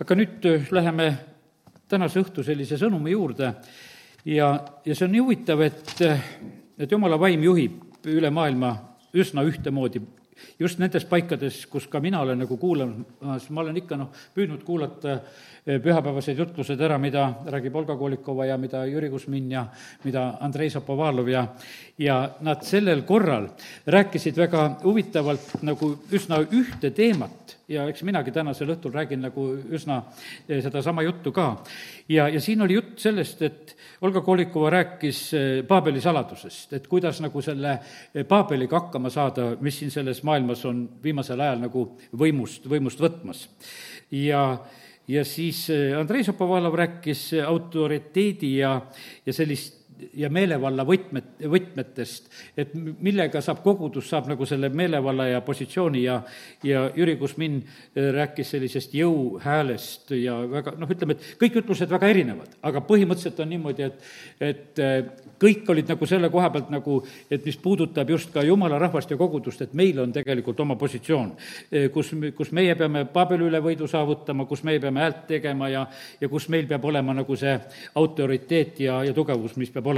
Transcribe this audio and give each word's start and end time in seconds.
aga 0.00 0.16
nüüd 0.16 0.48
äh, 0.48 0.70
läheme 0.72 1.08
tänase 1.88 2.22
õhtu 2.22 2.44
sellise 2.46 2.78
sõnumi 2.80 3.12
juurde. 3.12 3.52
Ja, 4.24 4.54
ja 4.86 4.94
see 4.94 5.06
on 5.08 5.14
nii 5.16 5.22
huvitav, 5.24 5.60
et, 5.66 5.94
äh, 6.06 6.24
et 6.78 6.90
jumala 6.90 7.18
vaim 7.20 7.42
juhib 7.44 8.06
üle 8.08 8.30
maailma 8.30 8.74
üsna 9.14 9.44
ühtemoodi. 9.46 10.02
Just 10.58 10.80
nendes 10.80 11.04
paikades, 11.06 11.64
kus 11.70 11.86
ka 11.90 12.00
mina 12.02 12.20
olen 12.22 12.40
nagu 12.42 12.56
kuulamas, 12.58 13.48
ma 13.50 13.62
olen 13.62 13.76
ikka 13.78 13.98
noh, 14.00 14.10
püüdnud 14.34 14.64
kuulata 14.66 15.14
eh, 15.14 15.78
pühapäevased 15.82 16.38
jutlused 16.38 16.80
ära, 16.82 16.98
mida 16.98 17.28
räägib 17.52 17.76
Olga 17.78 17.96
Kolikova 17.98 18.46
ja 18.48 18.56
mida 18.58 18.82
Jüri 18.88 19.10
Kusmin 19.12 19.50
ja 19.52 19.66
mida 20.04 20.24
Andrei 20.42 20.70
Zapovalov 20.70 21.28
ja 21.30 21.46
ja 21.98 22.18
nad 22.40 22.64
sellel 22.66 23.04
korral 23.06 23.50
rääkisid 23.86 24.36
väga 24.36 24.64
huvitavalt 24.82 25.62
nagu 25.62 25.92
üsna 26.10 26.40
ühte 26.42 26.90
teemat 26.90 27.58
ja 27.72 27.86
eks 27.90 28.04
minagi 28.06 28.32
tänasel 28.34 28.70
õhtul 28.74 28.92
räägin 28.94 29.22
nagu 29.24 29.46
üsna 29.72 30.02
eh, 30.48 30.60
sedasama 30.62 31.04
juttu 31.06 31.32
ka. 31.32 31.46
ja, 32.08 32.28
ja 32.28 32.40
siin 32.40 32.62
oli 32.62 32.76
jutt 32.76 32.98
sellest, 33.00 33.42
et 33.42 33.74
Olga 34.02 34.20
Kolikova 34.20 34.70
rääkis 34.70 35.22
eh, 35.34 35.48
Paabeli 35.68 36.00
saladusest, 36.00 36.72
et 36.76 36.86
kuidas 36.90 37.20
nagu 37.24 37.42
selle 37.42 37.78
Paabeliga 38.28 38.80
hakkama 38.80 39.10
saada, 39.10 39.52
mis 39.60 39.78
siin 39.80 39.90
selles 39.90 40.22
maailmas 40.26 40.64
on 40.68 40.84
viimasel 41.02 41.40
ajal 41.40 41.64
nagu 41.66 41.86
võimust, 42.18 42.68
võimust 42.68 43.02
võtmas. 43.02 43.48
ja 44.10 44.46
ja 45.08 45.24
siis 45.26 45.64
eh, 45.70 45.98
Andrei 45.98 46.24
Šapovalov 46.24 46.76
rääkis 46.78 47.32
autoriteedi 47.46 48.56
ja, 48.60 48.76
ja 49.26 49.32
sellist 49.34 49.81
ja 50.14 50.30
meelevalla 50.32 50.84
võtmet, 50.86 51.34
võtmetest, 51.50 52.30
et 52.58 52.74
millega 52.74 53.40
saab 53.44 53.62
kogudus, 53.64 54.08
saab 54.10 54.28
nagu 54.30 54.46
selle 54.48 54.70
meelevalla 54.72 55.28
ja 55.30 55.40
positsiooni 55.44 56.04
ja 56.04 56.20
ja 56.64 56.84
Jüri 56.96 57.16
Kusmin 57.16 57.58
äh, 57.62 58.10
rääkis 58.14 58.50
sellisest 58.54 58.94
jõuhäälest 58.94 60.14
ja 60.18 60.38
väga 60.50 60.74
noh, 60.78 60.90
ütleme, 60.90 61.16
et 61.16 61.36
kõik 61.40 61.60
ütlused 61.62 61.90
väga 61.90 62.10
erinevad, 62.12 62.56
aga 62.62 62.82
põhimõtteliselt 62.86 63.40
on 63.44 63.52
niimoodi, 63.52 63.88
et 63.88 64.50
et 64.52 64.82
äh, 64.82 64.98
kõik 65.42 65.68
olid 65.74 65.88
nagu 65.90 66.06
selle 66.06 66.30
koha 66.30 66.50
pealt 66.54 66.70
nagu, 66.70 67.00
et 67.30 67.44
mis 67.44 67.58
puudutab 67.58 68.10
just 68.10 68.32
ka 68.34 68.44
jumala 68.46 68.78
rahvast 68.78 69.10
ja 69.10 69.18
kogudust, 69.20 69.62
et 69.62 69.74
meil 69.74 69.98
on 70.02 70.12
tegelikult 70.14 70.60
oma 70.60 70.76
positsioon, 70.80 71.34
äh, 71.72 71.88
kus, 71.94 72.14
kus 72.36 72.52
meie 72.52 72.76
peame 72.78 73.04
Paabeli 73.12 73.48
üle 73.48 73.60
võidu 73.62 73.88
saavutama, 73.90 74.46
kus 74.50 74.62
meie 74.66 74.80
peame 74.80 75.02
häält 75.02 75.26
tegema 75.28 75.68
ja 75.68 75.86
ja 76.20 76.28
kus 76.28 76.48
meil 76.52 76.66
peab 76.70 76.84
olema 76.84 77.14
nagu 77.16 77.36
see 77.38 77.54
autoriteet 77.98 78.80
ja, 78.86 79.00
ja 79.06 79.14
tugevus, 79.16 79.56
mis 79.60 79.70
peab 79.70 79.86
olema. 79.86 79.91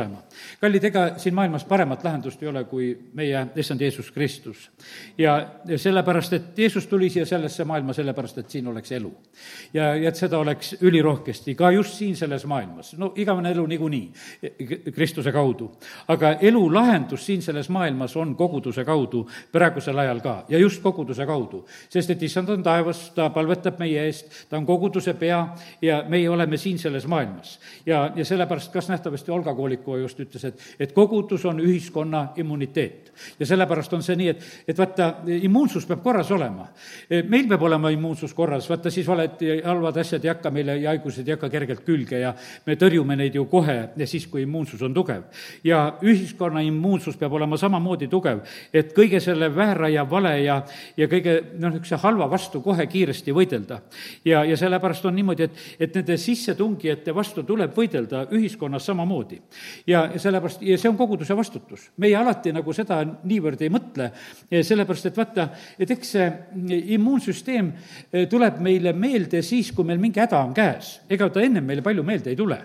Kallid, 0.60 0.84
ega 0.84 1.04
siin 1.18 1.34
maailmas 1.34 1.64
paremat 1.64 2.04
lahendust 2.04 2.42
ei 2.42 2.48
ole 2.48 2.64
kui 2.64 2.90
meie 3.14 3.46
issand 3.56 3.80
Jeesus 3.80 4.10
Kristus. 4.12 4.70
ja, 5.18 5.36
ja 5.66 5.78
sellepärast, 5.78 6.32
et 6.32 6.58
Jeesus 6.58 6.86
tuli 6.86 7.10
siia 7.10 7.26
sellesse 7.26 7.64
maailma 7.64 7.92
sellepärast, 7.92 8.38
et 8.38 8.50
siin 8.50 8.66
oleks 8.66 8.92
elu. 8.92 9.12
ja, 9.74 9.94
ja 9.96 10.08
et 10.08 10.16
seda 10.16 10.38
oleks 10.38 10.76
ülirohkesti, 10.80 11.54
ka 11.54 11.70
just 11.70 11.94
siin 11.94 12.16
selles 12.16 12.46
maailmas, 12.46 12.94
no 12.98 13.12
igavene 13.16 13.50
elu 13.50 13.66
niikuinii 13.66 14.12
Kristuse 14.94 15.32
kaudu. 15.32 15.70
aga 16.08 16.36
elu 16.40 16.64
lahendus 16.74 17.26
siin 17.26 17.42
selles 17.42 17.68
maailmas 17.68 18.16
on 18.16 18.36
koguduse 18.36 18.84
kaudu 18.84 19.24
praegusel 19.52 19.98
ajal 19.98 20.20
ka 20.20 20.34
ja 20.48 20.58
just 20.58 20.82
koguduse 20.82 21.26
kaudu. 21.26 21.64
sest 21.88 22.10
et 22.10 22.22
issand 22.22 22.48
on 22.48 22.62
taevas, 22.62 23.10
ta 23.14 23.30
palvetab 23.30 23.78
meie 23.78 24.06
eest, 24.06 24.30
ta 24.48 24.56
on 24.56 24.66
koguduse 24.66 25.14
pea 25.14 25.40
ja 25.82 26.02
meie 26.08 26.28
oleme 26.30 26.56
siin 26.56 26.78
selles 26.78 27.06
maailmas. 27.06 27.58
ja, 27.86 28.10
ja 28.16 28.24
sellepärast 28.24 28.72
kas 28.72 28.88
nähtavasti 28.88 29.30
Olga 29.30 29.54
Koolik 29.54 29.83
Kiriku 29.84 29.96
just 30.00 30.20
ütles, 30.20 30.44
et, 30.44 30.60
et 30.80 30.92
kogudus 30.92 31.44
on 31.44 31.60
ühiskonna 31.60 32.32
immuniteet. 32.36 33.12
ja 33.38 33.46
sellepärast 33.46 33.92
on 33.92 34.02
see 34.02 34.16
nii, 34.16 34.28
et, 34.32 34.44
et 34.68 34.78
vaata, 34.78 35.20
immuunsus 35.27 35.84
peab 35.86 36.02
korras 36.02 36.30
olema. 36.34 36.66
meil 37.28 37.46
peab 37.48 37.62
olema 37.62 37.90
immuunsus 37.90 38.34
korras, 38.34 38.68
vaata 38.70 38.90
siis 38.90 39.06
valed 39.06 39.40
ja 39.40 39.60
halvad 39.68 39.96
asjad 39.96 40.24
ei 40.24 40.32
hakka 40.32 40.50
meile 40.50 40.77
ja 40.80 40.90
haigused 40.90 41.28
ei 41.28 41.36
hakka 41.36 41.50
kergelt 41.50 41.84
külge 41.84 42.18
ja 42.18 42.34
me 42.66 42.77
tõrjume 42.80 43.16
neid 43.16 43.34
ju 43.34 43.44
kohe 43.46 43.77
ja 43.96 44.06
siis, 44.06 44.27
kui 44.27 44.42
immuunsus 44.42 44.82
on 44.82 44.94
tugev. 44.94 45.22
ja 45.64 45.98
ühiskonna 46.02 46.62
immuunsus 46.64 47.16
peab 47.16 47.33
olema 47.33 47.56
samamoodi 47.56 48.08
tugev, 48.08 48.42
et 48.72 48.92
kõige 48.96 49.20
selle 49.20 49.55
väära 49.55 49.89
ja 49.89 50.05
vale 50.11 50.40
ja, 50.42 50.62
ja 50.96 51.08
kõige 51.08 51.40
noh, 51.58 51.70
niisuguse 51.70 52.01
halva 52.02 52.30
vastu 52.30 52.61
kohe 52.61 52.86
kiiresti 52.86 53.33
võidelda. 53.33 53.80
ja, 54.24 54.45
ja 54.45 54.56
sellepärast 54.56 55.05
on 55.05 55.14
niimoodi, 55.14 55.45
et, 55.45 55.62
et 55.78 55.95
nende 55.95 56.18
sissetungijate 56.18 57.14
vastu 57.14 57.42
tuleb 57.42 57.77
võidelda 57.77 58.27
ühiskonnas 58.33 58.86
samamoodi 58.90 59.40
ja 59.86 60.07
sellepärast, 60.17 60.63
ja 60.63 60.79
see 60.79 60.91
on 60.91 60.97
koguduse 60.97 61.36
vastutus. 61.36 61.91
meie 61.97 62.17
alati 62.17 62.52
nagu 62.52 62.73
seda 62.73 63.01
niivõrd 63.05 63.63
ei 63.63 63.73
mõtle, 63.73 64.11
sellepärast 64.51 65.11
et 65.11 65.17
vaata, 65.17 65.48
et 65.79 65.91
eks 65.91 66.14
see 66.17 66.29
immuunsüsteem 66.95 67.70
eh, 68.13 68.27
tuleb 68.30 68.61
meile 68.64 68.92
meelde 68.97 69.42
siis, 69.42 69.70
kui 69.75 69.86
meil 69.86 70.01
mingi 70.02 70.20
häda 70.23 70.41
on 70.45 70.55
käes. 70.55 71.01
ega 71.11 71.29
ta 71.30 71.42
ennem 71.42 71.64
meile 71.64 71.83
palju 71.83 72.05
meelde 72.07 72.30
ei 72.30 72.36
tule. 72.36 72.58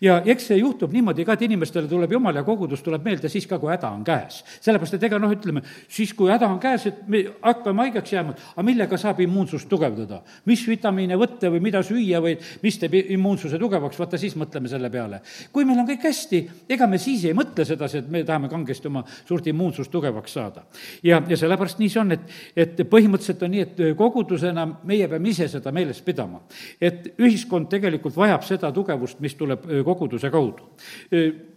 ja 0.00 0.20
eks 0.24 0.50
see 0.50 0.60
juhtub 0.60 0.92
niimoodi 0.92 1.24
ka, 1.24 1.36
et 1.36 1.46
inimestele 1.48 1.88
tuleb 1.88 2.12
jumal 2.12 2.36
ja 2.36 2.44
kogudus 2.46 2.82
tuleb 2.82 3.04
meelde 3.04 3.28
siis 3.28 3.46
ka, 3.46 3.58
kui 3.58 3.72
häda 3.72 3.90
on 3.90 4.04
käes. 4.04 4.42
sellepärast, 4.60 4.94
et 4.94 5.08
ega 5.10 5.18
noh, 5.18 5.32
ütleme, 5.32 5.62
siis 5.88 6.14
kui 6.14 6.30
häda 6.30 6.48
on 6.48 6.60
käes, 6.62 6.86
et 6.90 7.02
me 7.08 7.24
hakkame 7.42 7.86
haigeks 7.86 8.14
jääma, 8.16 8.36
aga 8.54 8.66
millega 8.66 8.98
saab 9.00 9.20
immuunsust 9.20 9.68
tugevdada? 9.68 10.22
mis 10.46 10.66
vitamiine 10.68 11.18
võtta 11.20 11.50
või 11.52 11.62
mida 11.64 11.82
süüa 11.86 12.20
või 12.22 12.36
mis 12.62 12.78
teeb 12.80 12.96
immuunsuse 13.00 13.58
tugevaks, 13.60 13.98
vaata 13.98 14.18
siis 14.20 14.36
mõtleme 14.40 14.68
selle 14.68 14.90
peale. 14.90 15.20
kui 15.52 15.64
meil 15.64 15.82
on 15.82 15.88
kõik 15.88 16.06
hästi, 16.08 16.39
ega 16.68 16.86
me 16.90 16.98
siis 16.98 17.24
ei 17.28 17.34
mõtle 17.36 17.64
sedasi, 17.66 18.00
et 18.02 18.10
me 18.10 18.22
tahame 18.26 18.50
kangesti 18.52 18.88
oma 18.90 19.04
suurt 19.18 19.46
immuunsust 19.50 19.90
tugevaks 19.90 20.32
saada. 20.38 20.64
ja, 21.02 21.22
ja 21.28 21.36
sellepärast 21.36 21.78
nii 21.78 21.90
see 21.92 22.00
on, 22.00 22.12
et, 22.16 22.26
et 22.56 22.82
põhimõtteliselt 22.90 23.44
on 23.46 23.54
nii, 23.54 23.66
et 23.66 23.82
kogudusena 23.98 24.66
meie 24.88 25.08
peame 25.10 25.30
ise 25.32 25.48
seda 25.50 25.72
meeles 25.72 26.00
pidama. 26.06 26.42
et 26.80 27.12
ühiskond 27.18 27.68
tegelikult 27.70 28.16
vajab 28.16 28.44
seda 28.46 28.72
tugevust, 28.74 29.20
mis 29.20 29.34
tuleb 29.38 29.66
koguduse 29.84 30.30
kaudu. 30.30 30.68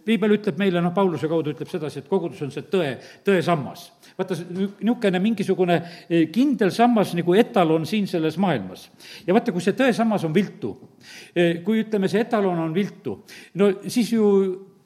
piibel 0.04 0.36
ütleb 0.36 0.58
meile, 0.60 0.82
noh, 0.84 0.92
Pauluse 0.94 1.28
kaudu 1.30 1.54
ütleb 1.54 1.70
sedasi, 1.70 2.02
et 2.02 2.08
kogudus 2.08 2.42
on 2.44 2.52
see 2.54 2.66
tõe, 2.70 2.94
tõesammas. 3.24 3.86
vaata, 4.18 4.36
niisugune 4.50 5.20
mingisugune 5.22 5.80
kindel 6.32 6.70
sammas 6.74 7.14
nagu 7.16 7.34
etalon 7.34 7.86
siin 7.86 8.06
selles 8.10 8.38
maailmas. 8.38 8.90
ja 9.26 9.34
vaata, 9.34 9.52
kui 9.52 9.64
see 9.64 9.76
tõesammas 9.78 10.24
on 10.24 10.34
viltu, 10.34 10.76
kui 11.64 11.82
ütleme, 11.84 12.08
see 12.08 12.24
etalon 12.24 12.58
on 12.66 12.74
viltu, 12.74 13.18
no 13.54 13.72
siis 13.88 14.12
ju 14.12 14.28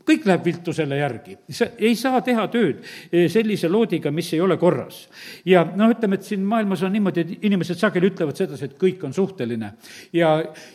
kõik 0.09 0.27
läheb 0.29 0.45
viltu 0.47 0.73
selle 0.73 0.99
järgi. 0.99 1.37
sa 1.53 1.69
ei 1.79 1.95
saa 1.99 2.21
teha 2.25 2.47
tööd 2.53 2.81
eh, 3.13 3.29
sellise 3.31 3.69
loodiga, 3.69 4.11
mis 4.15 4.31
ei 4.33 4.41
ole 4.41 4.57
korras. 4.57 5.09
ja 5.45 5.65
noh, 5.77 5.91
ütleme, 5.93 6.19
et 6.19 6.29
siin 6.29 6.45
maailmas 6.49 6.83
on 6.87 6.93
niimoodi, 6.93 7.21
et 7.25 7.45
inimesed 7.49 7.79
sageli 7.81 8.11
ütlevad 8.13 8.39
sedasi, 8.39 8.71
et 8.71 8.79
kõik 8.81 9.05
on 9.05 9.15
suhteline. 9.15 9.73
ja, 10.13 10.33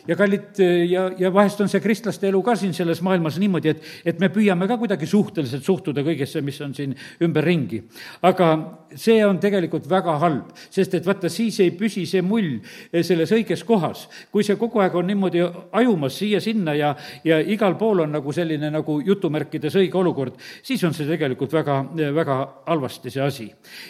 ja 0.08 0.16
kallid, 0.16 0.60
eh, 0.62 0.84
ja, 0.90 1.08
ja 1.18 1.32
vahest 1.34 1.60
on 1.64 1.72
see 1.72 1.82
kristlaste 1.82 2.28
elu 2.28 2.42
ka 2.42 2.56
siin 2.60 2.74
selles 2.76 3.02
maailmas 3.02 3.38
niimoodi, 3.42 3.74
et, 3.74 3.90
et 4.04 4.22
me 4.22 4.30
püüame 4.34 4.68
ka 4.70 4.78
kuidagi 4.78 5.06
suhteliselt 5.10 5.64
suhtuda 5.64 6.04
kõigesse, 6.06 6.42
mis 6.44 6.60
on 6.60 6.74
siin 6.74 6.94
ümberringi. 7.22 7.82
aga 8.22 8.50
see 8.94 9.18
on 9.26 9.40
tegelikult 9.42 9.88
väga 9.90 10.18
halb, 10.22 10.54
sest 10.70 10.94
et 10.94 11.06
vaata, 11.06 11.28
siis 11.32 11.58
ei 11.64 11.72
püsi 11.74 12.06
see 12.06 12.22
mull 12.22 12.60
eh, 12.92 13.02
selles 13.02 13.32
õiges 13.34 13.66
kohas. 13.66 14.06
kui 14.30 14.44
see 14.46 14.56
kogu 14.60 14.80
aeg 14.82 14.94
on 14.94 15.06
niimoodi 15.06 15.42
ajumas 15.72 16.18
siia-sinna 16.18 16.74
ja, 16.78 16.94
ja 17.24 17.40
igal 17.40 17.74
pool 17.78 18.04
on 18.04 18.12
nagu 18.14 18.32
selline 18.32 18.70
nagu 18.70 19.00
jutt 19.02 19.23
jutumärkides 19.24 19.74
õige 19.80 19.98
olukord, 19.98 20.36
siis 20.62 20.82
on 20.84 20.94
see 20.94 21.06
tegelikult 21.08 21.52
väga, 21.54 21.78
väga 22.14 22.36
halvasti, 22.66 23.10
see 23.10 23.22
asi. 23.24 23.46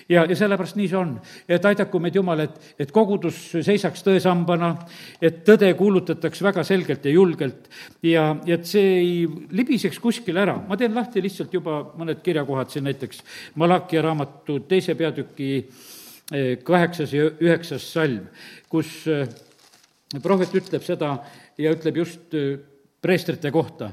ja, 0.08 0.24
ja 0.28 0.36
sellepärast 0.36 0.76
nii 0.78 0.88
see 0.88 0.98
on. 0.98 1.14
et 1.48 1.64
aidaku 1.64 1.98
meid 1.98 2.14
Jumal, 2.14 2.44
et, 2.46 2.58
et 2.78 2.92
kogudus 2.94 3.36
seisaks 3.66 4.04
tõesambana, 4.06 4.74
et 5.20 5.42
tõde 5.46 5.72
kuulutataks 5.78 6.42
väga 6.42 6.64
selgelt 6.64 7.04
ja 7.04 7.14
julgelt 7.14 7.68
ja, 8.02 8.36
ja 8.46 8.58
et 8.58 8.66
see 8.66 8.94
ei 9.00 9.14
libiseks 9.50 9.98
kuskile 9.98 10.44
ära. 10.44 10.56
ma 10.68 10.76
teen 10.76 10.94
lahti 10.94 11.22
lihtsalt 11.22 11.54
juba 11.54 11.80
mõned 11.98 12.22
kirjakohad 12.22 12.70
siin, 12.70 12.86
näiteks 12.86 13.22
Malakia 13.60 14.02
raamatu 14.02 14.60
teise 14.68 14.94
peatüki 14.94 15.50
eh, 15.58 16.58
kaheksas 16.62 17.12
ja 17.14 17.30
üheksas 17.40 17.86
salm, 17.92 18.28
kus 18.70 19.02
eh, 19.10 19.26
prohvet 20.22 20.54
ütleb 20.54 20.84
seda 20.86 21.16
ja 21.58 21.74
ütleb 21.74 22.04
just 22.04 22.34
eh, 22.34 22.54
preestrite 23.04 23.50
kohta 23.52 23.92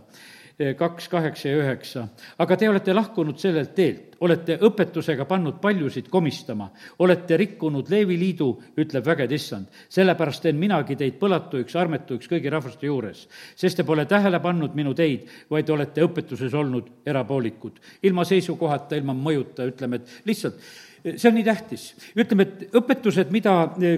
kaks, 0.77 1.07
kaheksa 1.09 1.49
ja 1.49 1.59
üheksa. 1.61 2.07
aga 2.37 2.57
te 2.57 2.69
olete 2.69 2.93
lahkunud 2.93 3.37
sellelt 3.39 3.73
teelt, 3.75 4.17
olete 4.21 4.57
õpetusega 4.67 5.25
pannud 5.25 5.57
paljusid 5.61 6.09
komistama, 6.09 6.69
olete 6.99 7.37
rikkunud 7.37 7.89
Leevi 7.89 8.17
liidu, 8.19 8.51
ütleb 8.77 9.05
vägede 9.05 9.35
issand. 9.35 9.67
sellepärast 9.89 10.43
teen 10.43 10.59
minagi 10.59 10.95
teid 10.95 11.17
põlatuiks, 11.21 11.75
armetuiks 11.75 12.29
kõigi 12.29 12.51
rahvaste 12.51 12.85
juures, 12.85 13.27
sest 13.55 13.77
te 13.77 13.83
pole 13.83 14.05
tähele 14.05 14.39
pannud 14.39 14.75
minu 14.75 14.93
teid, 14.93 15.27
vaid 15.49 15.69
olete 15.69 16.05
õpetuses 16.05 16.53
olnud 16.53 16.89
erapoolikud. 17.05 17.81
ilma 18.03 18.25
seisukohata, 18.25 18.95
ilma 18.95 19.13
mõjuta, 19.13 19.65
ütleme, 19.67 20.01
et 20.01 20.25
lihtsalt 20.25 20.59
see 21.03 21.29
on 21.29 21.35
nii 21.35 21.43
tähtis. 21.43 21.85
ütleme, 22.15 22.45
et 22.45 22.75
õpetused, 22.77 23.31
mida 23.33 23.53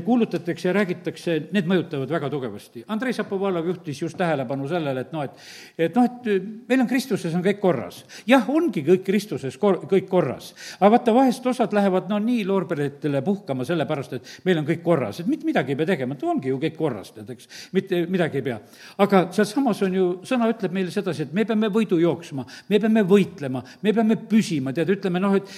kuulutatakse 0.06 0.70
ja 0.70 0.74
räägitakse, 0.76 1.38
need 1.52 1.68
mõjutavad 1.68 2.12
väga 2.12 2.30
tugevasti. 2.32 2.84
Andrei 2.88 3.14
Šapovalov 3.14 3.68
juhtis 3.68 4.02
just 4.02 4.18
tähelepanu 4.18 4.68
sellele, 4.72 5.04
et 5.04 5.12
noh, 5.16 5.26
et, 5.28 5.42
et 5.78 5.96
noh, 5.96 6.08
et 6.08 6.30
meil 6.70 6.84
on 6.84 6.88
Kristuses 6.88 7.36
on 7.36 7.44
kõik 7.44 7.60
korras. 7.60 8.04
jah, 8.28 8.48
ongi 8.50 8.86
kõik 8.88 9.04
Kristuses 9.04 9.58
kor-, 9.60 9.82
kõik 9.90 10.08
korras. 10.10 10.54
aga 10.80 10.92
vaata, 10.96 11.16
vahest 11.16 11.46
osad 11.52 11.74
lähevad 11.76 12.10
no 12.10 12.20
nii 12.24 12.46
loorberitele 12.48 13.22
puhkama 13.26 13.66
sellepärast, 13.68 14.14
et 14.14 14.32
meil 14.46 14.62
on 14.62 14.68
kõik 14.68 14.84
korras, 14.84 15.20
et 15.20 15.28
mitte 15.28 15.46
midagi 15.46 15.76
ei 15.76 15.80
pea 15.80 15.92
tegema, 15.94 16.16
et 16.16 16.24
ongi 16.24 16.54
ju 16.54 16.60
kõik 16.62 16.78
korras, 16.78 17.12
tead, 17.12 17.30
eks. 17.36 17.50
mitte 17.74 18.06
midagi 18.08 18.40
ei 18.40 18.48
pea. 18.48 18.60
aga 19.04 19.26
sealsamas 19.36 19.82
on 19.84 20.00
ju, 20.00 20.08
sõna 20.28 20.48
ütleb 20.54 20.72
meile 20.72 20.92
sedasi, 20.92 21.28
et 21.28 21.34
me 21.34 21.46
peame 21.46 21.68
võidu 21.74 22.00
jooksma, 22.00 22.46
me 22.70 22.80
peame 22.80 23.04
võitlema, 23.08 23.64
me 23.82 23.94
peame 23.94 24.20
püsima, 24.30 24.74
tead, 24.74 24.96
ütleme 24.96 25.20
noh, 25.20 25.36
et 25.36 25.52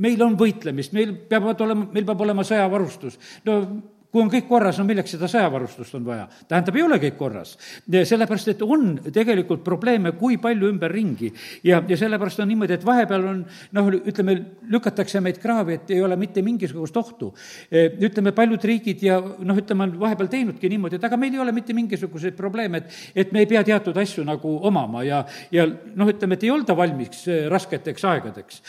meil 0.00 0.22
on 0.22 0.36
võit 0.36 0.49
võitlemist, 0.50 0.96
meil 0.96 1.14
peavad 1.30 1.64
olema, 1.66 1.88
meil 1.94 2.06
peab 2.08 2.26
olema 2.26 2.46
sõjavarustus. 2.46 3.18
no 3.46 3.62
kui 4.10 4.24
on 4.24 4.30
kõik 4.30 4.48
korras, 4.48 4.78
no 4.78 4.84
milleks 4.86 5.14
seda 5.14 5.28
sõjavarustust 5.30 5.94
on 5.98 6.06
vaja? 6.06 6.26
tähendab, 6.50 6.76
ei 6.76 6.82
ole 6.82 6.98
kõik 7.02 7.16
korras. 7.18 7.54
sellepärast, 7.86 8.48
et 8.52 8.62
on 8.62 8.96
tegelikult 9.12 9.62
probleeme 9.64 10.12
kui 10.18 10.38
palju 10.42 10.70
ümberringi 10.72 11.30
ja, 11.66 11.80
ja 11.86 11.98
sellepärast 11.98 12.42
on 12.42 12.50
niimoodi, 12.50 12.74
et 12.74 12.86
vahepeal 12.86 13.28
on 13.30 13.44
noh, 13.76 13.90
ütleme, 14.00 14.36
lükatakse 14.70 15.22
meid 15.22 15.38
kraavi, 15.42 15.78
et 15.78 15.94
ei 15.94 16.02
ole 16.02 16.18
mitte 16.18 16.42
mingisugust 16.42 16.96
ohtu. 16.96 17.32
ütleme, 17.70 18.34
paljud 18.34 18.64
riigid 18.66 19.02
ja 19.06 19.20
noh, 19.20 19.56
ütleme, 19.56 19.86
on 19.86 19.94
vahepeal 20.02 20.30
teinudki 20.32 20.68
niimoodi, 20.72 20.98
et 20.98 21.06
aga 21.06 21.18
meil 21.20 21.34
ei 21.34 21.44
ole 21.46 21.54
mitte 21.54 21.76
mingisuguseid 21.76 22.34
probleeme, 22.38 22.82
et, 22.82 23.00
et 23.14 23.32
me 23.32 23.44
ei 23.44 23.50
pea 23.50 23.62
teatud 23.64 23.96
asju 23.96 24.26
nagu 24.26 24.56
omama 24.66 25.04
ja, 25.06 25.22
ja 25.54 25.68
noh, 25.70 26.10
ütleme, 26.10 26.34
et 26.34 26.48
ei 26.48 26.50
olda 26.50 26.74
valmis 26.76 27.26
rasketeks 27.50 28.04
aegadeks. 28.10 28.62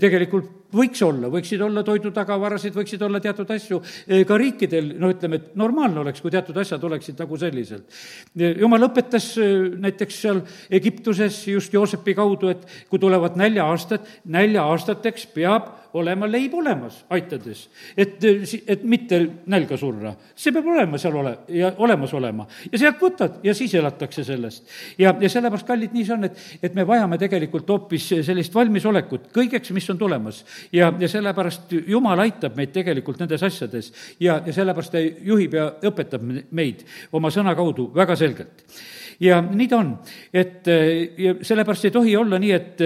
tegelikult 0.00 0.65
võiks 0.74 1.02
olla, 1.06 1.30
võiksid 1.32 1.62
olla 1.62 1.82
toidutagavarasid, 1.86 2.74
võiksid 2.76 3.02
olla 3.06 3.20
teatud 3.22 3.50
asju 3.54 3.80
ka 4.26 4.38
riikidel, 4.40 4.92
no 5.00 5.10
ütleme, 5.14 5.40
et 5.40 5.56
normaalne 5.58 6.02
oleks, 6.02 6.22
kui 6.24 6.32
teatud 6.34 6.56
asjad 6.62 6.82
oleksid 6.88 7.18
nagu 7.22 7.38
selliselt. 7.40 7.86
jumal 8.34 8.88
õpetas 8.88 9.32
näiteks 9.82 10.20
seal 10.26 10.42
Egiptuses 10.70 11.42
just 11.48 11.74
Joosepi 11.74 12.16
kaudu, 12.18 12.50
et 12.52 12.66
kui 12.90 13.02
tulevad 13.02 13.38
nälja-aastad, 13.38 14.06
nälja-aastateks 14.24 15.28
peab 15.34 15.72
olema 15.94 16.26
leib 16.30 16.54
olemas, 16.54 17.04
aitades. 17.10 17.68
et, 17.96 18.24
et 18.66 18.84
mitte 18.84 19.20
nälga 19.46 19.76
surra. 19.76 20.14
see 20.34 20.52
peab 20.52 20.66
olema 20.66 20.98
seal 20.98 21.16
ole- 21.16 21.38
ja 21.48 21.72
olemas 21.76 22.14
olema. 22.14 22.46
ja 22.72 22.78
sealt 22.78 23.00
võtad 23.02 23.38
ja 23.42 23.54
siis 23.54 23.74
elatakse 23.74 24.24
sellest. 24.24 24.66
ja, 24.98 25.14
ja 25.20 25.28
sellepärast, 25.28 25.66
kallid, 25.66 25.92
nii 25.92 26.04
see 26.04 26.16
on, 26.16 26.24
et, 26.24 26.42
et 26.62 26.74
me 26.74 26.86
vajame 26.86 27.18
tegelikult 27.18 27.68
hoopis 27.68 28.08
sellist 28.26 28.54
valmisolekut 28.54 29.30
kõigeks, 29.34 29.72
mis 29.72 29.90
on 29.90 29.98
tulemas. 29.98 30.44
ja, 30.72 30.92
ja 30.98 31.08
sellepärast 31.08 31.72
Jumal 31.86 32.20
aitab 32.26 32.56
meid 32.56 32.72
tegelikult 32.74 33.20
nendes 33.20 33.42
asjades 33.42 33.92
ja, 34.20 34.40
ja 34.44 34.52
sellepärast 34.52 34.92
ta 34.92 35.00
juhib 35.00 35.54
ja 35.54 35.70
õpetab 35.90 36.22
meid 36.50 36.84
oma 37.12 37.30
sõna 37.30 37.54
kaudu 37.56 37.90
väga 37.94 38.16
selgelt 38.16 38.64
ja 39.20 39.40
nii 39.42 39.68
ta 39.68 39.78
on, 39.80 39.92
et 40.34 40.68
ja 41.18 41.34
sellepärast 41.42 41.88
ei 41.88 41.94
tohi 41.94 42.16
olla 42.16 42.38
nii, 42.40 42.52
et 42.52 42.82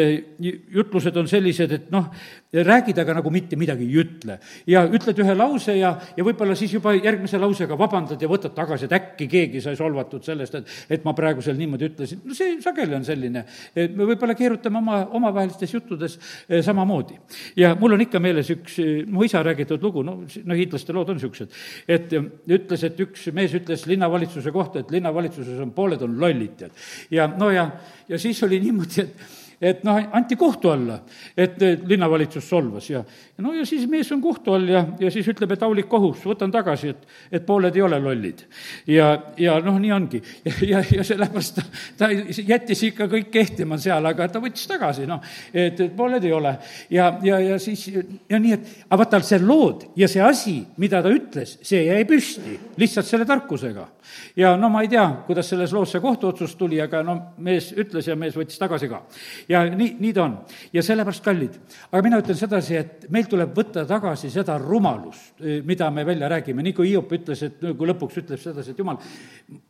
jutlused 0.70 1.16
on 1.16 1.28
sellised, 1.28 1.72
et 1.74 1.90
noh, 1.90 2.10
räägid, 2.52 2.98
aga 2.98 3.14
nagu 3.14 3.30
mitte 3.30 3.56
midagi 3.56 3.86
ei 3.86 3.98
ütle. 4.02 4.38
ja 4.66 4.82
ütled 4.88 5.18
ühe 5.22 5.34
lause 5.36 5.76
ja, 5.78 5.92
ja 6.16 6.24
võib-olla 6.26 6.56
siis 6.58 6.72
juba 6.74 6.92
järgmise 6.96 7.38
lausega 7.38 7.78
vabandad 7.78 8.22
ja 8.22 8.28
võtad 8.28 8.54
tagasi, 8.56 8.88
et 8.88 8.94
äkki 8.96 9.28
keegi 9.30 9.62
sai 9.62 9.76
solvatud 9.78 10.24
sellest, 10.26 10.56
et, 10.58 10.72
et 10.90 11.04
ma 11.06 11.14
praegu 11.14 11.42
seal 11.44 11.58
niimoodi 11.60 11.90
ütlesin. 11.92 12.22
no 12.24 12.34
see 12.34 12.56
sageli 12.62 12.96
on 12.98 13.06
selline, 13.06 13.44
et 13.74 13.94
me 13.94 14.08
võib-olla 14.08 14.34
keerutame 14.34 14.80
oma, 14.82 14.98
omavahelistes 15.20 15.74
juttudes 15.74 16.18
eh, 16.48 16.58
samamoodi. 16.66 17.20
ja 17.60 17.76
mul 17.78 17.94
on 17.94 18.06
ikka 18.06 18.22
meeles 18.22 18.50
üks 18.56 18.80
mu 19.06 19.24
isa 19.24 19.44
räägitud 19.46 19.82
lugu, 19.82 20.02
no, 20.06 20.20
no 20.44 20.58
hiidlaste 20.58 20.96
lood 20.96 21.12
on 21.14 21.20
niisugused, 21.20 21.54
et 21.86 22.10
ütles, 22.14 22.86
et 22.86 23.04
üks 23.06 23.28
mees 23.36 23.54
ütles 23.54 23.86
linnavalitsuse 23.86 24.50
kohta, 24.54 24.82
et 24.82 24.90
linnavalitsuses 24.90 25.62
on, 25.62 25.70
pooled 25.76 26.02
on 26.02 26.18
lollid, 26.18 26.56
tead. 26.58 26.74
ja 27.14 27.30
no 27.30 27.52
ja, 27.54 27.68
ja 28.10 28.18
siis 28.18 28.42
oli 28.42 28.58
niimoodi, 28.64 29.06
et 29.06 29.30
et 29.60 29.82
noh, 29.84 29.98
anti 30.16 30.36
kohtu 30.40 30.70
alla, 30.72 30.96
et 31.36 31.58
linnavalitsus 31.84 32.46
solvas 32.48 32.86
ja, 32.88 33.02
no 33.44 33.52
ja 33.52 33.66
siis 33.68 33.84
mees 33.92 34.08
on 34.14 34.22
kohtu 34.24 34.54
all 34.56 34.68
ja, 34.72 34.80
ja 35.00 35.10
siis 35.12 35.26
ütleb, 35.28 35.52
et 35.52 35.64
aulik 35.66 35.88
kohus, 35.90 36.22
võtan 36.24 36.52
tagasi, 36.52 36.94
et, 36.94 37.02
et 37.36 37.44
pooled 37.46 37.76
ei 37.76 37.84
ole 37.84 37.98
lollid. 38.00 38.40
ja, 38.88 39.10
ja 39.36 39.58
noh, 39.64 39.76
nii 39.82 39.92
ongi. 39.92 40.22
ja, 40.46 40.54
ja, 40.64 40.80
ja 40.96 41.04
sellepärast 41.04 41.58
ta, 41.58 41.64
ta 42.00 42.08
jättis 42.12 42.86
ikka 42.88 43.08
kõik 43.12 43.28
kehtima 43.34 43.76
seal, 43.80 44.08
aga 44.08 44.30
ta 44.32 44.40
võttis 44.40 44.64
tagasi, 44.70 45.04
noh, 45.10 45.20
et, 45.52 45.76
et 45.76 45.92
pooled 45.96 46.24
ei 46.24 46.32
ole. 46.32 46.54
ja, 46.90 47.10
ja, 47.22 47.42
ja 47.50 47.60
siis, 47.60 47.84
ja 48.30 48.40
nii, 48.40 48.56
et 48.56 48.72
aga 48.88 49.02
vaata, 49.02 49.20
see 49.28 49.42
lood 49.44 49.90
ja 50.00 50.08
see 50.08 50.24
asi, 50.24 50.56
mida 50.80 51.02
ta 51.04 51.12
ütles, 51.12 51.58
see 51.66 51.84
jäi 51.84 52.08
püsti 52.08 52.56
lihtsalt 52.80 53.12
selle 53.12 53.28
tarkusega. 53.28 53.86
ja 54.40 54.56
no 54.56 54.72
ma 54.72 54.80
ei 54.86 54.88
tea, 54.88 55.04
kuidas 55.28 55.52
selles 55.52 55.76
loos 55.76 55.92
see 55.92 56.00
kohtuotsus 56.00 56.56
tuli, 56.56 56.80
aga 56.80 57.04
no 57.04 57.20
mees 57.44 57.74
ütles 57.76 58.08
ja 58.08 58.16
mees 58.16 58.40
võttis 58.40 58.56
tagasi 58.58 58.88
ka 58.88 59.04
ja 59.50 59.62
nii, 59.66 59.94
nii 60.00 60.12
ta 60.14 60.24
on. 60.24 60.36
ja 60.72 60.82
sellepärast 60.84 61.24
kallid. 61.24 61.56
aga 61.90 62.02
mina 62.06 62.20
ütlen 62.22 62.38
sedasi, 62.38 62.76
et 62.78 63.06
meil 63.12 63.28
tuleb 63.30 63.54
võtta 63.56 63.84
tagasi 63.88 64.30
seda 64.30 64.56
rumalust, 64.62 65.32
eh, 65.40 65.60
mida 65.66 65.90
me 65.90 66.04
välja 66.06 66.28
räägime, 66.30 66.62
nii 66.62 66.76
kui 66.76 66.90
Hiop 66.90 67.12
ütles, 67.18 67.42
et 67.46 67.58
kui 67.60 67.90
lõpuks 67.90 68.20
ütleb 68.22 68.40
sedasi, 68.42 68.74
et 68.74 68.78
jumal, 68.78 69.00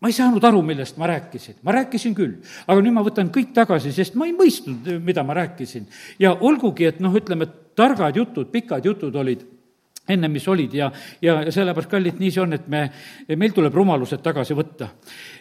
ma 0.00 0.10
ei 0.10 0.16
saanud 0.16 0.44
aru, 0.44 0.62
millest 0.66 1.00
ma 1.00 1.08
rääkisin, 1.10 1.60
ma 1.66 1.76
rääkisin 1.78 2.16
küll, 2.16 2.36
aga 2.66 2.80
nüüd 2.80 2.96
ma 2.96 3.06
võtan 3.06 3.32
kõik 3.32 3.54
tagasi, 3.56 3.92
sest 3.96 4.18
ma 4.20 4.28
ei 4.28 4.36
mõistnud, 4.36 4.92
mida 5.04 5.24
ma 5.24 5.38
rääkisin. 5.40 5.88
ja 6.18 6.34
olgugi, 6.34 6.90
et 6.90 7.00
noh, 7.00 7.14
ütleme, 7.16 7.48
targad 7.76 8.16
jutud, 8.16 8.50
pikad 8.52 8.84
jutud 8.84 9.16
olid 9.16 9.46
enne, 10.14 10.28
mis 10.32 10.46
olid 10.48 10.74
ja, 10.74 10.90
ja, 11.22 11.36
ja 11.46 11.52
sellepärast, 11.54 11.90
kallid, 11.90 12.18
nii 12.20 12.30
see 12.34 12.42
on, 12.42 12.56
et 12.56 12.68
me, 12.70 12.82
meil 13.36 13.54
tuleb 13.56 13.74
rumalused 13.74 14.22
tagasi 14.24 14.56
võtta. 14.58 14.90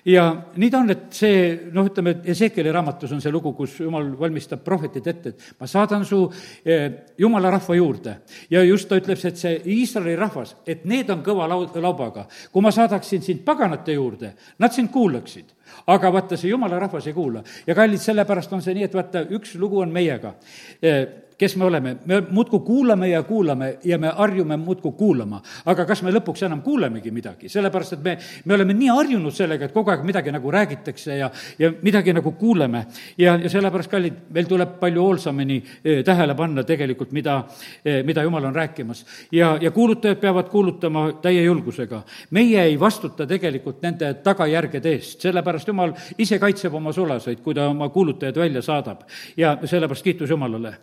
ja 0.05 0.25
nii 0.55 0.71
ta 0.71 0.81
on, 0.83 0.93
et 0.95 1.05
see, 1.15 1.43
noh, 1.75 1.87
ütleme, 1.89 2.15
et 2.17 2.29
Ezekieli 2.35 2.71
raamatus 2.73 3.13
on 3.15 3.21
see 3.23 3.33
lugu, 3.33 3.53
kus 3.57 3.79
jumal 3.81 4.11
valmistab 4.19 4.63
prohvetid 4.65 5.07
ette, 5.13 5.33
et 5.33 5.61
ma 5.61 5.69
saadan 5.69 6.05
su 6.07 6.23
eh, 6.63 7.13
jumala 7.17 7.51
rahva 7.57 7.77
juurde. 7.77 8.17
ja 8.49 8.63
just 8.63 8.89
ta 8.89 8.99
ütleb, 8.99 9.19
et 9.19 9.37
see 9.37 9.55
Iisraeli 9.75 10.15
rahvas, 10.19 10.55
et 10.67 10.85
need 10.89 11.09
on 11.09 11.23
kõva 11.25 11.47
lau-, 11.49 11.69
laubaga. 11.81 12.27
kui 12.51 12.65
ma 12.65 12.71
saadaksin 12.71 13.21
sind 13.25 13.45
paganate 13.45 13.93
juurde, 13.97 14.33
nad 14.59 14.73
sind 14.73 14.91
kuulaksid 14.91 15.55
aga 15.87 16.11
vaata, 16.13 16.37
see 16.37 16.49
jumala 16.49 16.79
rahvas 16.79 17.07
ei 17.07 17.13
kuula. 17.13 17.43
ja 17.67 17.75
kallid, 17.75 18.01
sellepärast 18.01 18.53
on 18.53 18.61
see 18.65 18.75
nii, 18.77 18.89
et 18.89 18.95
vaata, 18.95 19.25
üks 19.37 19.55
lugu 19.59 19.81
on 19.83 19.91
meiega 19.93 20.33
eh, 20.81 21.28
kes 21.39 21.55
me 21.55 21.65
oleme, 21.65 21.95
me 22.05 22.21
muudkui 22.29 22.59
kuulame 22.59 23.07
ja 23.09 23.23
kuulame 23.23 23.77
ja 23.83 23.97
me 23.97 24.07
harjume 24.17 24.57
muudkui 24.57 24.91
kuulama. 24.91 25.41
aga 25.65 25.85
kas 25.85 26.01
me 26.03 26.11
lõpuks 26.11 26.43
enam 26.45 26.61
kuulemegi 26.61 27.11
midagi, 27.15 27.49
sellepärast 27.49 27.95
et 27.95 28.01
me, 28.03 28.15
me 28.45 28.55
oleme 28.57 28.73
nii 28.75 28.89
harjunud 28.91 29.35
sellega, 29.35 29.69
et 29.69 29.73
kogu 29.73 29.93
aeg 29.93 30.03
midagi 30.03 30.33
nagu 30.35 30.51
räägitakse 30.51 31.15
ja, 31.17 31.29
ja 31.59 31.71
midagi 31.81 32.13
nagu 32.13 32.31
kuuleme. 32.31 32.85
ja, 33.17 33.37
ja 33.39 33.49
sellepärast, 33.49 33.91
kallid, 33.91 34.17
meil 34.35 34.49
tuleb 34.49 34.75
palju 34.81 35.05
hoolsamini 35.05 35.61
eh, 35.83 36.01
tähele 36.03 36.35
panna 36.35 36.63
tegelikult, 36.67 37.15
mida 37.15 37.37
eh,, 37.85 38.03
mida 38.03 38.23
jumal 38.27 38.49
on 38.51 38.55
rääkimas. 38.55 39.05
ja, 39.31 39.57
ja 39.61 39.71
kuulutajad 39.71 40.19
peavad 40.19 40.49
kuulutama 40.49 41.05
täie 41.21 41.43
julgusega. 41.43 42.03
meie 42.31 42.63
ei 42.63 42.79
vastuta 42.79 43.27
tegelikult 43.27 43.81
nende 43.81 44.13
tagajärgede 44.23 44.95
eest, 44.97 45.21
sellepärast 45.21 45.71
jumal 45.71 45.95
ise 46.17 46.39
kaitseb 46.39 46.75
oma 46.75 46.91
sulaseid, 46.91 47.39
kui 47.39 47.55
ta 47.55 47.69
oma 47.69 47.89
kuulutajad 47.89 48.35
välja 48.35 48.61
saadab. 48.61 49.07
ja 49.37 49.57
sellepärast 49.63 50.03
kiitus 50.03 50.29
Jumalale 50.29 50.75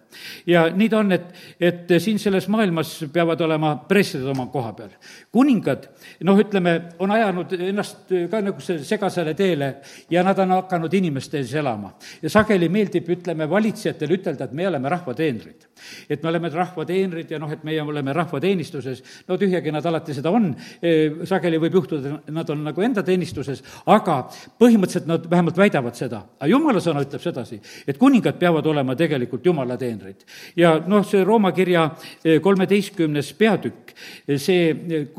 ja 0.47 0.67
nii 0.71 0.89
ta 0.89 0.99
on, 0.99 1.13
et, 1.13 1.27
et 1.61 1.95
siin 2.03 2.19
selles 2.23 2.49
maailmas 2.53 2.93
peavad 3.13 3.41
olema 3.47 3.75
preestrid 3.89 4.27
oma 4.31 4.47
koha 4.53 4.73
peal. 4.79 4.95
kuningad, 5.33 5.89
noh, 6.25 6.39
ütleme, 6.41 6.77
on 7.03 7.11
ajanud 7.11 7.53
ennast 7.59 8.13
ka 8.31 8.41
nagu 8.45 8.63
segasele 8.63 9.35
teele 9.35 9.73
ja 10.11 10.23
nad 10.27 10.39
on 10.39 10.57
hakanud 10.57 10.95
inimeste 10.95 11.41
ees 11.43 11.55
elama. 11.55 11.93
ja 12.23 12.31
sageli 12.31 12.69
meeldib, 12.69 13.09
ütleme, 13.19 13.51
valitsejatele 13.51 14.21
ütelda, 14.21 14.47
et 14.47 14.53
me 14.53 14.69
oleme 14.69 14.89
rahva 14.89 15.15
teenrid. 15.15 15.67
Et 16.09 16.23
me 16.23 16.31
oleme 16.31 16.51
rahva 16.53 16.85
teenrid 16.89 17.31
ja 17.31 17.41
noh, 17.43 17.51
et 17.53 17.65
meie 17.67 17.83
oleme 17.83 18.15
rahva 18.17 18.41
teenistuses, 18.43 19.03
no 19.29 19.39
tühjagi 19.41 19.73
nad 19.75 19.87
alati 19.87 20.15
seda 20.17 20.33
on, 20.35 20.51
e, 20.81 20.93
sageli 21.29 21.61
võib 21.63 21.79
juhtuda, 21.81 22.21
nad 22.35 22.51
on 22.53 22.65
nagu 22.67 22.85
enda 22.85 23.05
teenistuses, 23.07 23.63
aga 23.93 24.19
põhimõtteliselt 24.61 25.09
nad 25.11 25.29
vähemalt 25.31 25.61
väidavad 25.61 25.99
seda. 25.99 26.23
aga 26.39 26.51
jumala 26.51 26.83
sõna 26.83 27.05
ütleb 27.05 27.23
sedasi, 27.23 27.61
et 27.87 27.99
kuningad 27.99 28.39
peavad 28.41 28.67
olema 28.67 28.97
tegelikult 28.97 29.45
jumala 29.47 29.77
teenrid. 29.81 30.25
Ja 30.57 30.77
noh, 30.87 31.05
see 31.07 31.25
Rooma 31.25 31.53
kirja 31.57 31.89
eh, 32.25 32.41
kolmeteistkümnes 32.43 33.33
peatükk, 33.39 33.95
eh, 34.27 34.39
see, 34.39 34.73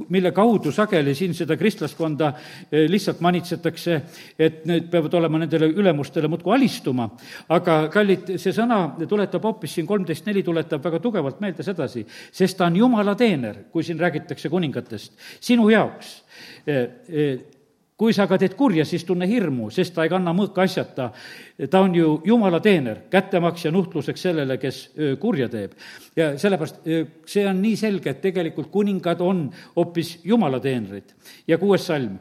mille 0.09 0.31
kaudu 0.31 0.71
sageli 0.71 1.15
siin 1.15 1.33
seda 1.37 1.57
kristlaskonda 1.57 2.33
lihtsalt 2.71 3.21
manitsetakse, 3.23 4.01
et 4.39 4.65
need 4.67 4.89
peavad 4.91 5.13
olema 5.19 5.41
nendele 5.41 5.69
ülemustele 5.69 6.29
muudkui 6.31 6.55
alistuma, 6.55 7.07
aga 7.53 7.77
kallid, 7.93 8.33
see 8.41 8.53
sõna 8.55 8.79
tuletab 9.09 9.45
hoopis 9.47 9.77
siin 9.77 9.87
kolmteist 9.89 10.27
neli 10.27 10.43
tuletab 10.47 10.83
väga 10.83 11.01
tugevalt 11.03 11.43
meelde 11.43 11.65
sedasi, 11.67 12.05
sest 12.31 12.57
ta 12.57 12.71
on 12.71 12.79
jumala 12.79 13.15
teener, 13.19 13.65
kui 13.71 13.83
siin 13.83 13.99
räägitakse 13.99 14.49
kuningatest, 14.49 15.19
sinu 15.43 15.69
jaoks 15.73 16.15
kui 17.97 18.13
sa 18.13 18.27
aga 18.27 18.37
teed 18.37 18.53
kurja, 18.57 18.85
siis 18.85 19.03
tunne 19.07 19.25
hirmu, 19.27 19.71
sest 19.73 19.95
ta 19.95 20.05
ei 20.05 20.11
kanna 20.11 20.33
mõõka 20.37 20.67
asjata. 20.67 21.09
ta 21.69 21.81
on 21.81 21.95
ju 21.95 22.21
jumala 22.25 22.59
teener, 22.61 23.01
kättemaks 23.09 23.65
ja 23.65 23.71
nuhtluseks 23.73 24.21
sellele, 24.21 24.57
kes 24.61 24.91
kurja 25.19 25.49
teeb. 25.49 25.73
ja 26.15 26.37
sellepärast 26.37 26.85
see 27.25 27.47
on 27.47 27.61
nii 27.61 27.75
selge, 27.75 28.09
et 28.09 28.21
tegelikult 28.21 28.69
kuningad 28.71 29.21
on 29.21 29.49
hoopis 29.75 30.19
jumala 30.23 30.59
teenrid. 30.59 31.15
ja 31.47 31.57
kuues 31.57 31.85
salm 31.85 32.19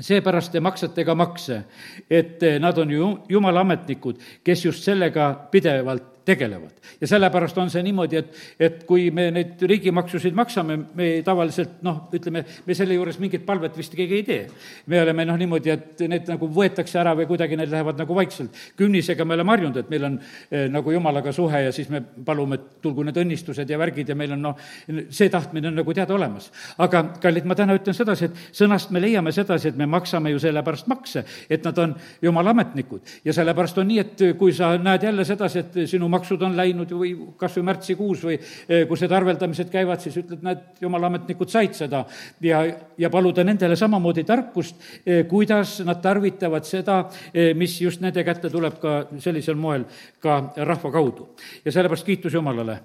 seepärast 0.00 0.52
te 0.52 0.60
maksate 0.60 1.04
ka 1.04 1.14
makse, 1.14 1.62
et 2.10 2.40
nad 2.60 2.78
on 2.78 2.90
ju 2.90 3.18
jumala 3.28 3.60
ametnikud, 3.60 4.18
kes 4.44 4.64
just 4.64 4.84
sellega 4.84 5.48
pidevalt 5.50 6.11
tegelevad. 6.24 6.70
ja 7.00 7.06
sellepärast 7.06 7.58
on 7.58 7.70
see 7.70 7.82
niimoodi, 7.82 8.16
et, 8.16 8.40
et 8.60 8.84
kui 8.86 9.10
me 9.14 9.28
neid 9.34 9.62
riigimaksusid 9.68 10.34
maksame, 10.38 10.78
me 10.94 11.08
tavaliselt 11.26 11.80
noh, 11.82 12.04
ütleme, 12.14 12.44
me 12.66 12.76
selle 12.78 12.94
juures 12.94 13.18
mingit 13.22 13.44
palvet 13.46 13.76
vist 13.78 13.94
keegi 13.96 14.20
ei 14.20 14.26
tee. 14.26 14.42
me 14.86 15.00
oleme 15.02 15.26
noh, 15.26 15.38
niimoodi, 15.38 15.72
et 15.72 16.04
need 16.10 16.30
nagu 16.30 16.48
võetakse 16.48 17.00
ära 17.00 17.14
või 17.18 17.26
kuidagi 17.30 17.58
need 17.58 17.72
lähevad 17.72 17.98
nagu 17.98 18.14
vaikselt. 18.14 18.58
künnisega 18.78 19.24
me 19.24 19.34
oleme 19.34 19.54
harjunud, 19.56 19.80
et 19.82 19.90
meil 19.90 20.06
on 20.10 20.18
eh, 20.50 20.68
nagu 20.70 20.94
jumalaga 20.94 21.32
suhe 21.32 21.64
ja 21.66 21.72
siis 21.72 21.90
me 21.90 22.02
palume, 22.02 22.58
et 22.60 22.82
tulgu 22.82 23.06
need 23.06 23.18
õnnistused 23.24 23.70
ja 23.70 23.78
värgid 23.78 24.14
ja 24.14 24.18
meil 24.18 24.36
on 24.36 24.46
noh, 24.50 24.62
see 25.10 25.30
tahtmine 25.32 25.72
on 25.72 25.80
nagu 25.82 25.94
teada 25.94 26.14
olemas. 26.14 26.50
aga 26.78 27.04
kallid, 27.22 27.48
ma 27.48 27.58
täna 27.58 27.76
ütlen 27.78 27.96
sedasi, 27.96 28.30
et 28.30 28.56
sõnast 28.62 28.94
me 28.94 29.02
leiame 29.02 29.32
sedasi, 29.32 29.72
et 29.72 29.76
me 29.80 29.86
maksame 29.90 30.30
ju 30.30 30.38
sellepärast 30.42 30.86
makse, 30.90 31.24
et 31.50 31.64
nad 31.64 31.78
on 31.78 31.96
jumala 32.22 32.54
ametnikud. 32.54 33.00
ja 33.24 33.34
sellepärast 33.34 33.78
on 33.82 33.90
nii, 33.90 33.98
et 33.98 34.24
kui 34.38 34.52
sa 34.54 34.76
näed 34.78 35.02
jälle 35.02 35.24
sedasi, 35.26 35.58
et 35.58 35.82
sinu 35.90 36.11
maksud 36.12 36.42
on 36.46 36.56
läinud 36.58 36.92
või 36.96 37.12
kas 37.40 37.56
või 37.58 37.66
märtsikuus 37.70 38.24
või 38.28 38.36
eh, 38.38 38.84
kui 38.88 39.00
need 39.00 39.16
arveldamised 39.18 39.72
käivad, 39.72 40.02
siis 40.04 40.18
ütled, 40.22 40.42
näed, 40.44 40.62
jumala 40.82 41.10
ametnikud 41.10 41.52
said 41.52 41.76
seda 41.78 42.04
ja, 42.44 42.62
ja 42.98 43.10
paluda 43.12 43.44
nendele 43.46 43.76
samamoodi 43.78 44.24
tarkust, 44.28 44.80
eh, 45.06 45.24
kuidas 45.30 45.78
nad 45.86 46.02
tarvitavad 46.04 46.68
seda, 46.68 47.02
eh, 47.32 47.52
mis 47.58 47.78
just 47.80 48.04
nende 48.04 48.24
kätte 48.26 48.50
tuleb 48.52 48.80
ka 48.82 48.96
sellisel 49.22 49.58
moel 49.58 49.86
ka 50.22 50.40
rahva 50.56 50.92
kaudu. 50.92 51.30
ja 51.64 51.72
sellepärast 51.72 52.06
kiitus 52.06 52.34
Jumalale 52.34 52.80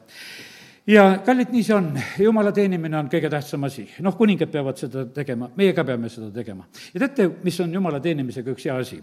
ja 0.88 1.04
kallid, 1.26 1.52
nii 1.52 1.66
see 1.66 1.76
on, 1.76 1.92
jumala 2.24 2.54
teenimine 2.56 2.98
on 3.00 3.12
kõige 3.12 3.30
tähtsam 3.32 3.68
asi. 3.68 3.88
noh, 4.04 4.16
kuningad 4.18 4.52
peavad 4.52 4.80
seda 4.80 5.06
tegema, 5.14 5.50
meie 5.56 5.76
ka 5.76 5.84
peame 5.88 6.10
seda 6.10 6.32
tegema. 6.34 6.68
ja 6.94 7.04
teate, 7.04 7.30
mis 7.44 7.60
on 7.64 7.74
jumala 7.74 8.00
teenimisega 8.04 8.54
üks 8.56 8.68
hea 8.70 8.78
asi? 8.84 9.02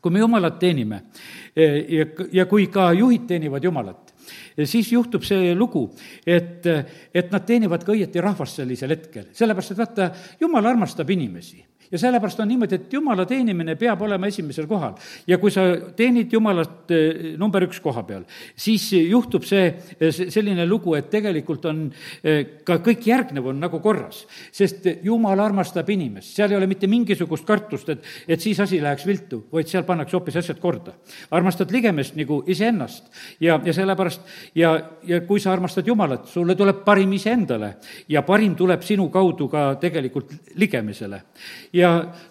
Kui 0.00 0.12
me 0.12 0.22
Jumalat 0.22 0.58
teenime 0.58 1.02
eh, 1.54 1.80
ja, 1.98 2.06
ja 2.32 2.46
kui 2.50 2.66
ka 2.72 2.90
juhid 2.96 3.26
teenivad 3.28 3.64
Jumalat, 3.64 4.14
eh, 4.56 4.66
siis 4.66 4.92
juhtub 4.92 5.24
see 5.26 5.54
lugu, 5.54 5.86
et, 6.26 6.66
et 7.14 7.32
nad 7.32 7.46
teenivad 7.46 7.84
ka 7.84 7.94
õieti 7.96 8.22
rahvast 8.22 8.62
sellisel 8.62 8.96
hetkel. 8.96 9.30
sellepärast, 9.32 9.74
et 9.74 9.82
vaata, 9.84 10.12
Jumal 10.40 10.72
armastab 10.72 11.10
inimesi 11.10 11.64
ja 11.90 11.98
sellepärast 11.98 12.40
on 12.40 12.48
niimoodi, 12.48 12.78
et 12.78 12.92
jumala 12.92 13.26
teenimine 13.26 13.76
peab 13.76 14.02
olema 14.06 14.28
esimesel 14.30 14.66
kohal. 14.70 14.94
ja 15.26 15.38
kui 15.38 15.50
sa 15.50 15.64
teenid 15.96 16.32
jumalat 16.32 16.90
eh, 16.94 17.34
number 17.38 17.66
üks 17.66 17.80
koha 17.82 18.02
peal, 18.06 18.24
siis 18.56 18.90
juhtub 18.92 19.44
see, 19.48 19.74
selline 20.10 20.66
lugu, 20.66 20.94
et 20.94 21.10
tegelikult 21.10 21.64
on 21.70 21.82
ka 22.64 22.78
kõik 22.84 23.06
järgnev 23.06 23.50
on 23.50 23.60
nagu 23.60 23.80
korras. 23.80 24.24
sest 24.52 24.86
jumal 25.02 25.40
armastab 25.40 25.88
inimest, 25.90 26.34
seal 26.36 26.50
ei 26.52 26.58
ole 26.58 26.68
mitte 26.70 26.86
mingisugust 26.90 27.46
kartust, 27.46 27.88
et, 27.88 28.04
et 28.28 28.40
siis 28.40 28.60
asi 28.60 28.80
läheks 28.82 29.06
viltu, 29.06 29.44
vaid 29.52 29.68
seal 29.68 29.84
pannakse 29.88 30.16
hoopis 30.16 30.36
asjad 30.40 30.60
korda. 30.60 30.94
armastad 31.30 31.70
ligemest 31.70 32.16
nagu 32.16 32.42
iseennast 32.46 33.10
ja, 33.40 33.60
ja 33.64 33.72
sellepärast 33.74 34.20
ja, 34.54 34.72
ja 35.06 35.20
kui 35.26 35.40
sa 35.40 35.52
armastad 35.52 35.86
Jumalat, 35.86 36.28
sulle 36.28 36.54
tuleb 36.54 36.84
parim 36.84 37.12
iseendale 37.12 37.74
ja 38.08 38.22
parim 38.22 38.54
tuleb 38.56 38.82
sinu 38.86 39.08
kaudu 39.10 39.48
ka 39.48 39.74
tegelikult 39.80 40.32
ligemisele. 40.54 41.22
ja 41.72 41.79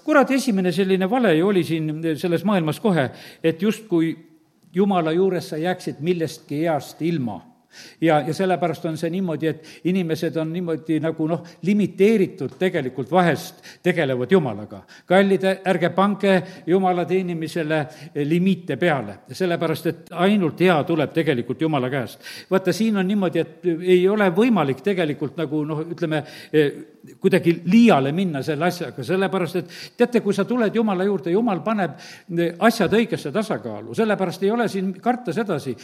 kuradi 0.03 0.36
esimene 0.36 0.72
selline 0.72 1.10
vale 1.10 1.36
ju 1.38 1.48
oli 1.48 1.63
siin 1.63 2.01
selles 2.18 2.44
maailmas 2.46 2.79
kohe, 2.79 3.10
et 3.44 3.62
justkui 3.62 4.15
Jumala 4.74 5.12
juures 5.12 5.48
sa 5.50 5.58
jääksid 5.58 5.98
millestki 6.06 6.60
heast 6.62 7.01
ilma 7.01 7.39
ja, 8.01 8.19
ja 8.27 8.33
sellepärast 8.33 8.85
on 8.85 8.97
see 8.97 9.09
niimoodi, 9.13 9.47
et 9.47 9.67
inimesed 9.89 10.38
on 10.41 10.53
niimoodi 10.53 10.99
nagu 11.03 11.27
noh, 11.29 11.43
limiteeritud 11.67 12.57
tegelikult 12.59 13.11
vahest 13.11 13.63
tegelevad 13.83 14.31
Jumalaga. 14.31 14.81
kallid, 15.05 15.45
ärge 15.65 15.89
pange 15.95 16.35
Jumala 16.67 17.05
teenimisele 17.05 17.85
limiite 18.25 18.77
peale, 18.77 19.19
sellepärast 19.31 19.85
et 19.91 20.13
ainult 20.25 20.59
hea 20.59 20.77
tuleb 20.83 21.13
tegelikult 21.13 21.61
Jumala 21.61 21.89
käest. 21.89 22.19
vaata, 22.51 22.73
siin 22.73 22.97
on 22.97 23.07
niimoodi, 23.07 23.39
et 23.39 23.65
ei 23.65 24.07
ole 24.09 24.29
võimalik 24.35 24.81
tegelikult 24.85 25.38
nagu 25.38 25.63
noh, 25.65 25.83
ütleme, 25.93 26.23
kuidagi 27.19 27.53
liiale 27.65 28.11
minna 28.11 28.41
selle 28.43 28.67
asjaga, 28.67 29.03
sellepärast 29.05 29.59
et 29.59 29.75
teate, 29.97 30.21
kui 30.23 30.33
sa 30.35 30.45
tuled 30.47 30.75
Jumala 30.75 31.05
juurde, 31.07 31.31
Jumal 31.31 31.61
paneb 31.63 31.95
asjad 32.65 32.93
õigesse 32.97 33.31
tasakaalu, 33.35 33.95
sellepärast 33.97 34.43
ei 34.43 34.51
ole 34.51 34.67
siin 34.71 34.91
karta 35.01 35.33
sedasi, 35.35 35.75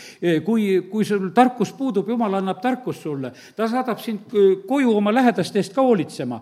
kui, 0.46 0.68
kui 0.92 1.06
sul 1.08 1.30
tarkus 1.36 1.75
puudub, 1.78 2.10
Jumal 2.10 2.40
annab 2.40 2.62
tarkust 2.64 3.06
sulle, 3.06 3.32
ta 3.56 3.68
saadab 3.72 4.00
sind 4.04 4.34
koju 4.68 4.96
oma 4.98 5.14
lähedaste 5.14 5.60
eest 5.60 5.76
ka 5.76 5.84
hoolitsema, 5.86 6.40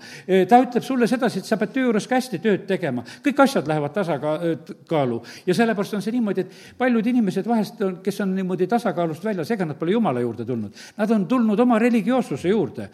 ta 0.49 0.61
ütleb 0.63 0.83
sulle 0.85 1.07
sedasi, 1.09 1.41
et 1.43 1.49
sa 1.49 1.57
pead 1.61 1.73
töö 1.75 1.87
juures 1.87 2.07
ka 2.07 2.17
hästi 2.19 2.39
tööd 2.43 2.65
tegema, 2.69 3.03
kõik 3.23 3.43
asjad 3.43 3.67
lähevad 3.67 3.93
tasakaalu 3.95 5.21
ja 5.47 5.55
sellepärast 5.57 5.97
on 5.97 6.03
see 6.05 6.15
niimoodi, 6.15 6.45
et 6.45 6.77
paljud 6.77 7.07
inimesed 7.13 7.47
vahest, 7.47 7.81
kes 8.03 8.21
on 8.25 8.33
niimoodi 8.35 8.67
tasakaalust 8.71 9.23
väljas, 9.25 9.51
ega 9.53 9.67
nad 9.67 9.79
pole 9.79 9.93
Jumala 9.93 10.21
juurde 10.23 10.45
tulnud. 10.45 10.83
Nad 10.97 11.11
on 11.11 11.25
tulnud 11.29 11.59
oma 11.59 11.79
religioossuse 11.81 12.49
juurde, 12.49 12.89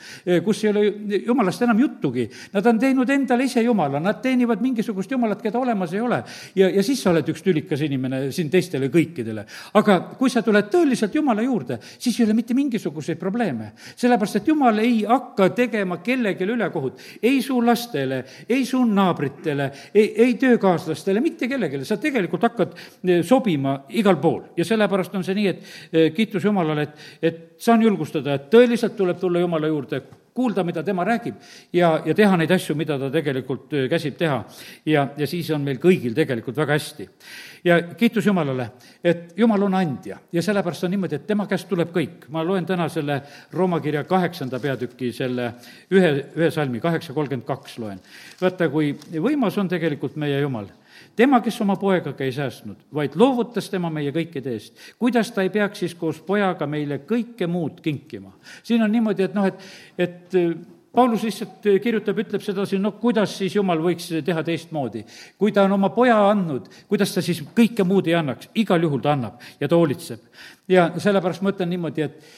kus 0.46 0.64
ei 0.64 0.72
ole 0.72 0.86
Jumalast 1.26 1.64
enam 1.66 1.80
juttugi. 1.80 2.28
Nad 2.54 2.66
on 2.66 2.80
teinud 2.80 3.10
endale 3.14 3.48
ise 3.48 3.64
jumala, 3.64 4.02
nad 4.04 4.22
teenivad 4.24 4.62
mingisugust 4.64 5.12
jumalat, 5.12 5.42
keda 5.42 5.60
olemas 5.60 5.94
ei 5.94 6.02
ole. 6.02 6.24
ja, 6.56 6.70
ja 6.70 6.84
siis 6.84 7.02
sa 7.04 7.12
oled 7.14 7.28
üks 7.30 7.44
tülikas 7.46 7.82
inimene 7.86 8.32
siin 8.36 8.50
teistele 8.50 8.90
kõikidele. 8.94 9.46
aga 9.80 10.00
kui 10.20 10.30
sa 10.30 10.42
tuled 10.46 10.70
tõeliselt 10.72 11.16
jumala 11.16 11.44
juurde, 11.46 11.80
siis 11.98 12.20
ei 12.20 12.26
ole 12.26 12.29
mitte 12.34 12.54
mingisuguseid 12.54 13.20
probleeme. 13.20 13.72
sellepärast, 13.96 14.36
et 14.36 14.48
jumal 14.48 14.78
ei 14.80 15.04
hakka 15.08 15.50
tegema 15.56 15.98
kellelegi 16.04 16.44
ülekohut, 16.44 17.00
ei 17.24 17.42
su 17.42 17.60
lastele, 17.66 18.24
ei 18.50 18.66
su 18.66 18.84
naabritele, 18.86 19.72
ei, 19.94 20.14
ei 20.26 20.34
töökaaslastele, 20.34 21.22
mitte 21.22 21.48
kellelegi, 21.48 21.84
sa 21.86 21.98
tegelikult 21.98 22.44
hakkad 22.50 22.76
eh, 22.76 23.24
sobima 23.24 23.80
igal 23.90 24.18
pool. 24.22 24.42
Ja 24.58 24.66
sellepärast 24.66 25.16
on 25.16 25.24
see 25.24 25.38
nii, 25.38 25.48
et 25.48 25.64
eh, 25.94 26.12
kiitus 26.14 26.46
Jumalale, 26.46 26.88
et, 26.88 27.06
et 27.22 27.44
saan 27.62 27.84
julgustada, 27.84 28.36
et 28.36 28.50
tõeliselt 28.52 28.98
tuleb 28.98 29.20
tulla 29.20 29.44
Jumala 29.44 29.68
juurde 29.68 30.02
kuulda, 30.34 30.64
mida 30.64 30.84
tema 30.84 31.04
räägib 31.08 31.36
ja, 31.74 31.92
ja 32.06 32.16
teha 32.16 32.38
neid 32.38 32.52
asju, 32.52 32.76
mida 32.76 32.98
ta 33.00 33.10
tegelikult 33.14 33.76
käsib 33.90 34.18
teha. 34.18 34.44
ja, 34.86 35.08
ja 35.18 35.28
siis 35.28 35.50
on 35.56 35.62
meil 35.66 35.80
kõigil 35.82 36.16
tegelikult 36.16 36.58
väga 36.58 36.78
hästi. 36.78 37.10
ja 37.64 37.82
kiitus 37.98 38.26
Jumalale, 38.26 38.70
et 39.04 39.34
Jumal 39.38 39.64
on 39.64 39.76
andja 39.76 40.20
ja 40.32 40.42
sellepärast 40.42 40.84
on 40.84 40.92
niimoodi, 40.96 41.16
et 41.16 41.28
tema 41.28 41.48
käest 41.48 41.70
tuleb 41.70 41.94
kõik. 41.96 42.30
ma 42.30 42.44
loen 42.44 42.66
täna 42.66 42.90
selle 42.90 43.22
Rooma 43.54 43.80
kirja 43.80 44.04
kaheksanda 44.04 44.60
peatüki 44.60 45.14
selle 45.14 45.54
ühe, 45.92 46.12
ühe 46.36 46.52
salmi, 46.52 46.80
kaheksa 46.80 47.14
kolmkümmend 47.14 47.48
kaks 47.48 47.80
loen. 47.80 48.00
vaata, 48.42 48.70
kui 48.70 48.94
võimas 49.14 49.58
on 49.58 49.68
tegelikult 49.70 50.16
meie 50.16 50.42
Jumal 50.42 50.70
tema, 51.16 51.42
kes 51.44 51.62
oma 51.62 51.76
poegaga 51.80 52.24
ei 52.24 52.32
säästnud, 52.36 52.88
vaid 52.94 53.16
loovutas 53.20 53.70
tema 53.70 53.92
meie 53.94 54.12
kõikide 54.16 54.56
eest, 54.56 54.76
kuidas 55.00 55.32
ta 55.32 55.46
ei 55.46 55.52
peaks 55.54 55.84
siis 55.84 55.96
koos 55.96 56.22
pojaga 56.26 56.68
meile 56.68 57.02
kõike 57.08 57.48
muud 57.48 57.82
kinkima? 57.84 58.34
siin 58.64 58.84
on 58.84 58.92
niimoodi, 58.92 59.28
et 59.28 59.38
noh, 59.38 59.48
et, 59.50 59.64
et 59.98 60.38
äh, 60.40 60.54
Paulus 60.90 61.22
lihtsalt 61.24 61.68
kirjutab, 61.84 62.18
ütleb 62.18 62.42
sedasi, 62.42 62.80
no 62.82 62.96
kuidas 62.98 63.36
siis 63.38 63.54
jumal 63.54 63.78
võiks 63.84 64.08
teha 64.26 64.42
teistmoodi. 64.44 65.04
kui 65.38 65.54
ta 65.54 65.68
on 65.68 65.76
oma 65.78 65.92
poja 65.94 66.18
andnud, 66.32 66.66
kuidas 66.90 67.14
ta 67.14 67.22
siis 67.22 67.44
kõike 67.56 67.86
muud 67.86 68.10
ei 68.10 68.18
annaks, 68.18 68.50
igal 68.58 68.82
juhul 68.82 69.04
ta 69.04 69.14
annab 69.14 69.38
ja 69.62 69.68
ta 69.68 69.78
hoolitseb. 69.78 70.20
ja 70.68 70.90
sellepärast 70.98 71.46
ma 71.46 71.54
ütlen 71.54 71.70
niimoodi, 71.70 72.02
et, 72.02 72.34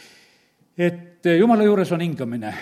et 0.77 1.31
jumala 1.39 1.63
juures 1.63 1.91
on 1.95 2.03
hingamine 2.03 2.53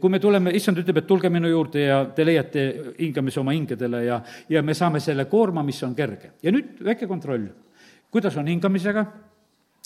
kui 0.00 0.10
me 0.10 0.18
tuleme, 0.18 0.50
issand 0.56 0.80
ütleb, 0.82 1.02
et 1.02 1.06
tulge 1.06 1.30
minu 1.30 1.50
juurde 1.50 1.84
ja 1.84 1.98
te 2.14 2.24
leiate 2.26 2.62
hingamise 2.98 3.40
oma 3.40 3.54
hingedele 3.54 4.04
ja, 4.04 4.16
ja 4.50 4.62
me 4.62 4.74
saame 4.74 5.00
selle 5.00 5.28
koorma, 5.30 5.62
mis 5.62 5.82
on 5.86 5.94
kerge. 5.94 6.32
ja 6.42 6.50
nüüd 6.54 6.80
väike 6.82 7.06
kontroll, 7.06 7.46
kuidas 8.10 8.36
on 8.40 8.50
hingamisega, 8.50 9.04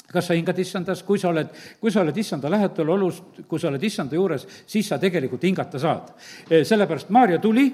kas 0.06 0.30
sa 0.30 0.36
hingad 0.38 0.58
issandas, 0.58 1.02
kui 1.04 1.20
sa 1.20 1.28
oled, 1.28 1.52
kui 1.80 1.92
sa 1.92 2.00
oled 2.00 2.16
issanda 2.16 2.50
lähedal 2.50 2.94
olus, 2.94 3.20
kui 3.48 3.60
sa 3.60 3.68
oled 3.68 3.84
issanda 3.84 4.16
juures, 4.16 4.46
siis 4.66 4.88
sa 4.88 4.98
tegelikult 5.02 5.44
hingata 5.44 5.78
saad. 5.82 6.14
sellepärast 6.48 7.10
Maarja 7.10 7.38
tuli, 7.42 7.68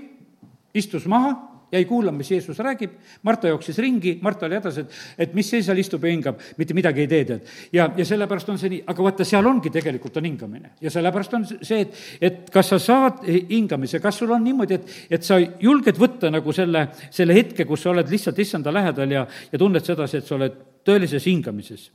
istus 0.75 1.07
maha 1.07 1.52
jäi 1.73 1.85
kuulama, 1.89 2.19
mis 2.19 2.31
Jeesus 2.31 2.59
räägib, 2.59 2.95
Marta 3.23 3.49
jooksis 3.49 3.79
ringi, 3.79 4.19
Marta 4.23 4.47
oli 4.47 4.59
hädas, 4.59 4.79
et, 4.83 4.97
et 5.19 5.35
mis 5.35 5.49
see 5.49 5.63
seal 5.65 5.79
istub 5.81 6.05
ja 6.05 6.13
hingab, 6.13 6.41
mitte 6.59 6.77
midagi 6.77 7.05
ei 7.05 7.11
tee, 7.11 7.25
tead. 7.29 7.53
ja, 7.73 7.89
ja 7.97 8.07
sellepärast 8.07 8.51
on 8.53 8.61
see 8.61 8.75
nii, 8.75 8.83
aga 8.93 9.07
vaata, 9.07 9.27
seal 9.29 9.49
ongi 9.49 9.73
tegelikult 9.73 10.19
on 10.21 10.29
hingamine. 10.29 10.75
ja 10.81 10.93
sellepärast 10.93 11.39
on 11.39 11.47
see, 11.53 11.81
et, 11.87 12.03
et 12.21 12.51
kas 12.53 12.75
sa 12.75 12.81
saad 12.83 13.25
hingamise, 13.27 14.03
kas 14.05 14.21
sul 14.21 14.35
on 14.37 14.45
niimoodi, 14.45 14.81
et, 14.81 14.99
et 15.19 15.25
sa 15.25 15.41
julged 15.41 16.01
võtta 16.01 16.33
nagu 16.33 16.53
selle, 16.57 16.89
selle 17.11 17.37
hetke, 17.39 17.67
kus 17.69 17.87
sa 17.87 17.95
oled 17.95 18.13
lihtsalt 18.13 18.39
issanda 18.45 18.75
lähedal 18.75 19.17
ja, 19.19 19.27
ja 19.53 19.61
tunned 19.61 19.85
sedasi, 19.85 20.21
et 20.21 20.29
sa 20.29 20.37
oled 20.37 20.61
tõelises 20.87 21.27
hingamises. 21.27 21.91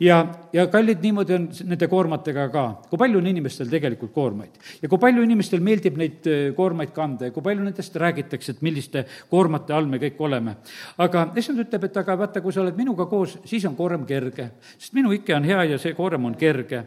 ja, 0.00 0.18
ja 0.52 0.66
kallid, 0.70 1.00
niimoodi 1.02 1.34
on 1.36 1.46
nende 1.68 1.88
koormatega 1.90 2.48
ka, 2.52 2.64
kui 2.90 2.98
palju 2.98 3.20
on 3.20 3.28
inimestel 3.30 3.70
tegelikult 3.70 4.12
koormaid 4.14 4.58
ja 4.82 4.90
kui 4.90 5.00
palju 5.00 5.22
inimestel 5.22 5.62
meeldib 5.64 5.98
neid 6.00 6.28
äh, 6.30 6.44
koormaid 6.56 6.94
kanda 6.96 7.28
ja 7.28 7.34
kui 7.34 7.44
palju 7.44 7.64
nendest 7.64 7.96
räägitakse, 8.00 8.56
et 8.56 8.62
milliste 8.66 9.04
koormate 9.30 9.74
all 9.74 9.88
me 9.90 10.00
kõik 10.02 10.20
oleme. 10.26 10.56
aga 10.98 11.26
issand 11.36 11.62
ütleb, 11.64 11.88
et 11.88 12.00
aga 12.02 12.18
vaata, 12.24 12.42
kui 12.44 12.52
sa 12.52 12.62
oled 12.64 12.78
minuga 12.78 13.06
koos, 13.10 13.38
siis 13.44 13.64
on 13.70 13.76
koorem 13.78 14.06
kerge, 14.06 14.50
sest 14.78 14.94
minu 14.98 15.12
ike 15.14 15.34
on 15.36 15.44
hea 15.44 15.64
ja 15.74 15.78
see 15.78 15.94
koorem 15.94 16.24
on 16.30 16.38
kerge. 16.38 16.84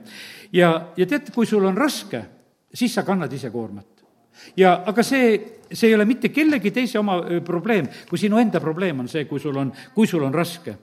ja, 0.52 0.74
ja 0.98 1.06
tead, 1.06 1.32
kui 1.34 1.46
sul 1.46 1.66
on 1.66 1.78
raske, 1.78 2.26
siis 2.74 2.94
sa 2.94 3.08
kannad 3.08 3.34
ise 3.34 3.52
koormat 3.52 3.97
ja 4.58 4.74
aga 4.88 5.04
see, 5.04 5.38
see 5.72 5.90
ei 5.90 5.96
ole 5.96 6.06
mitte 6.06 6.32
kellegi 6.34 6.72
teise 6.74 7.00
oma 7.00 7.20
probleem, 7.46 7.88
kui 8.10 8.20
sinu 8.22 8.40
enda 8.42 8.62
probleem 8.64 9.04
on 9.04 9.10
see, 9.12 9.26
kui 9.30 9.42
sul 9.44 9.58
on, 9.58 9.72
kui 9.96 10.08
sul 10.08 10.24
on 10.24 10.34
raske. 10.34 10.78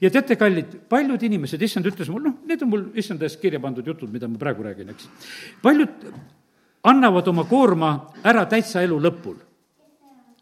ja 0.00 0.10
teate, 0.10 0.36
kallid, 0.36 0.78
paljud 0.88 1.22
inimesed, 1.28 1.62
issand 1.62 1.86
ütles 1.90 2.10
mul, 2.12 2.24
noh, 2.28 2.38
need 2.48 2.62
on 2.62 2.72
mul 2.72 2.86
issand 2.98 3.22
eest 3.22 3.40
kirja 3.40 3.60
pandud 3.60 3.86
jutud, 3.86 4.10
mida 4.12 4.28
ma 4.28 4.40
praegu 4.40 4.66
räägin, 4.66 4.94
eks. 4.94 5.08
paljud 5.62 6.08
annavad 6.88 7.28
oma 7.28 7.44
koorma 7.48 7.92
ära 8.24 8.46
täitsa 8.46 8.82
elu 8.86 9.00
lõpul. 9.02 9.36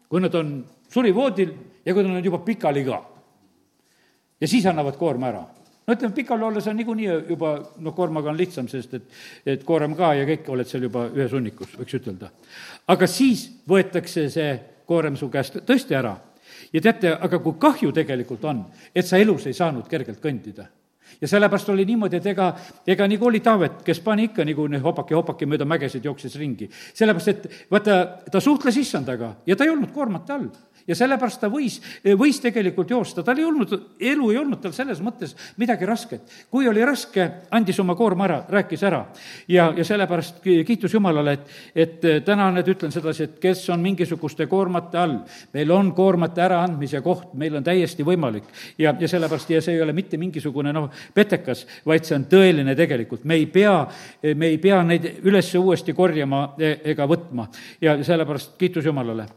kui 0.07 0.21
nad 0.23 0.35
on 0.35 0.63
surivoodil 0.87 1.49
ja 1.85 1.93
kui 1.93 2.03
nad 2.03 2.15
on 2.15 2.23
juba 2.23 2.39
pikali 2.45 2.85
ka. 2.85 3.03
ja 4.41 4.47
siis 4.47 4.65
annavad 4.65 4.97
koorma 4.97 5.27
ära 5.27 5.45
no 5.87 5.95
ütleme, 5.95 6.13
pikal 6.15 6.43
olles 6.43 6.67
on 6.67 6.75
niikuinii 6.77 7.09
juba 7.29 7.53
noh, 7.79 7.95
koormaga 7.95 8.31
on 8.31 8.37
lihtsam, 8.37 8.67
sest 8.71 8.93
et, 8.97 9.19
et 9.55 9.67
koorem 9.67 9.95
ka 9.95 10.13
ja 10.17 10.25
kõik 10.27 10.49
oled 10.51 10.67
seal 10.67 10.87
juba 10.87 11.07
ühes 11.13 11.31
hunnikus, 11.31 11.75
võiks 11.79 11.99
ütelda. 11.99 12.31
aga 12.87 13.07
siis 13.07 13.47
võetakse 13.69 14.27
see 14.33 14.49
koorem 14.87 15.15
su 15.19 15.29
käest 15.31 15.61
tõesti 15.67 15.95
ära. 15.95 16.17
ja 16.73 16.81
teate, 16.81 17.13
aga 17.13 17.39
kui 17.39 17.55
kahju 17.59 17.91
tegelikult 17.95 18.43
on, 18.45 18.65
et 18.95 19.05
sa 19.05 19.17
elus 19.17 19.47
ei 19.47 19.53
saanud 19.53 19.87
kergelt 19.87 20.19
kõndida 20.23 20.67
ja 21.21 21.27
sellepärast 21.27 21.69
oli 21.69 21.85
niimoodi, 21.87 22.19
et 22.19 22.25
ega, 22.33 22.49
ega 22.87 23.07
nagu 23.07 23.25
oli 23.25 23.39
Taavet, 23.39 23.79
kes 23.85 24.01
pani 24.03 24.27
ikka 24.27 24.43
nagu 24.45 24.67
hopaki-hopaki 24.83 25.47
mööda 25.47 25.65
mägesid, 25.65 26.03
jooksis 26.05 26.35
ringi. 26.35 26.69
sellepärast, 26.93 27.27
et 27.27 27.71
vaata, 27.71 27.99
ta 28.31 28.41
suhtles 28.43 28.77
issandaga 28.77 29.35
ja 29.47 29.55
ta 29.55 29.63
ei 29.63 29.71
olnud 29.71 29.93
koormate 29.95 30.33
all 30.33 30.49
ja 30.87 30.95
sellepärast 30.95 31.41
ta 31.41 31.49
võis, 31.51 31.77
võis 32.17 32.39
tegelikult 32.41 32.91
joosta, 32.91 33.23
tal 33.25 33.39
ei 33.39 33.45
olnud, 33.47 33.73
elu 33.99 34.29
ei 34.31 34.39
olnud 34.39 34.61
tal 34.63 34.73
selles 34.75 35.01
mõttes 35.03 35.35
midagi 35.59 35.85
rasket. 35.85 36.21
kui 36.51 36.67
oli 36.67 36.85
raske, 36.85 37.27
andis 37.51 37.79
oma 37.79 37.95
koorma 37.95 38.25
ära, 38.27 38.39
rääkis 38.49 38.83
ära. 38.83 39.05
ja, 39.47 39.73
ja 39.77 39.85
sellepärast 39.85 40.41
kiitus 40.41 40.93
Jumalale, 40.93 41.33
et, 41.33 41.47
et 41.75 42.25
täna 42.25 42.49
nüüd 42.55 42.71
ütlen 42.75 42.91
sedasi, 42.91 43.23
et 43.23 43.39
kes 43.39 43.65
on 43.69 43.83
mingisuguste 43.83 44.47
koormate 44.47 44.97
all, 44.97 45.17
meil 45.53 45.71
on 45.71 45.93
koormate 45.95 46.41
äraandmise 46.41 47.01
koht, 47.01 47.33
meil 47.33 47.55
on 47.59 47.63
täiesti 47.63 48.05
võimalik. 48.07 48.47
ja, 48.77 48.95
ja 48.99 49.07
sellepärast, 49.07 49.49
ja 49.49 49.61
see 49.61 49.75
ei 49.75 49.81
ole 49.81 49.93
mitte 49.93 50.17
mingisugune 50.17 50.73
noh, 50.73 50.89
petekas, 51.13 51.65
vaid 51.85 52.07
see 52.07 52.15
on 52.15 52.27
tõeline 52.31 52.75
tegelikult, 52.75 53.25
me 53.25 53.35
ei 53.35 53.45
pea, 53.51 53.79
me 54.35 54.53
ei 54.53 54.57
pea 54.57 54.83
neid 54.83 55.09
üles 55.27 55.53
uuesti 55.55 55.93
korjama 55.93 56.53
e, 56.59 56.77
ega 56.93 57.07
võtma 57.07 57.47
ja 57.81 57.97
sellepärast 58.03 58.55
kiitus 58.57 58.85
Jumalale 58.85 59.27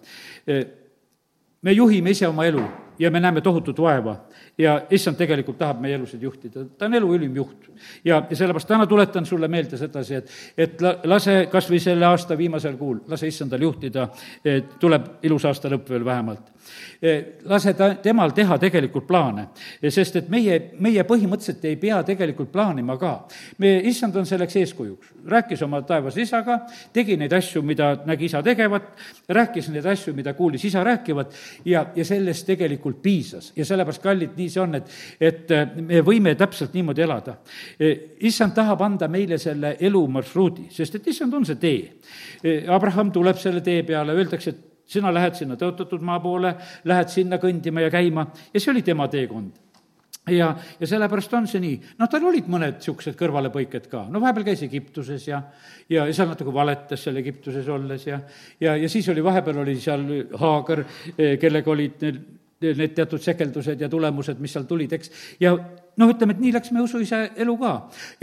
me 1.62 1.72
juhime 1.72 2.10
ise 2.10 2.28
oma 2.28 2.46
elu 2.48 2.62
ja 3.00 3.10
me 3.10 3.20
näeme 3.20 3.40
tohutut 3.40 3.78
vaeva. 3.80 4.16
Ja 4.58 4.80
issand 4.90 5.16
tegelikult 5.16 5.58
tahab 5.58 5.80
meie 5.80 5.94
elusid 5.96 6.22
juhtida, 6.22 6.66
ta 6.78 6.86
on 6.86 6.94
elu 6.94 7.14
ülim 7.16 7.36
juht. 7.36 7.70
ja, 8.04 8.22
ja 8.30 8.36
sellepärast 8.36 8.68
täna 8.68 8.86
tuletan 8.86 9.26
sulle 9.26 9.48
meelde 9.48 9.78
sedasi, 9.80 10.14
et, 10.14 10.30
et 10.58 10.80
la, 10.84 10.96
lase 11.04 11.46
kas 11.52 11.70
või 11.70 11.80
selle 11.80 12.06
aasta 12.06 12.36
viimasel 12.38 12.76
kuul, 12.76 13.00
lase 13.08 13.28
issandal 13.28 13.62
juhtida, 13.62 14.08
tuleb 14.80 15.12
ilus 15.22 15.44
aasta 15.48 15.72
lõpp 15.72 15.88
veel 15.90 16.04
vähemalt 16.04 16.49
lase 17.48 17.72
ta, 17.74 17.94
temal 18.02 18.34
teha 18.36 18.58
tegelikult 18.60 19.06
plaane, 19.08 19.46
sest 19.88 20.16
et 20.20 20.28
meie, 20.32 20.58
meie 20.80 21.04
põhimõtteliselt 21.08 21.64
ei 21.68 21.78
pea 21.80 22.02
tegelikult 22.06 22.50
plaanima 22.52 22.96
ka. 23.00 23.12
me, 23.58 23.72
issand 23.88 24.16
on 24.16 24.26
selleks 24.28 24.56
eeskujuks, 24.60 25.14
rääkis 25.30 25.62
oma 25.64 25.80
taevas 25.88 26.16
isaga, 26.20 26.60
tegi 26.92 27.16
neid 27.16 27.32
asju, 27.32 27.62
mida 27.66 27.92
nägi 28.06 28.28
isa 28.28 28.42
tegevat, 28.44 28.92
rääkis 29.28 29.70
neid 29.72 29.86
asju, 29.86 30.14
mida 30.14 30.34
kuulis 30.34 30.64
isa 30.64 30.84
rääkivat 30.84 31.34
ja, 31.64 31.86
ja 31.96 32.04
sellest 32.04 32.46
tegelikult 32.46 33.02
piisas. 33.02 33.52
ja 33.56 33.64
sellepärast, 33.64 34.02
kallid, 34.02 34.36
nii 34.36 34.48
see 34.52 34.62
on, 34.62 34.74
et, 34.80 34.96
et 35.20 35.54
eh, 35.56 35.76
me 35.80 36.04
võime 36.04 36.34
täpselt 36.38 36.74
niimoodi 36.76 37.04
elada. 37.04 37.36
Eh, 37.80 38.16
issand 38.28 38.54
tahab 38.56 38.82
anda 38.84 39.08
meile 39.08 39.38
selle 39.38 39.76
elumarsruudi, 39.80 40.68
sest 40.74 41.00
et 41.00 41.12
issand 41.12 41.34
on 41.34 41.46
see 41.48 41.60
tee. 41.60 41.80
Abraham 42.68 43.12
tuleb 43.12 43.38
selle 43.40 43.60
tee 43.64 43.82
peale, 43.86 44.14
öeldakse, 44.16 44.50
et 44.50 44.69
sina 44.90 45.12
lähed 45.14 45.38
sinna 45.38 45.56
tõotatud 45.60 46.02
maa 46.04 46.20
poole, 46.22 46.54
lähed 46.90 47.10
sinna 47.12 47.38
kõndima 47.42 47.84
ja 47.86 47.90
käima. 47.92 48.26
Ja 48.54 48.60
see 48.60 48.72
oli 48.74 48.82
tema 48.86 49.08
teekond. 49.10 49.58
Ja, 50.30 50.50
ja 50.80 50.86
sellepärast 50.86 51.32
on 51.34 51.46
see 51.48 51.62
nii. 51.62 51.76
noh, 51.98 52.08
tal 52.10 52.26
olid 52.28 52.48
mõned 52.50 52.76
niisugused 52.76 53.16
kõrvalepõiked 53.18 53.86
ka, 53.90 54.02
no 54.12 54.20
vahepeal 54.20 54.44
käis 54.50 54.60
Egiptuses 54.66 55.24
ja, 55.26 55.40
ja, 55.88 56.04
ja 56.06 56.12
seal 56.14 56.28
natuke 56.28 56.52
valetas 56.54 57.00
seal 57.06 57.16
Egiptuses 57.18 57.66
olles 57.72 58.04
ja, 58.06 58.18
ja, 58.60 58.74
ja 58.76 58.90
siis 58.92 59.08
oli, 59.10 59.24
vahepeal 59.24 59.62
oli 59.62 59.78
seal 59.80 60.04
Haager, 60.38 60.84
eh, 61.16 61.38
kellega 61.40 61.72
olid 61.72 62.04
need, 62.04 62.20
need 62.68 62.94
teatud 62.98 63.24
sekeldused 63.24 63.80
ja 63.80 63.88
tulemused, 63.90 64.38
mis 64.44 64.52
seal 64.54 64.68
tulid, 64.68 64.92
eks, 64.92 65.10
ja 65.40 65.54
noh, 65.56 66.12
ütleme, 66.12 66.36
et 66.36 66.44
nii 66.44 66.52
läks 66.58 66.76
meie 66.76 66.84
usuisa 66.84 67.24
elu 67.32 67.56
ka. 67.64 67.74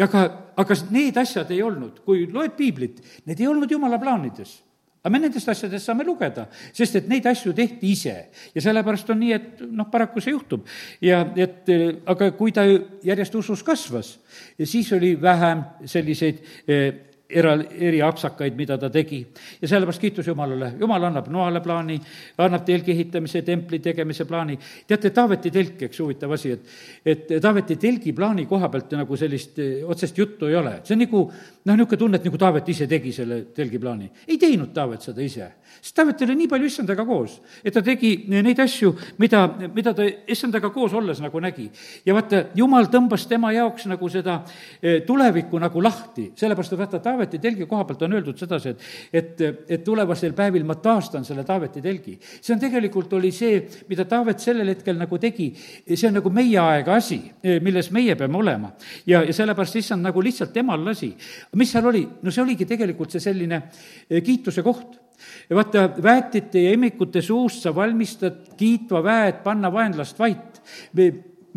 aga, 0.06 0.23
aga 0.63 0.80
need 0.93 1.17
asjad 1.17 1.51
ei 1.58 1.65
olnud, 1.65 2.06
kui 2.06 2.27
loed 2.30 2.53
piiblit, 2.62 3.01
need 3.25 3.41
ei 3.41 3.49
olnud 3.49 3.73
jumala 3.73 3.99
plaanides 3.99 4.60
aga 5.08 5.13
me 5.15 5.22
nendest 5.24 5.48
asjadest 5.48 5.88
saame 5.88 6.04
lugeda, 6.04 6.50
sest 6.76 7.00
et 7.00 7.06
neid 7.08 7.26
asju 7.32 7.54
tehti 7.56 7.93
ise 7.96 8.15
ja 8.52 8.63
sellepärast 8.63 9.13
on 9.13 9.22
nii, 9.24 9.34
et 9.38 9.62
noh, 9.72 9.88
paraku 9.91 10.20
see 10.24 10.36
juhtub. 10.36 10.67
ja 11.02 11.22
et 11.39 11.70
aga 12.06 12.32
kui 12.36 12.52
ta 12.52 12.65
järjest 12.67 13.36
usus 13.39 13.63
kasvas, 13.63 14.17
siis 14.60 14.91
oli 14.98 15.15
vähem 15.22 15.63
selliseid 15.88 16.43
eh, 16.67 16.89
era, 17.29 17.53
eriapsakaid, 17.57 18.55
mida 18.55 18.77
ta 18.79 18.89
tegi. 18.89 19.19
ja 19.61 19.67
sellepärast 19.67 20.01
kiitus 20.01 20.27
Jumalale, 20.27 20.73
Jumal 20.79 21.03
annab 21.09 21.27
noale 21.31 21.61
plaani, 21.61 21.97
annab 22.37 22.65
telgi 22.65 22.91
ehitamise, 22.91 23.41
templi 23.41 23.79
tegemise 23.79 24.25
plaani. 24.25 24.57
teate, 24.87 25.11
Taaveti 25.11 25.51
telk, 25.51 25.81
eks 25.89 25.99
huvitav 25.99 26.31
asi, 26.31 26.51
et, 26.51 26.65
et 27.05 27.35
Taaveti 27.41 27.75
telgi 27.75 28.13
plaani 28.13 28.45
koha 28.45 28.69
pealt 28.69 28.95
nagu 28.97 29.17
sellist 29.17 29.59
eh, 29.59 29.83
otsest 29.85 30.17
juttu 30.17 30.47
ei 30.47 30.55
ole. 30.55 30.79
see 30.83 30.95
on 30.95 31.03
nagu 31.03 31.23
noh, 31.27 31.75
niisugune 31.75 31.99
tunne, 31.99 32.17
et 32.17 32.27
nagu 32.29 32.37
Taavet 32.37 32.69
ise 32.69 32.87
tegi 32.87 33.11
selle 33.13 33.41
telgi 33.55 33.79
plaani. 33.79 34.11
ei 34.27 34.37
teinud 34.37 34.73
Taavet 34.73 35.09
seda 35.09 35.21
ise, 35.21 35.51
sest 35.82 35.95
Taavet 35.97 36.21
oli 36.25 36.36
nii 36.41 36.49
palju 36.51 36.69
issandaga 36.69 37.06
koos, 37.08 37.38
et 37.63 37.73
ta 37.73 37.82
tegi 37.86 38.12
neid 38.32 38.60
asju, 38.60 38.93
mida, 39.21 39.43
mida 39.73 39.93
ta 39.97 40.06
issandaga 40.06 40.69
koos 40.73 40.93
olles 40.97 41.21
nagu 41.23 41.39
nägi. 41.43 41.69
ja 42.06 42.15
vaata, 42.17 42.43
Jumal 42.56 42.89
tõmbas 42.91 43.27
tema 43.30 43.51
jaoks 43.56 43.88
nagu 43.89 44.10
seda 44.10 44.41
eh, 44.82 45.01
tulevikku 45.08 45.60
nagu 45.60 45.82
lahti, 45.84 46.32
sellepärast 46.36 46.73
et 46.73 46.80
vaata, 46.80 46.99
Taaveti 47.03 47.39
telgi 47.39 47.67
koha 47.67 47.86
pealt 47.86 48.01
on 48.08 48.17
öeldud 48.17 48.38
sedasi, 48.38 48.75
et 49.13 49.27
et, 49.27 49.41
et 49.69 49.84
tulevasel 49.84 50.34
päevil 50.38 50.65
ma 50.67 50.75
taastan 50.82 51.25
selle 51.25 51.43
Taaveti 51.45 51.82
telgi. 51.82 52.17
see 52.41 52.53
on 52.56 52.62
tegelikult, 52.62 53.13
oli 53.13 53.32
see, 53.32 53.60
mida 53.89 54.06
Taavet 54.06 54.39
sellel 54.41 54.71
hetkel 54.73 54.97
nagu 54.97 55.17
tegi, 55.21 55.49
see 55.93 56.08
on 56.10 56.17
nagu 56.19 56.32
meie 56.34 56.60
aega 56.62 56.97
asi, 56.97 57.19
milles 57.62 57.91
meie 57.91 58.15
peame 58.15 58.38
olema. 58.38 58.71
ja, 59.06 59.23
ja 59.23 59.34
sellepärast 59.34 59.75
issand 59.82 60.06
nagu 60.06 60.21
lihtsalt 60.21 60.53
temal 60.53 60.84
lasi. 60.86 61.13
mis 61.56 61.71
seal 61.71 61.86
oli? 61.86 62.08
no 62.21 62.32
see 62.32 62.43
oligi 62.43 62.65
tegelikult 62.65 63.12
see 63.12 63.23
selline 63.23 63.62
eh, 64.10 64.21
kiituse 64.23 64.63
koht 64.65 65.07
ja 65.49 65.56
vaata, 65.56 65.88
väetite 66.03 66.62
ja 66.62 66.75
imikute 66.75 67.21
suust 67.21 67.65
sa 67.65 67.75
valmistad 67.75 68.53
kiitva 68.58 69.03
väe, 69.03 69.32
et 69.34 69.43
panna 69.43 69.71
vaenlast 69.73 70.19
vait 70.19 70.62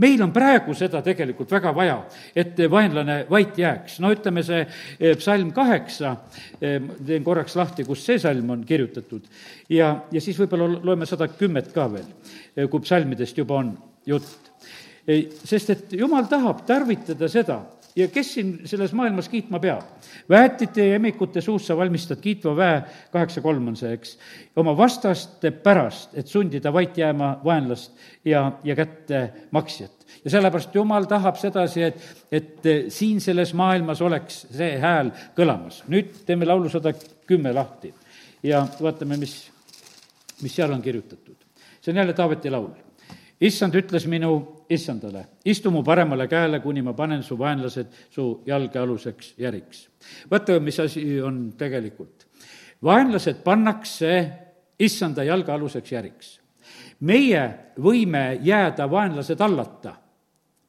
meil 0.00 0.22
on 0.24 0.32
praegu 0.32 0.74
seda 0.76 1.02
tegelikult 1.04 1.50
väga 1.52 1.72
vaja, 1.76 1.96
et 2.36 2.58
vaenlane 2.70 3.24
vait 3.30 3.58
jääks. 3.58 3.98
no 4.00 4.12
ütleme, 4.14 4.42
see 4.46 4.62
eh, 4.64 5.16
psalm 5.20 5.52
kaheksa, 5.56 6.14
eh, 6.60 6.78
teen 7.06 7.24
korraks 7.26 7.56
lahti, 7.58 7.84
kus 7.88 8.04
see 8.06 8.20
salm 8.22 8.54
on 8.54 8.64
kirjutatud, 8.66 9.26
ja, 9.68 9.92
ja 10.12 10.22
siis 10.22 10.38
võib-olla 10.40 10.80
loeme 10.84 11.08
sada 11.08 11.28
kümmet 11.28 11.72
ka 11.74 11.88
veel, 11.92 12.08
eh, 12.56 12.68
kui 12.68 12.86
psalmidest 12.86 13.38
juba 13.38 13.60
on 13.60 13.74
jutt. 14.06 14.48
sest 15.44 15.70
et 15.72 15.92
jumal 15.96 16.26
tahab 16.30 16.60
tarvitada 16.68 17.26
seda, 17.28 17.56
ja 17.96 18.08
kes 18.08 18.34
siin 18.34 18.52
selles 18.64 18.92
maailmas 18.92 19.28
kiitma 19.28 19.58
peab? 19.60 19.82
väetite 20.30 20.86
ja 20.86 20.98
emikute 20.98 21.40
suust 21.40 21.66
sa 21.66 21.76
valmistad 21.76 22.20
kiitva 22.20 22.54
väe, 22.56 22.82
kaheksa 23.12 23.40
kolm 23.40 23.68
on 23.68 23.76
see, 23.76 23.92
eks, 23.96 24.16
oma 24.56 24.76
vastaste 24.76 25.50
pärast, 25.50 26.14
et 26.14 26.28
sundida 26.30 26.72
vait 26.72 26.98
jääma 26.98 27.32
vaenlast 27.44 27.96
ja, 28.24 28.52
ja 28.64 28.76
kätte 28.76 29.22
maksjat. 29.50 30.06
ja 30.24 30.30
sellepärast 30.30 30.74
Jumal 30.74 31.08
tahab 31.10 31.38
sedasi, 31.40 31.82
et, 31.82 32.04
et 32.32 32.70
siin 32.88 33.20
selles 33.20 33.54
maailmas 33.54 34.02
oleks 34.02 34.44
see 34.50 34.76
hääl 34.78 35.10
kõlamas. 35.36 35.82
nüüd 35.88 36.22
teeme 36.26 36.46
laulu 36.46 36.68
sada 36.68 36.94
kümme 37.26 37.52
lahti 37.54 37.94
ja 38.42 38.66
vaatame, 38.80 39.16
mis, 39.16 39.42
mis 40.42 40.54
seal 40.54 40.72
on 40.72 40.82
kirjutatud. 40.82 41.36
see 41.80 41.92
on 41.92 42.04
jälle 42.04 42.12
Taaveti 42.12 42.50
laul 42.50 42.70
issand 43.40 43.74
ütles 43.74 44.06
minu 44.06 44.59
issandale, 44.70 45.24
istu 45.44 45.70
mu 45.70 45.82
paremale 45.82 46.28
käele, 46.28 46.60
kuni 46.60 46.82
ma 46.82 46.92
panen 46.92 47.22
su 47.22 47.38
vaenlased 47.38 48.10
su 48.10 48.42
jalgealuseks 48.46 49.34
järiks. 49.38 49.88
vaata, 50.30 50.60
mis 50.60 50.80
asi 50.80 51.20
on 51.22 51.52
tegelikult. 51.58 52.26
vaenlased 52.82 53.42
pannakse 53.44 54.30
issanda 54.78 55.24
jalgealuseks 55.24 55.92
järiks. 55.92 56.40
meie 57.00 57.48
võime 57.78 58.38
jääda 58.42 58.90
vaenlase 58.90 59.36
tallata 59.36 59.96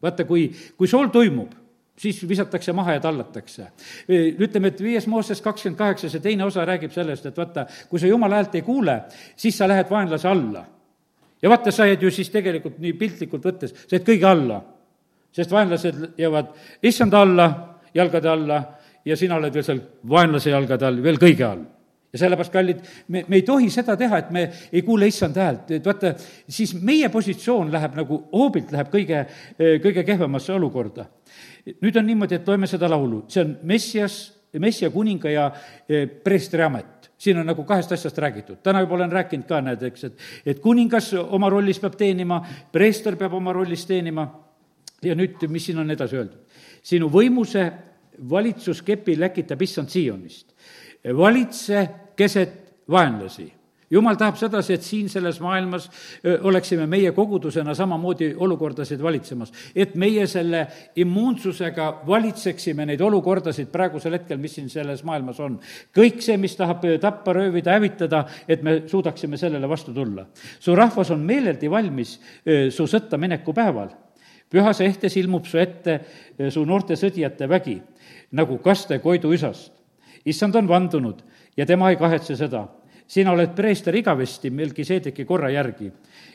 vaata, 0.01 0.25
kui, 0.25 0.49
kui 0.77 0.89
sool 0.89 1.11
toimub, 1.13 1.53
siis 1.99 2.21
visatakse 2.27 2.73
maha 2.73 2.97
ja 2.97 3.03
tallatakse. 3.03 3.67
ütleme, 4.09 4.71
et 4.71 4.81
viies 4.81 5.07
Mooses 5.07 5.41
kakskümmend 5.41 5.77
kaheksa, 5.77 6.09
see 6.09 6.23
teine 6.23 6.45
osa 6.45 6.65
räägib 6.65 6.93
sellest, 6.93 7.25
et 7.29 7.37
vaata, 7.37 7.67
kui 7.89 7.99
sa 7.99 8.09
jumala 8.09 8.41
häält 8.41 8.55
ei 8.57 8.65
kuule, 8.65 9.01
siis 9.35 9.57
sa 9.57 9.67
lähed 9.69 9.89
vaenlase 9.89 10.27
alla. 10.27 10.65
Ja 11.41 11.49
vaata, 11.49 11.71
sa 11.71 11.88
jääd 11.89 12.04
ju 12.04 12.12
siis 12.12 12.30
tegelikult 12.30 12.80
nii 12.80 12.93
piltlikult 12.99 13.45
võttes, 13.45 13.73
sa 13.73 13.97
jääd 13.97 14.08
kõige 14.08 14.30
alla. 14.30 14.62
sest 15.32 15.51
vaenlased 15.51 15.99
jäävad 16.17 16.47
issanda 16.84 17.21
alla, 17.21 17.45
jalgade 17.93 18.30
alla 18.30 18.63
ja 19.06 19.15
sina 19.17 19.36
oled 19.36 19.54
veel 19.54 19.63
seal 19.63 19.80
vaenlase 20.10 20.49
jalgade 20.49 20.86
all, 20.86 21.04
veel 21.04 21.17
kõige 21.17 21.45
all 21.47 21.63
ja 22.12 22.19
sellepärast, 22.19 22.51
kallid, 22.51 22.82
me, 23.08 23.23
me 23.27 23.39
ei 23.39 23.45
tohi 23.47 23.69
seda 23.71 23.95
teha, 23.99 24.19
et 24.19 24.32
me 24.36 24.43
ei 24.71 24.84
kuule 24.84 25.08
issand 25.08 25.38
häält, 25.39 25.71
et 25.77 25.86
vaata, 25.88 26.13
siis 26.51 26.73
meie 26.84 27.10
positsioon 27.10 27.71
läheb 27.71 27.95
nagu, 28.01 28.19
hoobilt 28.34 28.73
läheb 28.75 28.91
kõige, 28.91 29.23
kõige 29.84 30.04
kehvemasse 30.08 30.54
olukorda. 30.54 31.08
nüüd 31.82 31.97
on 31.97 32.06
niimoodi, 32.06 32.36
et 32.36 32.47
loeme 32.47 32.67
seda 32.67 32.89
laulu, 32.89 33.23
see 33.32 33.43
on 33.45 33.58
Messias, 33.63 34.17
Messia 34.60 34.89
kuninga 34.91 35.32
ja 35.32 35.45
e, 35.88 36.06
preestri 36.08 36.63
amet 36.65 37.00
siin 37.21 37.38
on 37.38 37.45
nagu 37.45 37.63
kahest 37.67 37.91
asjast 37.93 38.17
räägitud, 38.17 38.62
täna 38.65 38.81
juba 38.81 38.97
olen 38.97 39.12
rääkinud 39.13 39.45
ka, 39.49 39.62
näed, 39.62 39.84
eks, 39.91 40.07
et, 40.10 40.23
et 40.45 40.62
kuningas 40.63 41.12
oma 41.21 41.49
rollis 41.53 41.79
peab 41.79 41.97
teenima, 41.99 42.39
preester 42.73 43.17
peab 43.19 43.36
oma 43.38 43.53
rollis 43.53 43.86
teenima. 43.86 44.25
Ja 45.01 45.15
nüüd, 45.17 45.41
mis 45.49 45.65
siin 45.65 45.81
on 45.81 45.89
edasi 45.93 46.17
öeldud? 46.17 46.41
sinu 46.81 47.07
võimuse 47.13 47.62
valitsuskepi 48.29 49.13
läkitab 49.19 49.62
issand 49.62 49.89
Siionist 49.93 50.49
valitse 51.17 51.89
keset 52.17 52.53
vaenlasi 52.89 53.47
jumal 53.91 54.17
tahab 54.19 54.38
sedasi, 54.39 54.75
et 54.75 54.86
siin 54.86 55.10
selles 55.12 55.39
maailmas 55.43 55.88
oleksime 56.47 56.88
meie 56.89 57.12
kogudusena 57.15 57.73
samamoodi 57.75 58.34
olukordasid 58.38 59.01
valitsemas. 59.04 59.51
et 59.75 59.95
meie 59.95 60.27
selle 60.27 60.67
immuunsusega 60.95 62.04
valitseksime 62.08 62.86
neid 62.86 63.01
olukordasid 63.01 63.67
praegusel 63.71 64.13
hetkel, 64.17 64.38
mis 64.38 64.56
siin 64.56 64.69
selles 64.69 65.04
maailmas 65.04 65.39
on. 65.39 65.60
kõik 65.97 66.21
see, 66.21 66.38
mis 66.38 66.56
tahab 66.56 66.86
tappa, 67.01 67.34
röövida, 67.34 67.73
hävitada, 67.77 68.25
et 68.47 68.63
me 68.63 68.84
suudaksime 68.88 69.38
sellele 69.38 69.69
vastu 69.69 69.93
tulla. 69.93 70.25
su 70.60 70.75
rahvas 70.75 71.12
on 71.12 71.19
meeleldi 71.19 71.69
valmis 71.69 72.19
su 72.69 72.88
sõtta 72.88 73.17
mineku 73.17 73.54
päeval. 73.54 73.89
pühas 74.49 74.82
ehtes 74.82 75.17
ilmub 75.17 75.45
su 75.45 75.58
ette 75.58 76.01
su 76.49 76.65
noorte 76.65 76.95
sõdijate 76.95 77.47
vägi, 77.47 77.82
nagu 78.32 78.58
kaste 78.58 78.99
Koidu 78.99 79.32
isast 79.34 79.82
issand 80.25 80.56
on 80.56 80.67
vandunud 80.67 81.21
ja 81.58 81.65
tema 81.65 81.89
ei 81.89 81.95
kahetse 81.95 82.36
seda. 82.36 82.67
Sina 83.12 83.32
oled 83.32 83.52
preester 83.56 83.95
igavesti 83.95 84.50
Melkiseedeki 84.50 85.26
korra 85.26 85.50
järgi. 85.52 85.91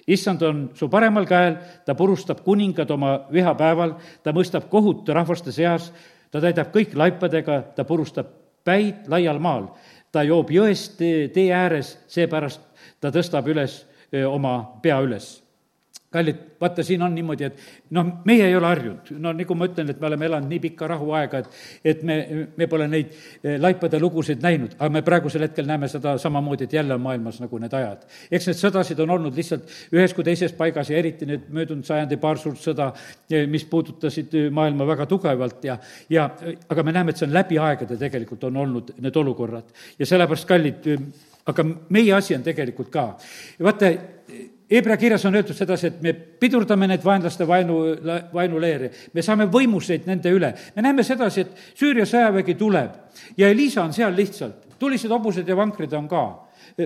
issand 0.07 0.43
on 0.43 0.71
su 0.75 0.89
paremal 0.89 1.27
käel, 1.27 1.57
ta 1.85 1.95
purustab 1.95 2.43
kuningad 2.45 2.91
oma 2.91 3.27
vihapäeval, 3.33 3.95
ta 4.23 4.33
mõistab 4.33 4.69
kohut 4.69 5.09
rahvaste 5.09 5.53
seas, 5.53 5.93
ta 6.31 6.41
täidab 6.41 6.71
kõik 6.75 6.95
laipadega, 6.95 7.63
ta 7.77 7.85
purustab 7.85 8.27
päid 8.65 9.09
laial 9.09 9.39
maal. 9.39 9.69
ta 10.13 10.23
joob 10.23 10.51
jõest 10.51 10.97
tee 11.33 11.53
ääres, 11.53 11.99
seepärast 12.09 12.61
ta 13.01 13.11
tõstab 13.11 13.49
üles 13.49 13.85
oma 14.13 14.79
pea 14.83 15.01
üles 15.01 15.46
kallid, 16.17 16.39
vaata, 16.61 16.85
siin 16.87 17.03
on 17.05 17.15
niimoodi, 17.15 17.49
et 17.51 17.93
noh, 17.97 18.09
meie 18.29 18.47
ei 18.49 18.57
ole 18.57 18.69
harjunud, 18.71 19.13
no 19.23 19.33
nagu 19.37 19.57
ma 19.59 19.69
ütlen, 19.69 19.91
et 19.93 20.01
me 20.01 20.09
oleme 20.09 20.29
elanud 20.31 20.51
nii 20.51 20.63
pikka 20.65 20.89
rahuaega, 20.91 21.43
et 21.43 21.93
et 21.97 22.03
me, 22.07 22.17
me 22.57 22.69
pole 22.71 22.89
neid 22.91 23.13
eh, 23.43 23.57
laipade 23.61 24.01
lugusid 24.03 24.43
näinud, 24.45 24.77
aga 24.79 24.91
me 24.93 25.03
praegusel 25.07 25.47
hetkel 25.47 25.69
näeme 25.69 25.89
seda 25.93 26.17
samamoodi, 26.21 26.67
et 26.67 26.77
jälle 26.79 26.97
on 26.97 27.05
maailmas 27.05 27.41
nagu 27.43 27.61
need 27.63 27.77
ajad. 27.77 28.07
eks 28.31 28.51
need 28.51 28.61
sõdasid 28.61 29.01
on 29.05 29.15
olnud 29.19 29.37
lihtsalt 29.37 29.71
ühes 29.95 30.15
kui 30.17 30.27
teises 30.27 30.57
paigas 30.57 30.91
ja 30.91 30.99
eriti 30.99 31.29
nüüd 31.29 31.47
möödunud 31.53 31.87
sajandi 31.87 32.19
paar 32.23 32.41
suurt 32.43 32.61
sõda, 32.63 32.91
eh, 33.31 33.47
mis 33.51 33.65
puudutasid 33.71 34.35
eh, 34.35 34.51
maailma 34.51 34.89
väga 34.89 35.07
tugevalt 35.11 35.65
ja, 35.69 35.79
ja 36.11 36.29
aga 36.69 36.83
me 36.83 36.97
näeme, 36.97 37.15
et 37.15 37.23
see 37.23 37.29
on 37.29 37.37
läbi 37.37 37.61
aegade 37.63 38.01
tegelikult 38.01 38.45
on 38.51 38.63
olnud 38.65 38.97
need 39.01 39.23
olukorrad. 39.23 39.73
ja 39.99 40.07
sellepärast, 40.07 40.49
kallid, 40.49 40.91
aga 41.47 41.65
meie 41.95 42.13
asi 42.15 42.35
on 42.37 42.45
tegelikult 42.47 42.91
ka. 42.93 43.09
vaata, 43.63 43.93
Hebra 44.71 44.97
kirjas 44.99 45.25
on 45.29 45.37
öeldud 45.39 45.55
sedasi, 45.55 45.87
et 45.87 45.99
me 46.03 46.13
pidurdame 46.13 46.89
neid 46.91 47.05
vaenlaste 47.05 47.47
vaenu, 47.47 47.77
vaenuleeri, 48.33 48.89
me 49.15 49.23
saame 49.23 49.47
võimuseid 49.47 50.09
nende 50.11 50.33
üle. 50.35 50.53
me 50.75 50.83
näeme 50.83 51.05
sedasi, 51.07 51.41
et 51.41 51.79
Süüria 51.79 52.07
sõjavägi 52.07 52.57
tuleb 52.59 52.97
ja 53.39 53.49
Elisa 53.49 53.85
on 53.85 53.93
seal 53.95 54.17
lihtsalt, 54.17 54.67
tulised 54.79 55.11
hobused 55.11 55.47
ja 55.49 55.57
vankrid 55.57 55.93
on 55.95 56.09
ka. 56.09 56.25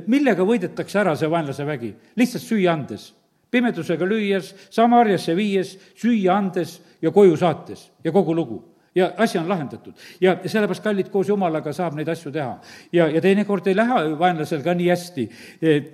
millega 0.07 0.45
võidetakse 0.45 1.01
ära 1.01 1.17
see 1.17 1.31
vaenlase 1.31 1.65
vägi? 1.65 1.95
lihtsalt 2.17 2.45
süüa 2.45 2.73
andes, 2.73 3.15
pimedusega 3.51 4.05
lüües, 4.05 4.55
Samariasse 4.71 5.37
viies, 5.37 5.79
süüa 5.97 6.37
andes 6.37 6.81
ja 7.01 7.11
koju 7.11 7.37
saates 7.37 7.91
ja 8.05 8.13
kogu 8.13 8.35
lugu 8.35 8.63
ja 8.95 9.13
asi 9.17 9.39
on 9.39 9.49
lahendatud. 9.49 9.93
ja 10.21 10.37
sellepärast, 10.47 10.83
kallid, 10.83 11.09
koos 11.09 11.29
Jumalaga 11.29 11.73
saab 11.73 11.95
neid 11.95 12.09
asju 12.09 12.33
teha. 12.33 12.59
ja, 12.93 13.07
ja 13.09 13.21
teinekord 13.21 13.67
ei 13.71 13.77
lähe 13.77 14.19
vaenlasel 14.19 14.65
ka 14.67 14.75
nii 14.75 14.89
hästi, 14.91 15.27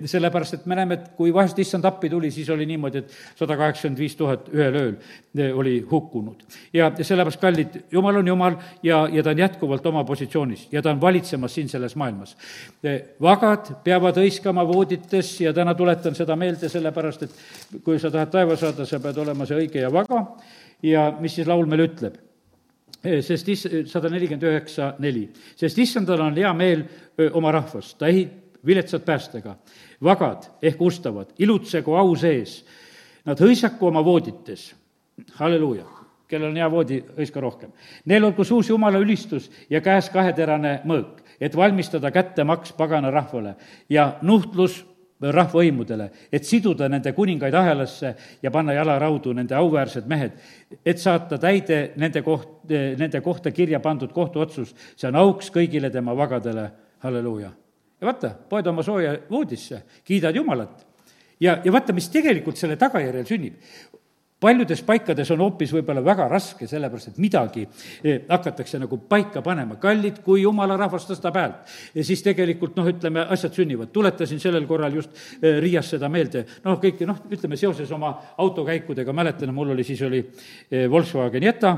sellepärast 0.05 0.57
et 0.57 0.65
me 0.65 0.75
näeme, 0.79 0.97
et 0.97 1.11
kui 1.17 1.33
vahest 1.33 1.59
issand 1.59 1.85
appi 1.85 2.09
tuli, 2.09 2.31
siis 2.33 2.49
oli 2.49 2.65
niimoodi, 2.65 3.03
et 3.03 3.13
sada 3.37 3.57
kaheksakümmend 3.57 4.01
viis 4.01 4.17
tuhat 4.17 4.49
ühel 4.53 4.79
ööl 4.81 4.95
e, 5.37 5.51
oli 5.53 5.75
hukkunud. 5.91 6.43
ja 6.73 6.89
sellepärast, 6.97 7.41
kallid, 7.41 7.79
Jumal 7.91 8.21
on 8.23 8.33
Jumal 8.33 8.59
ja, 8.83 9.05
ja 9.11 9.23
ta 9.23 9.35
on 9.35 9.45
jätkuvalt 9.45 9.85
oma 9.85 10.03
positsioonis 10.03 10.67
ja 10.71 10.81
ta 10.81 10.91
on 10.95 11.01
valitsemas 11.01 11.53
siin 11.53 11.69
selles 11.69 11.95
maailmas. 11.95 12.35
E, 12.83 12.99
vagad 13.21 13.75
peavad 13.83 14.17
hõiskama 14.17 14.65
voodites 14.67 15.35
ja 15.41 15.53
täna 15.53 15.75
tuletan 15.77 16.17
seda 16.17 16.35
meelde, 16.35 16.69
sellepärast 16.69 17.27
et 17.27 17.41
kui 17.83 17.99
sa 18.01 18.11
tahad 18.11 18.33
taeva 18.33 18.57
saada, 18.57 18.85
sa 18.89 18.99
pead 18.99 19.21
olema 19.21 19.45
see 19.45 19.65
õige 19.65 19.85
ja 19.85 19.93
vaga 19.93 20.25
ja 20.81 21.11
mis 21.19 21.37
siis 21.37 21.47
laul 21.47 21.69
meil 21.69 21.85
ütleb 21.85 22.26
sest 23.03 23.49
is-, 23.49 23.67
sada 23.91 24.09
nelikümmend 24.09 24.47
üheksa, 24.47 24.93
neli. 24.99 25.27
sest 25.55 25.77
issandal 25.77 26.25
on 26.25 26.37
hea 26.37 26.53
meel 26.53 26.83
oma 27.33 27.51
rahvast, 27.51 27.97
ta 27.99 28.07
ehib 28.07 28.63
viletsad 28.65 29.05
päästega. 29.05 29.55
vagad 30.03 30.49
ehk 30.61 30.81
ustavad, 30.81 31.33
ilutsegu 31.39 31.95
au 31.95 32.15
sees, 32.15 32.63
nad 33.25 33.39
hõisaku 33.39 33.87
oma 33.87 34.03
voodites, 34.05 34.73
halleluuja 35.39 35.97
kellel 36.27 36.51
on 36.51 36.59
hea 36.59 36.67
voodi, 36.71 36.97
hõiska 37.17 37.41
rohkem. 37.41 37.71
Neil 38.05 38.25
olgu 38.27 38.43
suus 38.43 38.69
Jumala 38.69 38.99
ülistus 38.99 39.47
ja 39.71 39.81
käes 39.83 40.09
kaheterane 40.11 40.81
mõõk, 40.87 41.21
et 41.39 41.55
valmistada 41.55 42.11
kättemaks 42.11 42.73
pagana 42.75 43.11
rahvale 43.13 43.55
ja 43.89 44.17
nuhtlus 44.21 44.81
rahvavõimudele, 45.21 46.09
et 46.31 46.45
siduda 46.45 46.87
nende 46.89 47.11
kuningaid 47.17 47.55
ahelasse 47.57 48.13
ja 48.43 48.51
panna 48.53 48.75
jalaraudu 48.77 49.33
nende 49.33 49.55
auväärsed 49.57 50.05
mehed, 50.09 50.35
et 50.85 50.99
saata 51.01 51.39
täide 51.41 51.93
nende 51.97 52.21
koht, 52.25 52.67
nende 52.69 53.21
kohta 53.25 53.51
kirja 53.51 53.79
pandud 53.83 54.13
kohtuotsus, 54.13 54.75
see 54.95 55.09
on 55.09 55.17
auks 55.23 55.49
kõigile 55.53 55.89
tema 55.93 56.15
vagadele, 56.17 56.69
halleluuja. 57.05 57.51
ja 58.01 58.05
vaata, 58.05 58.35
poed 58.49 58.67
oma 58.67 58.83
sooja 58.85 59.15
voodisse, 59.29 59.81
kiidad 60.05 60.35
Jumalat. 60.35 60.85
Ja, 61.39 61.59
ja 61.65 61.71
vaata, 61.71 61.93
mis 61.93 62.09
tegelikult 62.09 62.57
selle 62.57 62.77
tagajärjel 62.77 63.25
sünnib 63.25 63.96
paljudes 64.39 64.83
paikades 64.85 65.31
on 65.33 65.41
hoopis 65.41 65.71
võib-olla 65.73 66.03
väga 66.05 66.27
raske, 66.29 66.67
sellepärast 66.69 67.09
et 67.09 67.21
midagi 67.21 67.63
eh, 68.03 68.19
hakatakse 68.29 68.77
nagu 68.79 68.99
paika 69.09 69.41
panema. 69.41 69.79
kallid, 69.81 70.19
kui 70.25 70.43
jumala 70.43 70.77
rahvas 70.77 71.07
tõstab 71.09 71.39
häält, 71.39 71.71
siis 72.05 72.21
tegelikult 72.25 72.77
noh, 72.77 72.85
ütleme, 72.85 73.23
asjad 73.33 73.57
sünnivad. 73.57 73.89
tuletasin 73.93 74.39
sellel 74.39 74.67
korral 74.69 74.93
just 74.93 75.09
eh, 75.41 75.57
Riias 75.61 75.89
seda 75.95 76.09
meelde, 76.09 76.45
noh, 76.65 76.77
kõik 76.81 77.01
noh, 77.09 77.23
ütleme 77.33 77.57
seoses 77.57 77.91
oma 77.91 78.13
autokäikudega, 78.37 79.13
mäletan, 79.13 79.53
mul 79.53 79.73
oli, 79.73 79.83
siis 79.87 80.01
oli 80.05 80.21
eh, 80.21 80.85
Volkswagen 80.89 81.43
Jetta 81.43 81.73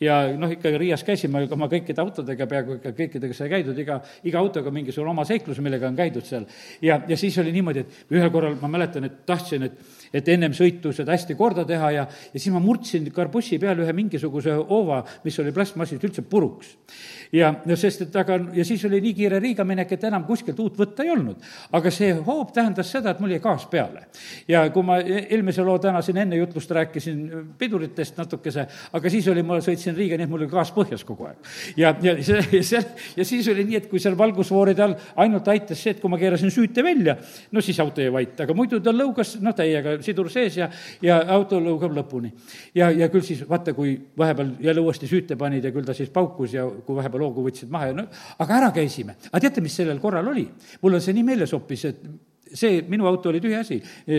ja 0.00 0.22
noh, 0.32 0.56
ikka 0.56 0.72
Riias 0.80 1.04
käisime 1.04 1.44
oma 1.44 1.68
kõikide 1.68 2.00
autodega, 2.00 2.48
peaaegu 2.48 2.78
ikka 2.78 2.94
kõikidega 2.96 3.36
sai 3.36 3.52
käidud, 3.52 3.76
iga, 3.84 4.00
iga 4.24 4.40
autoga 4.40 4.72
mingisugune 4.72 5.12
oma 5.12 5.28
seiklus, 5.28 5.60
millega 5.60 5.92
on 5.92 6.00
käidud 6.00 6.24
seal. 6.24 6.48
ja, 6.80 7.02
ja 7.08 7.20
siis 7.20 7.36
oli 7.38 7.52
niimoodi, 7.52 7.84
et 7.84 8.16
ühel 8.16 8.32
korral 8.32 8.56
ma 8.62 8.72
mäletan, 8.78 9.04
et 9.04 9.26
tahtsin, 9.28 9.68
et 9.68 9.96
et 10.12 10.28
ennem 10.32 10.54
sõitu 10.56 10.92
seda 10.96 11.12
hästi 11.14 11.36
korda 11.38 11.64
teha 11.68 11.90
ja, 11.94 11.97
ja 11.98 12.38
siis 12.40 12.52
ma 12.54 12.62
murdsin 12.62 13.08
karbussi 13.14 13.58
peal 13.60 13.82
ühe 13.84 13.94
mingisuguse 13.96 14.54
hoova, 14.68 15.02
mis 15.24 15.38
oli 15.42 15.52
plastmassist 15.54 16.04
üldse 16.04 16.22
puruks. 16.22 16.76
ja 17.32 17.52
no 17.66 17.76
sest, 17.76 18.06
et 18.06 18.16
aga, 18.16 18.38
ja 18.56 18.64
siis 18.64 18.84
oli 18.88 19.00
nii 19.04 19.14
kiire 19.14 19.40
Riiga 19.42 19.64
minek, 19.68 19.92
et 19.92 20.04
enam 20.08 20.24
kuskilt 20.24 20.58
uut 20.60 20.78
võtta 20.78 21.04
ei 21.04 21.12
olnud. 21.12 21.42
aga 21.72 21.90
see 21.94 22.14
hoob 22.14 22.52
tähendas 22.54 22.92
seda, 22.92 23.12
et 23.12 23.20
mul 23.20 23.34
jäi 23.34 23.42
gaas 23.44 23.66
peale. 23.70 24.06
ja 24.48 24.64
kui 24.74 24.86
ma 24.86 24.98
e-, 25.00 25.26
eelmise 25.28 25.64
loo 25.66 25.78
täna 25.82 26.02
siin 26.02 26.22
enne 26.24 26.40
jutlust 26.40 26.70
rääkisin 26.70 27.24
piduritest 27.58 28.18
natukese, 28.18 28.66
aga 28.92 29.10
siis 29.10 29.28
oli, 29.28 29.42
ma 29.42 29.60
sõitsin 29.64 29.96
Riiga, 29.96 30.16
nii 30.18 30.28
et 30.28 30.32
mul 30.32 30.44
oli 30.44 30.52
gaas 30.52 30.72
põhjas 30.74 31.04
kogu 31.06 31.28
aeg. 31.28 31.52
ja, 31.76 31.94
ja 32.02 32.16
see, 32.22 32.42
ja 32.58 32.62
see, 32.72 32.84
ja 33.16 33.28
siis 33.28 33.48
oli 33.52 33.66
nii, 33.68 33.82
et 33.82 33.90
kui 33.90 34.00
seal 34.02 34.16
valgusfooride 34.18 34.84
all 34.84 34.96
ainult 35.24 35.48
aitas 35.48 35.82
see, 35.82 35.96
et 35.96 36.02
kui 36.02 36.10
ma 36.10 36.20
keerasin 36.20 36.52
süüte 36.54 36.84
välja, 36.84 37.16
no 37.52 37.62
siis 37.64 37.78
auto 37.82 38.02
jäi 38.02 38.12
vait, 38.12 38.40
aga 38.40 38.56
muidu 38.56 38.80
ta 38.84 38.94
lõugas, 38.94 39.36
noh, 39.44 39.54
täiega 39.56 39.98
sidur 40.04 40.30
sees 40.32 40.58
ja, 40.60 40.70
ja 41.04 41.20
auto 41.34 41.60
lõugab 41.88 41.96
lõpuni. 41.96 42.32
ja, 42.74 42.90
ja 42.90 43.08
küll 43.08 43.22
siis 43.22 43.42
vaata, 43.48 43.74
kui 43.74 43.96
vahepeal 44.18 44.54
jälle 44.60 44.80
uuesti 44.80 45.08
süüte 45.08 45.36
panid 45.36 45.64
ja 45.64 45.72
küll 45.72 45.84
ta 45.84 45.94
siis 45.94 46.10
paukus 46.10 46.54
ja 46.54 46.66
kui 46.68 46.96
vahepeal 46.96 47.22
hoogu 47.26 47.44
võtsid 47.48 47.70
maha 47.70 47.86
ja 47.90 47.96
no 47.96 48.06
aga 48.38 48.56
ära 48.56 48.70
käisime. 48.72 49.16
aga 49.30 49.40
teate, 49.40 49.60
mis 49.60 49.76
sellel 49.76 50.00
korral 50.00 50.28
oli? 50.28 50.48
mul 50.82 50.94
on 50.94 51.00
see 51.00 51.14
nii 51.14 51.24
meeles 51.24 51.52
hoopis, 51.52 51.84
et 51.84 52.02
see 52.54 52.82
minu 52.88 53.06
auto 53.08 53.30
oli 53.32 53.40
tühi 53.42 53.56
asi, 53.58 53.78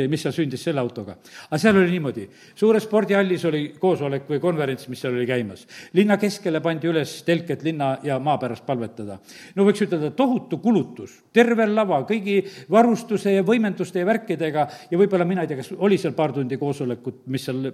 mis 0.10 0.24
seal 0.24 0.36
sündis 0.36 0.63
selle 0.63 0.82
autoga. 0.82 1.18
aga 1.50 1.60
seal 1.62 1.78
oli 1.78 1.92
niimoodi, 1.92 2.28
suures 2.56 2.86
spordihallis 2.86 3.46
oli 3.50 3.63
koosolek 3.80 4.30
või 4.30 4.42
konverents, 4.44 4.88
mis 4.89 5.02
seal 5.02 5.15
oli 5.18 5.28
käimas. 5.30 5.65
linna 5.94 6.18
keskele 6.18 6.62
pandi 6.62 6.89
üles 6.92 7.20
telk, 7.28 7.50
et 7.50 7.63
linna 7.63 7.98
ja 8.04 8.20
maa 8.20 8.38
pärast 8.38 8.65
palvetada. 8.65 9.20
no 9.56 9.68
võiks 9.68 9.84
ütelda, 9.86 10.12
tohutu 10.12 10.58
kulutus, 10.58 11.20
terve 11.34 11.68
lava, 11.68 12.02
kõigi 12.10 12.42
varustuse 12.72 13.34
ja 13.34 13.44
võimenduste 13.44 14.00
ja 14.00 14.06
värkidega 14.06 14.68
ja 14.92 14.98
võib-olla 14.98 15.26
mina 15.26 15.46
ei 15.46 15.52
tea, 15.52 15.62
kas 15.62 15.74
oli 15.78 15.98
seal 15.98 16.13
paar 16.18 16.34
tundi 16.34 16.58
koosolekut, 16.58 17.26
mis 17.28 17.46
seal 17.46 17.72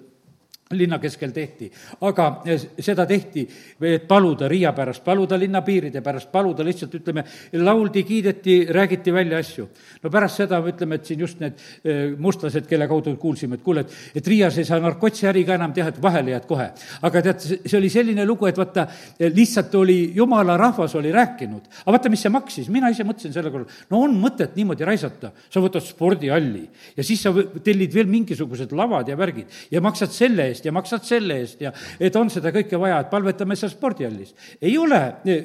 linna 0.73 0.97
keskel 0.97 1.29
tehti. 1.29 1.67
aga 2.01 2.41
seda 2.81 3.05
tehti, 3.05 3.43
et 3.85 4.07
paluda 4.07 4.47
Riia 4.49 4.71
pärast, 4.73 5.03
paluda 5.05 5.37
linnapiiride 5.37 6.01
pärast, 6.01 6.31
paluda 6.31 6.65
lihtsalt, 6.65 6.95
ütleme, 6.97 7.21
lauldi, 7.61 8.01
kiideti, 8.03 8.55
räägiti 8.73 9.13
välja 9.13 9.37
asju. 9.37 9.67
no 10.01 10.09
pärast 10.09 10.41
seda 10.41 10.57
ütleme, 10.65 10.95
et 10.95 11.05
siin 11.05 11.19
just 11.19 11.39
need 11.39 11.61
eh, 11.83 12.15
mustlased, 12.17 12.65
kelle 12.65 12.87
kaudu 12.89 13.13
kuulsime, 13.21 13.59
et 13.59 13.63
kuule, 13.65 13.83
et, 13.85 13.93
et 14.17 14.27
Riias 14.27 14.57
ei 14.57 14.65
saa 14.65 14.79
narkotsi 14.81 15.27
äri 15.29 15.43
ka 15.45 15.53
enam 15.59 15.73
teha, 15.73 15.91
et 15.93 16.01
vahele 16.01 16.33
jääd 16.33 16.49
kohe. 16.49 16.67
aga 17.01 17.23
tead, 17.29 17.45
see 17.45 17.77
oli 17.77 17.93
selline 17.93 18.25
lugu, 18.25 18.49
et 18.49 18.57
vaata, 18.57 18.87
lihtsalt 19.21 19.77
oli, 19.77 19.99
jumala 20.17 20.57
rahvas 20.57 20.97
oli 20.97 21.13
rääkinud. 21.13 21.69
aga 21.83 21.97
vaata, 21.99 22.09
mis 22.09 22.25
see 22.25 22.33
maksis, 22.33 22.73
mina 22.73 22.89
ise 22.89 23.05
mõtlesin 23.05 23.37
selle 23.37 23.53
korral, 23.53 23.69
no 23.93 24.01
on 24.07 24.17
mõtet 24.17 24.57
niimoodi 24.57 24.89
raisata, 24.89 25.29
sa 25.45 25.61
võtad 25.61 25.85
spordihalli 25.85 26.65
ja 26.97 27.05
siis 27.05 27.21
sa 27.21 27.35
tellid 27.61 27.93
veel 27.93 28.09
mingisugused 28.09 28.73
lavad 28.73 29.13
ja 29.13 29.17
värgid 29.19 29.53
ja 29.69 29.85
maksad 29.85 30.09
selle 30.09 30.49
eest, 30.49 30.54
eest 30.55 30.65
ja 30.65 30.73
maksad 30.75 31.05
selle 31.05 31.39
eest 31.43 31.61
ja 31.61 31.73
et 31.99 32.15
on 32.15 32.31
seda 32.31 32.53
kõike 32.55 32.79
vaja, 32.79 33.01
et 33.03 33.11
palvetame 33.11 33.57
seal 33.59 33.73
spordihallis. 33.73 34.33
ei 34.61 34.77
ole 34.79 35.01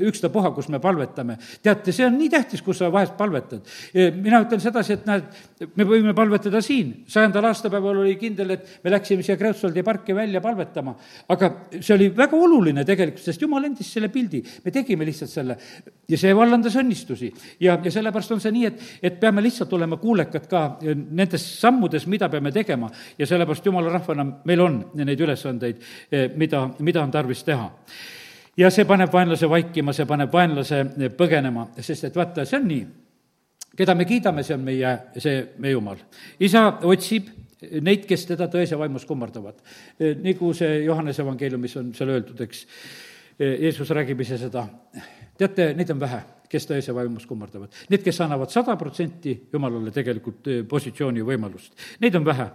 ükstapuha, 0.09 0.55
kus 0.55 0.71
me 0.71 0.81
palvetame. 0.81 1.37
teate, 1.63 1.93
see 1.93 2.07
on 2.07 2.17
nii 2.19 2.31
tähtis, 2.31 2.63
kus 2.63 2.79
sa 2.79 2.91
vahest 2.93 3.17
palvetad. 3.19 3.67
mina 4.23 4.43
ütlen 4.45 4.63
sedasi, 4.63 4.99
et 4.99 5.07
näed, 5.09 5.41
me 5.77 5.85
võime 5.85 6.15
palvetada 6.17 6.63
siin, 6.65 7.05
sajandal 7.11 7.51
aastapäeval 7.51 8.03
oli 8.05 8.17
kindel, 8.21 8.57
et 8.57 8.81
me 8.85 8.95
läksime 8.95 9.27
siia 9.27 9.37
Kreutzwaldi 9.41 9.83
parki 9.87 10.15
välja 10.17 10.41
palvetama, 10.41 10.95
aga 11.29 11.53
see 11.79 11.95
oli 11.97 12.11
väga 12.17 12.37
oluline 12.37 12.85
tegelikult, 12.87 13.25
sest 13.25 13.43
jumal 13.43 13.65
andis 13.67 13.91
selle 13.93 14.11
pildi, 14.13 14.43
me 14.65 14.75
tegime 14.75 15.09
lihtsalt 15.09 15.31
selle 15.33 15.59
ja 16.11 16.19
see 16.19 16.35
vallandas 16.37 16.77
õnnistusi. 16.81 17.31
ja, 17.61 17.79
ja 17.83 17.93
sellepärast 17.93 18.35
on 18.37 18.43
see 18.43 18.53
nii, 18.55 18.67
et, 18.71 18.83
et 19.03 19.21
peame 19.21 19.43
lihtsalt 19.45 19.73
olema 19.77 19.99
kuulekad 20.01 20.47
ka 20.51 20.65
nendes 20.83 21.45
sammudes, 21.61 22.07
mida 22.11 22.29
peame 22.33 22.53
tegema 22.55 22.91
ja 23.19 23.27
sellepärast 23.27 23.67
jumala 23.67 23.93
rahvana 23.95 24.27
meil 24.49 24.65
on 24.65 24.81
neid 25.05 25.21
ülesandeid, 25.21 25.83
eh, 26.11 26.31
mida, 26.37 26.65
mida 26.79 27.03
on 27.03 27.11
tarvis 27.11 27.45
teha 27.47 27.69
ja 28.61 28.71
see 28.71 28.87
paneb 28.89 29.13
vaenlase 29.13 29.49
vaikima, 29.51 29.95
see 29.97 30.09
paneb 30.09 30.33
vaenlase 30.33 30.81
eh, 30.81 31.13
põgenema, 31.17 31.69
sest 31.81 32.09
et 32.11 32.17
vaata, 32.17 32.45
see 32.49 32.59
on 32.59 32.67
nii, 32.69 32.87
keda 33.77 33.95
me 33.97 34.09
kiidame, 34.09 34.45
see 34.47 34.57
on 34.57 34.67
meie, 34.67 34.97
see 35.19 35.37
meie 35.59 35.77
Jumal. 35.77 36.03
isa 36.41 36.67
otsib 36.89 37.31
neid, 37.61 38.07
kes 38.09 38.27
teda 38.33 38.49
tões 38.49 38.71
ja 38.73 38.79
vaimus 38.81 39.05
kummardavad. 39.09 39.61
Eh, 40.01 40.17
nagu 40.25 40.53
see 40.57 40.83
Johannese 40.87 41.25
evangeeliumis 41.25 41.77
on 41.81 41.95
seal 41.97 42.17
öeldud, 42.17 42.45
eks, 42.47 42.67
Jeesus 43.41 43.89
räägib 43.97 44.21
ise 44.21 44.37
seda, 44.37 44.67
teate, 45.41 45.71
neid 45.73 45.89
on 45.95 46.01
vähe 46.01 46.19
kes 46.51 46.67
ta 46.67 46.77
ööse 46.79 46.95
vaimus 46.95 47.27
kummardavad. 47.31 47.75
Need, 47.91 48.03
kes 48.05 48.21
annavad 48.25 48.51
sada 48.53 48.75
protsenti 48.81 49.37
Jumalale 49.53 49.93
tegelikult 49.95 50.49
positsiooni 50.71 51.23
võimalust, 51.27 51.75
neid 52.03 52.17
on 52.19 52.27
vähe. 52.27 52.47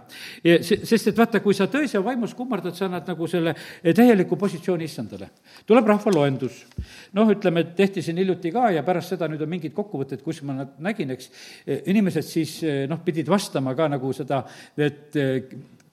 sest 0.62 1.12
et 1.12 1.18
vaata, 1.18 1.40
kui 1.44 1.56
sa 1.56 1.68
tões 1.72 1.94
ja 1.94 2.02
vaimus 2.04 2.34
kummardad, 2.36 2.76
sa 2.76 2.86
annad 2.86 3.08
nagu 3.08 3.28
selle 3.30 3.54
täieliku 3.82 4.36
positsiooni 4.36 4.84
issandale. 4.84 5.30
tuleb 5.66 5.86
rahvaloendus. 5.86 6.64
noh, 7.12 7.30
ütleme, 7.32 7.60
et 7.60 7.76
tehti 7.76 8.02
siin 8.02 8.18
hiljuti 8.18 8.52
ka 8.52 8.70
ja 8.70 8.82
pärast 8.82 9.14
seda 9.14 9.28
nüüd 9.28 9.42
on 9.42 9.48
mingid 9.48 9.72
kokkuvõtted, 9.72 10.22
kus 10.22 10.42
ma 10.42 10.66
nägin, 10.78 11.10
eks, 11.16 11.30
inimesed 11.86 12.26
siis 12.26 12.60
noh, 12.88 13.00
pidid 13.04 13.28
vastama 13.28 13.74
ka 13.74 13.88
nagu 13.88 14.12
seda, 14.12 14.44
et 14.76 15.16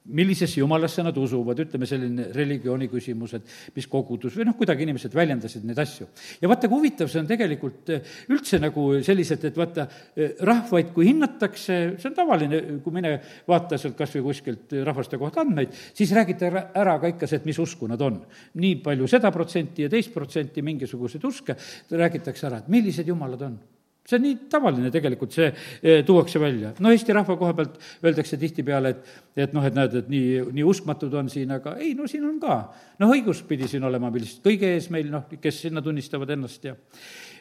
millisesse 0.06 0.60
jumalasse 0.60 1.04
nad 1.04 1.18
usuvad, 1.18 1.60
ütleme 1.64 1.88
selline 1.88 2.26
religiooni 2.36 2.90
küsimus, 2.92 3.38
et 3.38 3.76
mis 3.76 3.88
kogudus 3.88 4.36
või 4.36 4.48
noh, 4.50 4.58
kuidagi 4.60 4.84
inimesed 4.84 5.16
väljendasid 5.16 5.64
neid 5.68 5.80
asju. 5.80 6.08
ja 6.42 6.50
vaata, 6.52 6.68
kui 6.68 6.82
huvitav 6.82 7.12
see 7.12 7.22
on 7.22 7.30
tegelikult 7.30 7.94
eh, 7.96 8.14
üldse 8.34 8.60
nagu 8.60 8.86
selliselt, 9.06 9.48
et 9.48 9.60
vaata, 9.60 9.88
eh, 10.18 10.36
rahvaid 10.44 10.92
kui 10.96 11.08
hinnatakse, 11.08 11.80
see 11.96 12.10
on 12.12 12.18
tavaline, 12.18 12.62
kui 12.84 12.96
mine 12.96 13.16
vaata 13.48 13.80
sealt 13.80 13.96
kas 14.00 14.16
või 14.18 14.28
kuskilt 14.28 14.76
rahvaste 14.84 15.20
kohta 15.22 15.46
andmeid, 15.46 15.72
siis 15.96 16.12
räägite 16.16 16.50
ära, 16.52 16.66
ära 16.84 16.98
ka 17.00 17.14
ikka 17.14 17.30
see, 17.30 17.40
et 17.40 17.48
mis 17.48 17.62
usku 17.64 17.88
nad 17.88 18.02
on. 18.04 18.20
nii 18.60 18.76
palju 18.84 19.08
seda 19.08 19.32
protsenti 19.32 19.88
ja 19.88 19.92
teist 19.92 20.12
protsenti 20.14 20.62
mingisuguseid 20.62 21.24
uske, 21.26 21.56
räägitakse 21.92 22.50
ära, 22.50 22.60
et 22.60 22.68
millised 22.72 23.08
jumalad 23.08 23.48
on 23.48 23.62
see 24.04 24.18
on 24.20 24.26
nii 24.26 24.38
tavaline 24.52 24.92
tegelikult, 24.92 25.32
see 25.36 25.50
e, 25.50 26.02
tuuakse 26.08 26.40
välja. 26.42 26.74
no 26.84 26.92
Eesti 26.92 27.16
rahva 27.16 27.38
koha 27.40 27.54
pealt 27.56 27.78
öeldakse 28.04 28.38
tihtipeale, 28.40 28.92
et, 28.92 29.12
et 29.46 29.54
noh, 29.56 29.64
et 29.64 29.76
näed, 29.78 29.96
et 30.02 30.10
nii, 30.12 30.42
nii 30.60 30.66
uskmatud 30.68 31.14
on 31.20 31.30
siin, 31.32 31.54
aga 31.56 31.78
ei, 31.80 31.94
no 31.96 32.08
siin 32.12 32.26
on 32.28 32.40
ka. 32.44 32.58
noh, 33.00 33.14
õigus 33.16 33.44
pidi 33.48 33.70
siin 33.72 33.86
olema 33.88 34.12
millest 34.14 34.44
kõige 34.44 34.74
ees 34.76 34.90
meil, 34.94 35.08
noh, 35.14 35.30
kes 35.42 35.62
sinna 35.68 35.84
tunnistavad 35.86 36.36
ennast 36.36 36.68
ja 36.68 36.76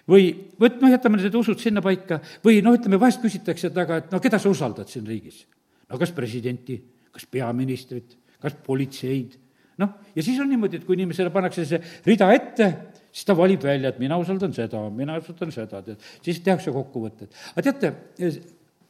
või 0.08 0.30
vot 0.60 0.80
noh, 0.82 0.90
jätame 0.90 1.18
need 1.20 1.34
usud 1.38 1.60
sinna 1.62 1.82
paika 1.82 2.20
või 2.44 2.62
noh, 2.62 2.78
ütleme, 2.78 3.00
vahest 3.00 3.22
küsitakse, 3.22 3.70
et 3.70 3.82
aga, 3.82 4.02
et 4.02 4.14
no 4.14 4.22
keda 4.22 4.38
sa 4.42 4.50
usaldad 4.52 4.90
siin 4.90 5.06
riigis? 5.08 5.44
no 5.90 5.98
kas 6.00 6.14
presidenti, 6.14 6.78
kas 7.12 7.26
peaministrit, 7.26 8.16
kas 8.42 8.54
politseid? 8.66 9.38
noh, 9.82 9.98
ja 10.14 10.22
siis 10.22 10.38
on 10.38 10.50
niimoodi, 10.52 10.78
et 10.78 10.86
kui 10.86 10.94
inimesele 10.98 11.32
pannakse 11.34 11.66
see 11.66 11.82
rida 12.06 12.30
ette, 12.34 12.68
siis 13.12 13.28
ta 13.28 13.36
valib 13.36 13.62
välja, 13.64 13.92
et 13.92 14.00
mina 14.02 14.18
usaldan 14.20 14.54
seda, 14.56 14.82
mina 14.90 15.18
usaldan 15.20 15.52
seda, 15.54 15.82
tead, 15.84 16.10
siis 16.24 16.40
tehakse 16.44 16.72
kokkuvõtted. 16.74 17.32
aga 17.52 17.64
teate, 17.68 17.92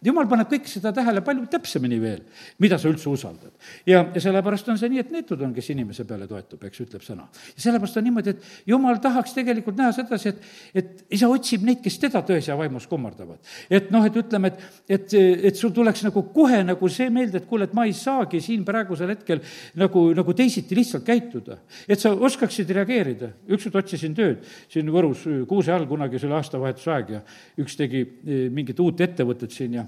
jumal 0.02 0.28
paneb 0.30 0.50
kõike 0.50 0.70
seda 0.70 0.92
tähele 0.94 1.22
palju 1.24 1.46
täpsemini 1.50 1.98
veel, 2.02 2.22
mida 2.62 2.78
sa 2.80 2.90
üldse 2.90 3.08
usaldad. 3.10 3.52
ja, 3.86 4.02
ja 4.14 4.22
sellepärast 4.22 4.68
on 4.72 4.78
see 4.80 4.90
nii, 4.92 5.02
et 5.04 5.12
neetud 5.14 5.40
on, 5.44 5.52
kes 5.54 5.70
inimese 5.74 6.04
peale 6.08 6.26
toetub, 6.30 6.62
eks, 6.66 6.82
ütleb 6.86 7.04
sõna. 7.06 7.28
ja 7.54 7.64
sellepärast 7.66 8.00
on 8.00 8.06
niimoodi, 8.08 8.34
et 8.34 8.70
jumal 8.72 8.98
tahaks 9.02 9.34
tegelikult 9.36 9.78
näha 9.78 9.92
sedasi, 9.96 10.32
et, 10.32 10.48
et 10.74 11.04
isa 11.18 11.30
otsib 11.30 11.66
neid, 11.66 11.82
kes 11.84 11.98
teda 12.02 12.24
tões 12.26 12.48
ja 12.50 12.56
vaimus 12.58 12.88
kummardavad. 12.90 13.38
et 13.70 13.90
noh, 13.94 14.06
et 14.06 14.18
ütleme, 14.18 14.52
et, 14.52 14.82
et, 14.98 15.16
et 15.50 15.58
sul 15.58 15.74
tuleks 15.74 16.04
nagu 16.08 16.24
kohe 16.34 16.62
nagu 16.66 16.90
see 16.92 17.08
meelde, 17.10 17.42
et 17.42 17.48
kuule, 17.48 17.70
et 17.70 17.76
ma 17.76 17.86
ei 17.86 17.94
saagi 17.96 18.42
siin 18.42 18.66
praegusel 18.66 19.14
hetkel 19.14 19.42
nagu, 19.78 20.08
nagu 20.18 20.36
teisiti 20.36 20.78
lihtsalt 20.78 21.06
käituda. 21.06 21.60
et 21.88 22.00
sa 22.00 22.12
oskaksid 22.12 22.70
reageerida. 22.70 23.32
ükskord 23.48 23.82
otsisin 23.84 24.14
tööd 24.18 24.42
siin 24.68 24.90
Võrus 24.92 25.24
Kuuse 25.48 25.72
all, 25.72 25.86
kunagi 25.86 26.18
see 26.18 26.28
oli 26.28 26.36
aastavahetuse 26.36 26.90
aeg 26.92 27.16
ja 27.16 27.22
üks 27.62 27.76
tegi 27.78 28.02
eh, 28.02 28.46
mingit 28.52 28.80
uut 28.82 29.00
ettevõtet 29.00 29.52
siin 29.54 29.78
ja 29.78 29.86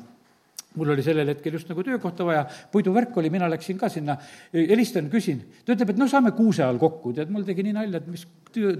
mul 0.74 0.90
oli 0.94 1.04
sellel 1.06 1.30
hetkel 1.30 1.54
just 1.58 1.68
nagu 1.70 1.84
töökohta 1.87 2.26
vaja, 2.26 2.44
puiduvärk 2.72 3.16
oli, 3.20 3.30
mina 3.30 3.48
läksin 3.50 3.78
ka 3.78 3.88
sinna, 3.92 4.16
helistan, 4.54 5.10
küsin. 5.12 5.44
ta 5.64 5.76
ütleb, 5.76 5.94
et 5.94 6.00
no 6.00 6.08
saame 6.10 6.34
kuuse 6.34 6.64
all 6.66 6.80
kokku, 6.82 7.14
tead, 7.14 7.30
mul 7.30 7.46
tegi 7.46 7.66
nii 7.66 7.76
nalja, 7.76 8.02
et 8.02 8.10
mis 8.10 8.26
töö, 8.54 8.74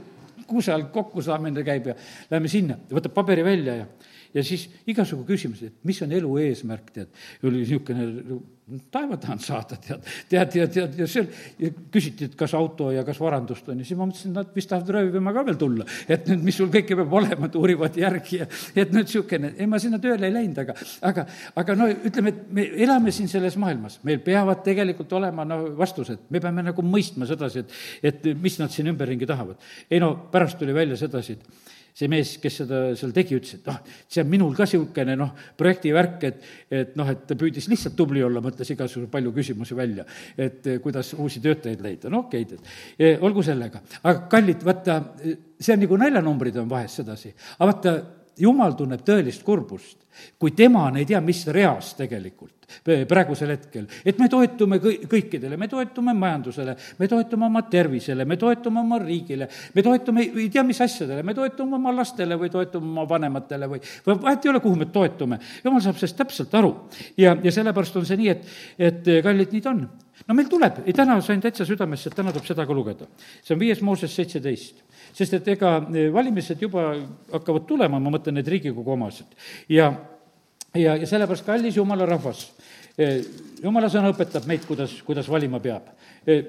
kuuse 0.51 0.75
all 0.75 0.89
kokku 0.95 1.23
saamine 1.23 1.63
käib 1.67 1.93
ja 1.93 1.95
lähme 2.33 2.51
sinna, 2.51 2.79
võtab 2.91 3.15
paberi 3.15 3.47
välja 3.47 3.79
ja 3.83 3.87
ja 4.35 4.45
siis 4.47 4.67
igasugu 4.91 5.27
küsimused, 5.29 5.71
et 5.71 5.89
mis 5.89 6.03
on 6.05 6.13
elu 6.13 6.35
eesmärk, 6.49 6.91
tead, 6.95 7.25
oli 7.45 7.63
niisugune 7.63 8.43
taeva 8.91 9.17
tahan 9.21 9.41
saada, 9.45 9.77
tead, 9.77 10.07
tead, 10.29 10.49
tead, 10.53 10.71
tead, 10.73 10.95
ja 10.97 11.07
seal 11.11 11.27
ja 11.61 11.69
küsiti, 11.93 12.31
et 12.31 12.37
kas 12.39 12.55
auto 12.57 12.89
ja 12.95 13.03
kas 13.05 13.19
varandust 13.21 13.69
on. 13.69 13.83
Ja 13.83 13.85
siis 13.85 13.99
ma 13.99 14.07
mõtlesin, 14.09 14.33
nad 14.33 14.55
vist 14.57 14.71
tahavad 14.71 14.93
röövima 14.97 15.35
ka 15.37 15.43
veel 15.45 15.59
tulla. 15.61 15.85
et 16.09 16.25
nüüd, 16.31 16.47
mis 16.47 16.57
sul 16.57 16.71
kõike 16.73 16.97
peab 16.97 17.13
olema, 17.13 17.51
et 17.51 17.59
uurivad 17.61 17.99
järgi 18.01 18.41
ja 18.41 18.49
et 18.49 18.95
nüüd 18.95 19.05
niisugune, 19.05 19.53
ei 19.61 19.69
ma 19.69 19.81
sinna 19.83 20.01
tööle 20.01 20.31
ei 20.31 20.37
läinud, 20.39 20.63
aga, 20.65 20.79
aga, 21.11 21.27
aga 21.61 21.77
no 21.77 21.91
ütleme, 21.93 22.33
et 22.33 22.57
me 22.57 22.67
elame 22.87 23.13
siin 23.13 23.29
selles 23.29 23.59
maailmas, 23.61 23.99
meil 24.09 24.25
peavad 24.25 24.65
tegelikult 24.65 25.13
olema 25.21 25.45
no 25.49 25.61
vastused, 25.77 26.25
me 26.33 26.41
peame 26.41 26.65
nagu 26.65 26.89
mõistma 26.89 27.29
sedasi, 27.29 27.67
et, 27.67 27.79
et 28.15 28.29
mis 28.41 28.59
nad 28.63 28.73
siin 28.73 28.89
ümberringi 28.95 29.29
tahavad. 29.29 29.61
ei 29.91 30.01
no 30.01 30.15
pärast 30.33 30.59
tuli 30.59 30.73
välja 30.73 30.97
sedasi, 30.97 31.37
et 31.37 31.73
see 31.95 32.11
mees, 32.11 32.35
kes 32.43 32.57
seda 32.63 32.81
seal 32.99 33.13
tegi, 33.15 33.37
ütles, 33.39 33.61
et 33.61 33.69
noh, 33.71 33.77
see 34.11 34.23
on 34.25 34.31
minul 34.33 34.55
ka 34.57 34.67
niisugune 34.67 35.15
noh, 35.19 35.31
projektivärk, 35.59 36.25
et, 36.27 36.49
et 36.75 36.97
noh, 36.99 37.11
et 37.13 37.23
ta 37.29 37.37
püüdis 37.39 37.69
lihtsalt 37.71 37.95
tubli 37.99 38.25
olla, 38.27 38.43
mõtles 38.43 38.73
igasugu 38.75 39.07
palju 39.13 39.31
küsimusi 39.37 39.79
välja, 39.79 40.07
et 40.35 40.67
eh, 40.67 40.81
kuidas 40.83 41.13
uusi 41.15 41.43
töötajaid 41.45 41.85
leida, 41.87 42.11
no 42.11 42.25
okei, 42.25 42.49
tead, 42.51 42.67
eh, 42.99 43.23
olgu 43.23 43.45
sellega. 43.47 43.85
aga 44.03 44.27
kallid, 44.33 44.67
vaata, 44.67 44.99
see 45.55 45.77
on 45.77 45.85
nagu 45.87 46.01
naljanumbrid 46.03 46.59
on 46.65 46.71
vahest 46.71 47.03
sedasi, 47.03 47.31
aga 47.61 47.71
vaata, 47.71 47.95
jumal 48.43 48.75
tunneb 48.75 49.07
tõelist 49.07 49.47
kurbust, 49.47 50.03
kui 50.39 50.51
tema 50.59 50.89
on 50.89 50.99
ei 50.99 51.07
tea 51.07 51.21
mis 51.23 51.47
reas 51.55 51.95
tegelikult 51.99 52.64
praegusel 53.09 53.55
hetkel. 53.55 53.87
et 54.05 54.19
me 54.19 54.29
toetume 54.29 54.79
kõi-, 54.83 55.01
kõikidele, 55.11 55.59
me 55.61 55.69
toetume 55.69 56.15
majandusele, 56.19 56.77
me 56.99 57.09
toetume 57.09 57.47
oma 57.47 57.63
tervisele, 57.71 58.25
me 58.25 58.37
toetume 58.41 58.81
oma 58.81 58.99
riigile, 59.03 59.49
me 59.75 59.83
toetume 59.83 60.29
ei 60.29 60.49
tea 60.53 60.65
mis 60.67 60.81
asjadele, 60.81 61.23
me 61.23 61.35
toetume 61.35 61.79
oma 61.79 61.95
lastele 61.95 62.39
või 62.41 62.53
toetume 62.53 62.91
oma 62.93 63.09
vanematele 63.09 63.69
või, 63.71 63.83
või 64.07 64.21
vahet 64.23 64.47
ei 64.47 64.55
ole, 64.55 64.63
kuhu 64.65 64.81
me 64.81 64.91
toetume. 64.93 65.41
jumal 65.65 65.85
saab 65.85 65.99
sellest 66.01 66.19
täpselt 66.21 66.55
aru. 66.55 66.75
ja, 67.17 67.37
ja 67.43 67.53
sellepärast 67.53 67.97
on 68.01 68.09
see 68.09 68.21
nii, 68.21 68.33
et, 68.33 68.57
et 68.79 69.15
kallid, 69.25 69.53
nii 69.53 69.65
ta 69.65 69.75
on 69.75 69.85
no 70.29 70.37
meil 70.37 70.49
tuleb, 70.51 70.81
täna 70.97 71.19
sain 71.25 71.43
täitsa 71.43 71.67
südamesse, 71.69 72.11
et 72.11 72.17
täna 72.17 72.33
tuleb 72.33 72.47
seda 72.47 72.67
ka 72.67 72.77
lugeda. 72.77 73.07
see 73.43 73.55
on 73.55 73.61
viies 73.61 73.83
Mooses 73.83 74.15
seitseteist. 74.15 74.83
sest 75.13 75.35
et 75.35 75.49
ega 75.49 75.77
valimised 76.13 76.63
juba 76.63 76.95
hakkavad 77.33 77.67
tulema, 77.67 78.01
ma 78.01 78.11
mõtlen 78.11 78.39
need 78.39 78.49
Riigikogu 78.49 78.93
omased. 78.93 79.27
ja 79.69 79.93
ja, 80.75 80.97
ja 80.97 81.07
sellepärast, 81.07 81.47
kallis 81.47 81.77
jumala 81.77 82.07
rahvas, 82.09 82.47
jumala 83.63 83.91
sõna 83.93 84.11
õpetab 84.15 84.47
meid, 84.51 84.65
kuidas, 84.69 84.97
kuidas 85.07 85.29
valima 85.31 85.61
peab. 85.63 85.93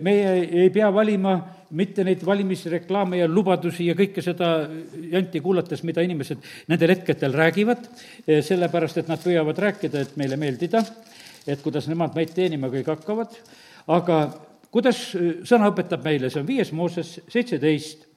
meie 0.01 0.29
ei 0.63 0.69
pea 0.71 0.87
valima 0.93 1.35
mitte 1.75 2.03
neid 2.03 2.21
valimisreklaame 2.25 3.17
ja 3.17 3.27
lubadusi 3.27 3.89
ja 3.89 3.95
kõike 3.95 4.21
seda 4.23 4.69
janti 5.11 5.41
kuulates, 5.43 5.83
mida 5.83 6.01
inimesed 6.01 6.37
nendel 6.71 6.93
hetkedel 6.95 7.33
räägivad, 7.35 7.89
sellepärast 8.25 8.97
et 8.97 9.11
nad 9.11 9.19
püüavad 9.19 9.59
rääkida, 9.59 10.01
et 10.01 10.17
meile 10.17 10.37
meeldida, 10.37 10.83
et 11.47 11.61
kuidas 11.61 11.89
nemad 11.91 12.15
meid 12.15 12.33
teenima 12.33 12.71
kõik 12.71 12.93
hakkavad, 12.93 13.35
aga 13.87 14.19
kuidas 14.71 15.01
sõna 15.47 15.69
õpetab 15.71 16.03
meile, 16.03 16.29
see 16.29 16.41
on 16.41 16.47
viies 16.47 16.71
Mooses 16.75 17.17
seitseteist 17.27 18.07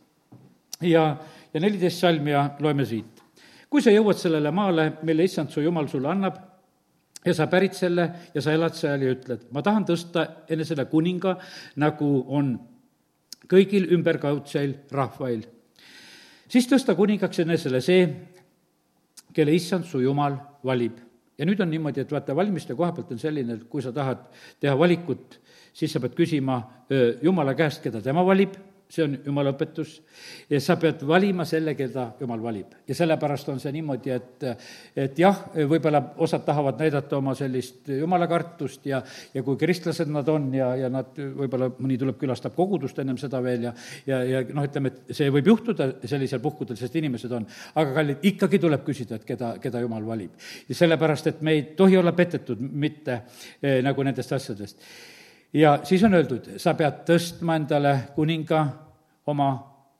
ja, 0.82 1.16
ja 1.52 1.60
neliteist 1.60 2.02
salm 2.02 2.28
ja 2.30 2.50
loeme 2.60 2.86
siit. 2.86 3.17
Kui 3.68 3.84
sa 3.84 3.92
jõuad 3.92 4.18
sellele 4.18 4.52
maale, 4.54 4.92
mille 5.04 5.26
issand 5.28 5.52
su 5.52 5.62
jumal 5.64 5.88
sulle 5.88 6.08
annab, 6.12 6.38
ja 7.24 7.34
sa 7.34 7.48
pärid 7.50 7.74
selle 7.76 8.06
ja 8.34 8.42
sa 8.42 8.54
elad 8.54 8.76
seal 8.78 9.02
ja 9.04 9.12
ütled, 9.12 9.48
ma 9.52 9.62
tahan 9.64 9.86
tõsta 9.88 10.24
enesele 10.50 10.86
kuninga, 10.90 11.36
nagu 11.82 12.08
on 12.28 12.54
kõigil 13.48 13.88
ümberkaudseil 13.96 14.74
rahvail. 14.92 15.44
siis 16.48 16.68
tõsta 16.68 16.94
kuningaks 16.96 17.38
enesele 17.44 17.80
see, 17.80 18.06
kelle 19.34 19.54
issand 19.54 19.84
su 19.84 20.00
jumal 20.00 20.38
valib. 20.64 20.98
ja 21.38 21.46
nüüd 21.46 21.60
on 21.60 21.70
niimoodi, 21.70 22.00
et 22.00 22.12
vaata, 22.12 22.36
valimiste 22.36 22.74
koha 22.74 22.92
pealt 22.92 23.12
on 23.12 23.18
selline, 23.18 23.52
et 23.54 23.68
kui 23.68 23.82
sa 23.82 23.92
tahad 23.92 24.24
teha 24.60 24.78
valikut, 24.78 25.40
siis 25.72 25.92
sa 25.92 26.00
pead 26.00 26.14
küsima 26.14 26.62
Jumala 27.22 27.54
käest, 27.54 27.82
keda 27.82 28.00
tema 28.02 28.24
valib 28.24 28.56
see 28.88 29.04
on 29.04 29.16
jumala 29.24 29.52
õpetus, 29.52 29.98
ja 30.48 30.60
sa 30.64 30.78
pead 30.80 31.02
valima 31.06 31.44
selle, 31.48 31.74
keda 31.76 32.06
jumal 32.20 32.40
valib. 32.42 32.72
ja 32.88 32.94
sellepärast 32.96 33.48
on 33.52 33.60
see 33.60 33.72
niimoodi, 33.76 34.12
et, 34.14 34.46
et 34.96 35.18
jah, 35.20 35.42
võib-olla 35.68 36.00
osad 36.24 36.46
tahavad 36.46 36.80
näidata 36.80 37.18
oma 37.18 37.34
sellist 37.36 37.90
jumalakartust 37.92 38.86
ja, 38.88 39.02
ja 39.34 39.42
kui 39.44 39.58
kristlased 39.60 40.08
nad 40.12 40.28
on 40.32 40.48
ja, 40.56 40.70
ja 40.84 40.88
nad 40.92 41.12
võib-olla, 41.18 41.68
mõni 41.78 41.98
tuleb, 42.00 42.16
külastab 42.20 42.56
kogudust 42.56 42.98
ennem 43.02 43.18
seda 43.20 43.42
veel 43.44 43.68
ja, 43.68 43.74
ja, 44.08 44.22
ja 44.24 44.42
noh, 44.48 44.64
ütleme, 44.64 44.94
et 44.94 45.12
see 45.16 45.28
võib 45.34 45.52
juhtuda 45.52 45.90
sellisel 46.08 46.40
puhkudel, 46.44 46.80
sest 46.80 46.96
inimesed 46.96 47.36
on, 47.36 47.44
aga 47.76 47.94
kallid, 48.00 48.24
ikkagi 48.32 48.62
tuleb 48.62 48.86
küsida, 48.88 49.20
et 49.20 49.28
keda, 49.28 49.52
keda 49.60 49.84
jumal 49.84 50.08
valib. 50.08 50.48
ja 50.68 50.80
sellepärast, 50.80 51.28
et 51.28 51.44
me 51.44 51.58
ei 51.58 51.62
tohi 51.76 52.00
olla 52.00 52.16
petetud 52.16 52.64
mitte 52.64 53.20
eh, 53.60 53.82
nagu 53.84 54.08
nendest 54.08 54.32
asjadest 54.32 54.82
ja 55.52 55.78
siis 55.84 56.04
on 56.04 56.14
öeldud, 56.14 56.52
sa 56.60 56.74
pead 56.76 57.02
tõstma 57.08 57.56
endale 57.58 57.94
kuninga 58.16 58.66
oma 59.28 59.50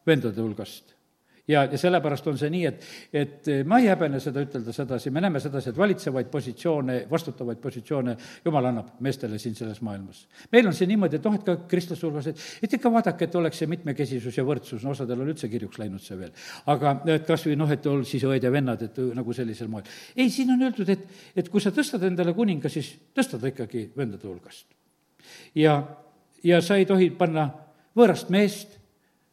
vendade 0.07 0.41
hulgast. 0.41 0.95
ja, 1.49 1.63
ja 1.65 1.79
sellepärast 1.81 2.27
on 2.29 2.37
see 2.37 2.51
nii, 2.53 2.65
et, 2.69 2.83
et 3.17 3.47
ma 3.65 3.79
ei 3.81 3.87
häbene 3.89 4.19
seda 4.21 4.43
ütelda 4.45 4.73
sedasi, 4.77 5.09
me 5.11 5.23
näeme 5.25 5.41
sedasi, 5.41 5.71
et 5.71 5.79
valitsevaid 5.81 6.29
positsioone, 6.29 6.97
vastutavaid 7.11 7.61
positsioone 7.63 8.17
Jumal 8.45 8.69
annab 8.69 8.91
meestele 9.01 9.39
siin 9.41 9.57
selles 9.57 9.81
maailmas. 9.81 10.27
meil 10.53 10.69
on 10.69 10.77
see 10.77 10.91
niimoodi, 10.91 11.17
et 11.17 11.25
noh, 11.25 11.39
et 11.39 11.47
ka 11.47 11.57
kristlaste 11.71 12.05
hulgas, 12.07 12.29
et, 12.29 12.45
et 12.63 12.77
ikka 12.77 12.93
vaadake, 12.93 13.25
et 13.25 13.39
oleks 13.41 13.63
see 13.63 13.71
mitmekesisus 13.73 14.37
ja 14.37 14.45
võrdsus, 14.45 14.85
no 14.85 14.93
osadel 14.93 15.25
on 15.25 15.33
üldse 15.33 15.49
kirjuks 15.49 15.81
läinud 15.81 16.05
see 16.05 16.21
veel. 16.21 16.35
aga 16.67 16.99
et 17.17 17.25
kas 17.29 17.49
või 17.49 17.57
noh, 17.57 17.73
et 17.73 17.87
ol 17.89 18.05
siis 18.09 18.29
õed 18.29 18.45
ja 18.45 18.53
vennad, 18.53 18.85
et 18.85 19.01
nagu 19.17 19.37
sellisel 19.41 19.73
moel. 19.73 19.89
ei, 20.17 20.29
siin 20.29 20.53
on 20.53 20.69
öeldud, 20.69 20.93
et, 20.93 21.09
et 21.35 21.49
kui 21.49 21.65
sa 21.65 21.73
tõstad 21.73 22.05
endale 22.05 22.37
kuninga, 22.37 22.69
siis 22.69 22.93
tõsta 23.17 23.41
ta 23.41 23.49
ikkagi 23.49 23.89
vendade 23.97 24.29
hulgast 24.29 24.78
ja, 25.55 25.83
ja 26.45 26.61
sa 26.63 26.77
ei 26.77 26.87
tohi 26.87 27.11
panna 27.11 27.49
võõrast 27.97 28.31
meest, 28.31 28.79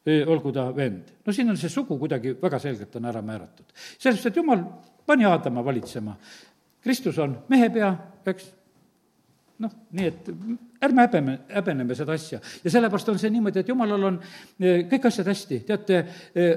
olgu 0.06 0.52
ta 0.54 0.68
vend. 0.76 1.10
no 1.26 1.34
siin 1.34 1.50
on 1.50 1.58
see 1.58 1.70
sugu 1.70 1.98
kuidagi 1.98 2.36
väga 2.42 2.60
selgelt 2.62 2.96
on 2.96 3.06
ära 3.10 3.22
määratud. 3.26 3.66
sellest, 3.98 4.26
et 4.26 4.36
jumal 4.36 4.62
pani 5.06 5.26
Aadama 5.26 5.66
valitsema. 5.66 6.16
Kristus 6.84 7.18
on 7.20 7.40
mehe 7.50 7.70
pea, 7.74 7.90
eks, 8.26 8.52
noh, 9.60 9.72
nii 9.98 10.08
et 10.08 10.30
ärme 10.86 11.08
häbeme, 11.08 11.40
häbeneme 11.50 11.98
seda 11.98 12.14
asja. 12.14 12.40
ja 12.64 12.72
sellepärast 12.72 13.10
on 13.10 13.20
see 13.20 13.34
niimoodi, 13.34 13.64
et 13.64 13.74
jumalal 13.74 14.10
on 14.12 14.22
kõik 14.92 15.10
asjad 15.10 15.28
hästi. 15.34 15.60
teate, 15.66 16.06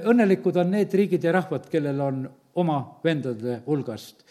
õnnelikud 0.04 0.60
on 0.60 0.70
need 0.76 0.94
riigid 0.94 1.24
ja 1.24 1.32
rahvad, 1.32 1.68
kellel 1.72 2.00
on 2.04 2.22
oma 2.58 2.78
vendade 3.04 3.62
hulgast, 3.66 4.24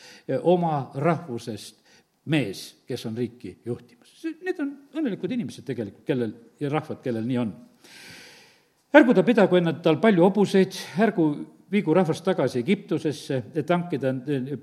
oma 0.44 0.92
rahvusest 0.96 1.82
mees, 2.26 2.84
kes 2.86 3.06
on 3.10 3.18
riiki 3.18 3.58
juhtimas 3.66 3.97
need 4.46 4.60
on 4.64 4.74
õnnelikud 4.98 5.32
inimesed 5.36 5.66
tegelikult, 5.68 6.06
kellel 6.08 6.34
ja 6.60 6.72
rahvad, 6.72 7.02
kellel 7.04 7.28
nii 7.28 7.40
on. 7.42 7.54
ärgu 8.98 9.14
ta 9.14 9.24
pidagu 9.24 9.60
enne 9.60 9.74
tal 9.84 10.00
palju 10.02 10.24
hobuseid, 10.26 10.78
ärgu 11.04 11.28
viigu 11.72 11.94
rahvast 11.94 12.26
tagasi 12.26 12.62
Egiptusesse, 12.64 13.42
et 13.56 13.70
hankida 13.70 14.14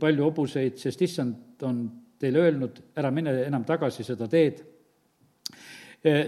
palju 0.00 0.24
hobuseid, 0.24 0.78
sest 0.80 1.02
issand 1.04 1.64
on 1.68 1.82
teile 2.20 2.40
öelnud, 2.46 2.80
ära 2.96 3.10
mine 3.12 3.34
enam 3.44 3.64
tagasi 3.64 4.04
seda 4.04 4.28
teed. 4.30 4.62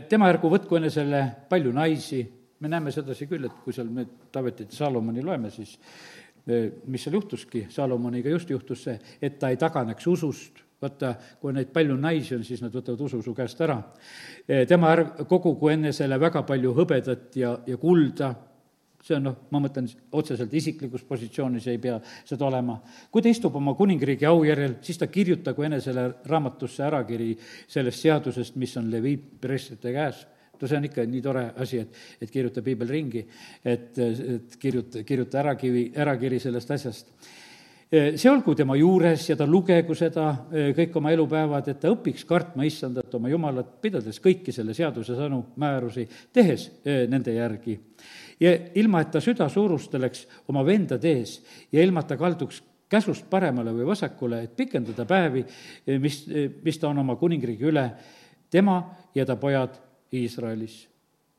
tema 0.08 0.28
ärgu 0.32 0.50
võtku 0.50 0.76
enesele 0.76 1.22
palju 1.48 1.72
naisi, 1.72 2.22
me 2.60 2.68
näeme 2.68 2.92
sedasi 2.92 3.26
küll, 3.28 3.44
et 3.44 3.58
kui 3.64 3.72
seal 3.72 3.88
me 3.92 4.06
Taavetit 4.32 4.72
ja 4.72 4.84
Salomoni 4.84 5.22
loeme, 5.22 5.50
siis 5.50 5.78
mis 6.86 7.02
seal 7.02 7.16
juhtuski, 7.18 7.66
Salomoniga 7.70 8.30
just 8.30 8.50
juhtus 8.50 8.84
see, 8.84 9.00
et 9.20 9.38
ta 9.38 9.50
ei 9.50 9.56
taganeks 9.60 10.06
usust 10.06 10.65
vaata, 10.82 11.14
kui 11.40 11.54
neid 11.56 11.70
palju 11.72 11.96
naisi 12.00 12.34
on, 12.36 12.44
siis 12.44 12.60
nad 12.64 12.74
võtavad 12.74 13.00
usu 13.06 13.22
su 13.24 13.32
käest 13.34 13.60
ära. 13.64 13.78
tema 14.68 14.92
ärg-, 14.94 15.24
kogugu 15.28 15.70
enne 15.72 15.92
selle 15.96 16.18
väga 16.20 16.42
palju 16.46 16.74
hõbedat 16.76 17.38
ja, 17.40 17.54
ja 17.66 17.78
kulda, 17.80 18.34
see 19.06 19.16
on 19.16 19.28
noh, 19.28 19.36
ma 19.54 19.60
mõtlen 19.62 19.86
otseselt 20.18 20.52
isiklikus 20.54 21.04
positsioonis 21.06 21.66
ei 21.70 21.78
pea 21.78 21.96
seda 22.26 22.48
olema. 22.48 22.80
kui 23.10 23.22
ta 23.22 23.30
istub 23.30 23.56
oma 23.56 23.74
kuningriigi 23.78 24.26
aujärjel, 24.26 24.78
siis 24.82 24.98
ta 24.98 25.06
kirjutagu 25.06 25.62
enesele 25.62 26.08
raamatusse 26.26 26.84
ärakiri 26.84 27.32
sellest 27.68 28.02
seadusest, 28.02 28.56
mis 28.56 28.76
on 28.76 28.90
Levi 28.90 29.16
preestrite 29.16 29.92
käes 29.94 30.26
no 30.60 30.68
see 30.68 30.76
on 30.78 30.86
ikka 30.88 31.04
nii 31.04 31.22
tore 31.22 31.42
asi, 31.62 31.82
et, 31.84 31.96
et 32.20 32.30
kirjuta 32.32 32.62
piibel 32.64 32.88
ringi, 32.88 33.26
et, 33.64 33.98
et 34.00 34.54
kirjuta, 34.60 35.02
kirjuta 35.04 35.42
ärakivi, 35.42 35.90
ärakiri 36.00 36.40
sellest 36.40 36.70
asjast 36.72 37.12
see 37.90 38.30
olgu 38.30 38.54
tema 38.58 38.74
juures 38.76 39.28
ja 39.30 39.36
ta 39.38 39.46
lugegu 39.46 39.94
seda 39.94 40.26
kõik 40.74 40.96
oma 40.98 41.12
elupäevad, 41.14 41.68
et 41.70 41.80
ta 41.80 41.92
õpiks 41.94 42.26
kartma 42.26 42.66
issandat 42.66 43.14
oma 43.14 43.30
Jumalat, 43.30 43.76
pidades 43.82 44.18
kõiki 44.22 44.54
selle 44.54 44.74
seaduse 44.74 45.14
sõnu, 45.14 45.42
määrusi, 45.62 46.06
tehes 46.32 46.68
nende 46.84 47.34
järgi. 47.36 47.78
ja 48.40 48.52
ilma, 48.74 49.00
et 49.00 49.10
ta 49.10 49.20
süda 49.20 49.48
suurusteleks 49.48 50.26
oma 50.48 50.64
vendade 50.64 51.08
ees 51.08 51.40
ja 51.72 51.82
ilma, 51.82 52.00
et 52.00 52.08
ta 52.08 52.16
kalduks 52.16 52.62
käsust 52.88 53.30
paremale 53.30 53.72
või 53.72 53.86
vasakule, 53.86 54.42
et 54.42 54.56
pikendada 54.56 55.06
päevi, 55.06 55.44
mis, 56.00 56.24
mis 56.62 56.78
ta 56.78 56.88
on 56.88 56.98
oma 56.98 57.16
kuningriigi 57.16 57.64
üle, 57.70 57.90
tema 58.50 58.82
ja 59.14 59.26
ta 59.26 59.36
pojad 59.36 59.78
Iisraelis. 60.12 60.88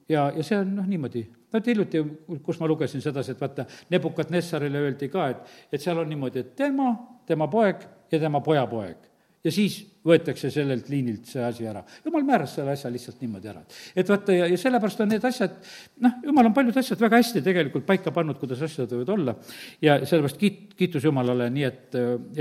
ja, 0.10 0.32
ja 0.36 0.44
see 0.44 0.58
on 0.60 0.76
noh, 0.76 0.88
niimoodi 0.88 1.28
no 1.52 1.60
et 1.60 1.68
hiljuti, 1.72 2.04
kus 2.44 2.60
ma 2.62 2.70
lugesin 2.70 3.04
sedasi, 3.04 3.34
et 3.34 3.42
vaata, 3.42 3.68
Nebukadnessarile 3.94 4.82
öeldi 4.88 5.12
ka, 5.12 5.30
et, 5.34 5.54
et 5.72 5.84
seal 5.84 6.00
on 6.02 6.10
niimoodi, 6.10 6.44
et 6.44 6.56
tema, 6.60 6.92
tema 7.28 7.48
poeg 7.52 7.86
ja 8.12 8.20
tema 8.20 8.42
pojapoeg. 8.44 9.06
ja 9.48 9.52
siis 9.54 9.78
võetakse 10.08 10.50
sellelt 10.52 10.90
liinilt 10.92 11.30
see 11.30 11.44
asi 11.44 11.68
ära. 11.70 11.84
jumal 12.06 12.26
määras 12.28 12.56
selle 12.58 12.74
asja 12.74 12.90
lihtsalt 12.92 13.22
niimoodi 13.22 13.52
ära. 13.52 13.62
et 13.96 14.10
vaata, 14.10 14.36
ja, 14.36 14.48
ja 14.52 14.58
sellepärast 14.60 15.06
on 15.06 15.12
need 15.14 15.30
asjad, 15.30 15.56
noh, 16.04 16.18
jumal 16.26 16.50
on 16.50 16.58
paljud 16.58 16.82
asjad 16.84 17.02
väga 17.02 17.22
hästi 17.22 17.44
tegelikult 17.46 17.86
paika 17.88 18.12
pannud, 18.12 18.40
kuidas 18.42 18.66
asjad 18.68 18.92
võivad 18.92 19.14
olla, 19.16 19.38
ja 19.82 20.00
sellepärast 20.04 20.42
kiit-, 20.42 20.76
kiitus 20.80 21.08
Jumalale, 21.08 21.50
nii 21.54 21.70
et, 21.70 21.98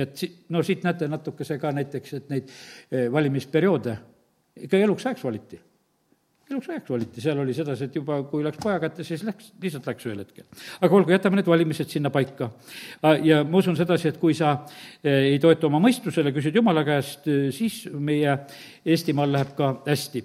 et 0.06 0.18
si-, 0.18 0.32
no 0.50 0.62
siit 0.66 0.84
näete 0.86 1.08
natukese 1.10 1.60
ka 1.62 1.72
näiteks, 1.78 2.18
et 2.20 2.28
neid 2.32 2.52
eh, 2.90 3.06
valimisperioode 3.12 3.96
ikka 4.66 4.78
eluks 4.80 5.06
ajaks 5.06 5.24
valiti 5.24 5.60
eluks 6.46 6.68
ajaks 6.70 6.90
valiti, 6.92 7.22
seal 7.22 7.40
oli 7.42 7.54
sedasi, 7.54 7.88
et 7.88 7.96
juba 7.98 8.20
kui 8.30 8.44
läks 8.46 8.60
poja 8.62 8.78
kätte, 8.78 9.02
siis 9.06 9.24
läks, 9.26 9.48
lihtsalt 9.62 9.86
läks 9.90 10.06
ühel 10.06 10.20
hetkel. 10.22 10.44
aga 10.78 10.94
olgu, 10.94 11.10
jätame 11.10 11.40
need 11.40 11.48
valimised 11.50 11.90
sinna 11.90 12.12
paika. 12.14 12.52
ja 13.26 13.40
ma 13.44 13.58
usun 13.58 13.74
sedasi, 13.78 14.12
et 14.12 14.20
kui 14.22 14.34
sa 14.34 14.52
eh, 15.02 15.32
ei 15.32 15.40
toetu 15.42 15.66
oma 15.66 15.80
mõistusele, 15.82 16.30
küsid 16.36 16.54
Jumala 16.54 16.84
käest, 16.86 17.26
eh, 17.26 17.48
siis 17.54 17.88
meie 17.90 18.36
Eestimaal 18.86 19.34
läheb 19.34 19.56
ka 19.58 19.72
hästi. 19.88 20.22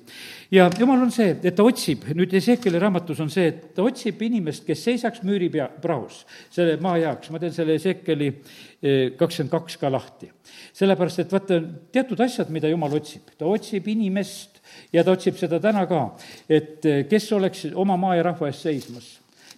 ja 0.54 0.70
Jumal 0.78 1.08
on 1.08 1.14
see, 1.16 1.34
et 1.42 1.58
ta 1.58 1.66
otsib, 1.66 2.06
nüüd 2.14 2.38
Ezekieli 2.38 2.82
raamatus 2.82 3.26
on 3.26 3.34
see, 3.34 3.50
et 3.50 3.72
ta 3.74 3.82
otsib 3.82 4.22
inimest, 4.22 4.68
kes 4.68 4.86
seisaks 4.92 5.26
müüri 5.26 5.50
pea, 5.50 5.72
praos, 5.82 6.22
selle 6.54 6.78
maa 6.86 7.00
heaks, 7.02 7.34
ma 7.34 7.42
teen 7.42 7.56
selle 7.56 7.80
Ezekieli 7.82 8.30
eh, 8.30 9.18
kakskümmend 9.18 9.58
kaks 9.58 9.82
ka 9.82 9.90
lahti. 9.90 10.30
sellepärast, 10.78 11.26
et 11.26 11.34
vaata, 11.34 11.64
teatud 11.92 12.22
asjad, 12.22 12.54
mida 12.54 12.70
Jumal 12.70 12.94
otsib, 13.02 13.34
ta 13.38 13.50
otsib 13.50 13.90
inimest, 13.90 14.51
ja 14.94 15.04
ta 15.04 15.16
otsib 15.16 15.38
seda 15.40 15.60
täna 15.64 15.86
ka, 15.90 16.02
et 16.50 16.86
eh, 16.86 17.04
kes 17.10 17.30
oleks 17.38 17.66
oma 17.76 17.98
maa 18.00 18.18
ja 18.18 18.26
rahva 18.32 18.50
eest 18.52 18.68
seismas, 18.68 19.12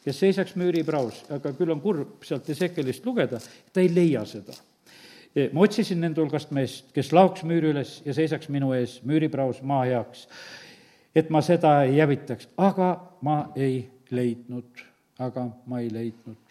kes 0.03 0.19
seisaks 0.19 0.57
müüripraos, 0.59 1.23
aga 1.33 1.53
küll 1.57 1.73
on 1.73 1.81
kurb 1.83 2.25
sealt 2.27 2.49
Ezekielist 2.49 3.05
lugeda, 3.05 3.39
ta 3.73 3.83
ei 3.83 3.91
leia 3.93 4.25
seda 4.29 4.55
eh, 5.35 5.49
ma 5.53 5.65
otsisin 5.65 6.01
nende 6.03 6.21
hulgast 6.21 6.53
meest, 6.55 6.91
kes 6.95 7.13
laoks 7.15 7.45
müüri 7.47 7.73
üles 7.73 7.99
ja 8.05 8.15
seisaks 8.15 8.51
minu 8.53 8.73
ees 8.77 8.99
müüripraos 9.07 9.63
maa 9.65 9.85
heaks, 9.89 10.27
et 11.15 11.29
ma 11.33 11.41
seda 11.45 11.81
ei 11.87 11.99
hävitaks, 12.01 12.51
aga 12.57 12.95
ma 13.21 13.43
ei 13.55 13.83
leidnud, 14.13 14.85
aga 15.21 15.47
ma 15.69 15.81
ei 15.81 15.91
leidnud. 15.93 16.42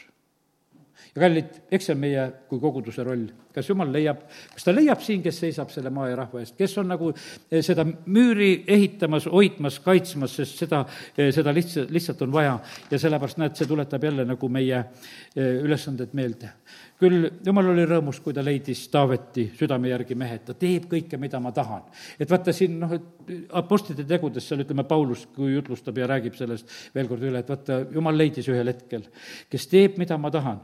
Ja 1.15 1.21
kallid, 1.21 1.57
eks 1.73 1.89
see 1.89 1.95
on 1.95 2.01
meie 2.01 2.27
kui 2.49 2.61
koguduse 2.61 3.05
roll. 3.05 3.27
kas 3.53 3.67
jumal 3.69 3.91
leiab, 3.93 4.23
kas 4.55 4.65
ta 4.65 4.73
leiab 4.73 5.03
siin, 5.05 5.21
kes 5.21 5.43
seisab 5.43 5.69
selle 5.69 5.91
maa 5.93 6.07
ja 6.09 6.17
rahva 6.23 6.41
eest, 6.41 6.55
kes 6.57 6.73
on 6.81 6.89
nagu 6.89 7.11
eh, 7.13 7.61
seda 7.61 7.85
müüri 7.85 8.65
ehitamas, 8.65 9.27
hoidmas, 9.29 9.77
kaitsmas, 9.85 10.39
sest 10.41 10.63
seda, 10.65 10.87
eh, 11.19 11.29
seda 11.37 11.53
lihtsalt, 11.53 11.93
lihtsalt 11.93 12.23
on 12.25 12.33
vaja. 12.33 12.55
ja 12.91 12.99
sellepärast, 12.99 13.43
näed, 13.43 13.59
see 13.59 13.69
tuletab 13.69 14.09
jälle 14.09 14.25
nagu 14.25 14.49
meie 14.49 14.79
eh, 14.81 15.61
ülesanded 15.61 16.17
meelde 16.17 16.55
küll 17.03 17.29
jumal 17.45 17.70
oli 17.73 17.85
rõõmus, 17.89 18.20
kui 18.23 18.35
ta 18.35 18.45
leidis 18.45 18.85
Taaveti 18.93 19.49
südame 19.59 19.91
järgi 19.91 20.16
mehe, 20.18 20.39
et 20.39 20.45
ta 20.47 20.55
teeb 20.59 20.87
kõike, 20.91 21.18
mida 21.20 21.41
ma 21.43 21.53
tahan. 21.55 21.83
et 22.18 22.31
vaata 22.31 22.53
siin 22.55 22.79
noh, 22.81 22.93
et 22.93 23.49
apostlite 23.59 24.07
tegudes 24.09 24.47
seal 24.49 24.62
ütleme, 24.64 24.85
Paulus, 24.89 25.27
kui 25.35 25.55
jutlustab 25.55 25.99
ja 25.99 26.11
räägib 26.11 26.37
sellest 26.39 26.70
veel 26.95 27.09
kord 27.11 27.23
üle, 27.23 27.43
et 27.43 27.49
vaata, 27.49 27.81
jumal 27.93 28.16
leidis 28.16 28.49
ühel 28.49 28.70
hetkel, 28.70 29.09
kes 29.51 29.66
teeb, 29.66 29.99
mida 29.99 30.18
ma 30.18 30.31
tahan. 30.31 30.62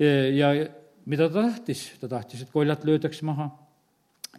ja 0.00 0.52
mida 1.06 1.28
ta 1.28 1.42
tahtis, 1.42 1.90
ta 2.00 2.08
tahtis, 2.08 2.42
et 2.42 2.52
koljat 2.52 2.84
löödaks 2.84 3.22
maha 3.26 3.50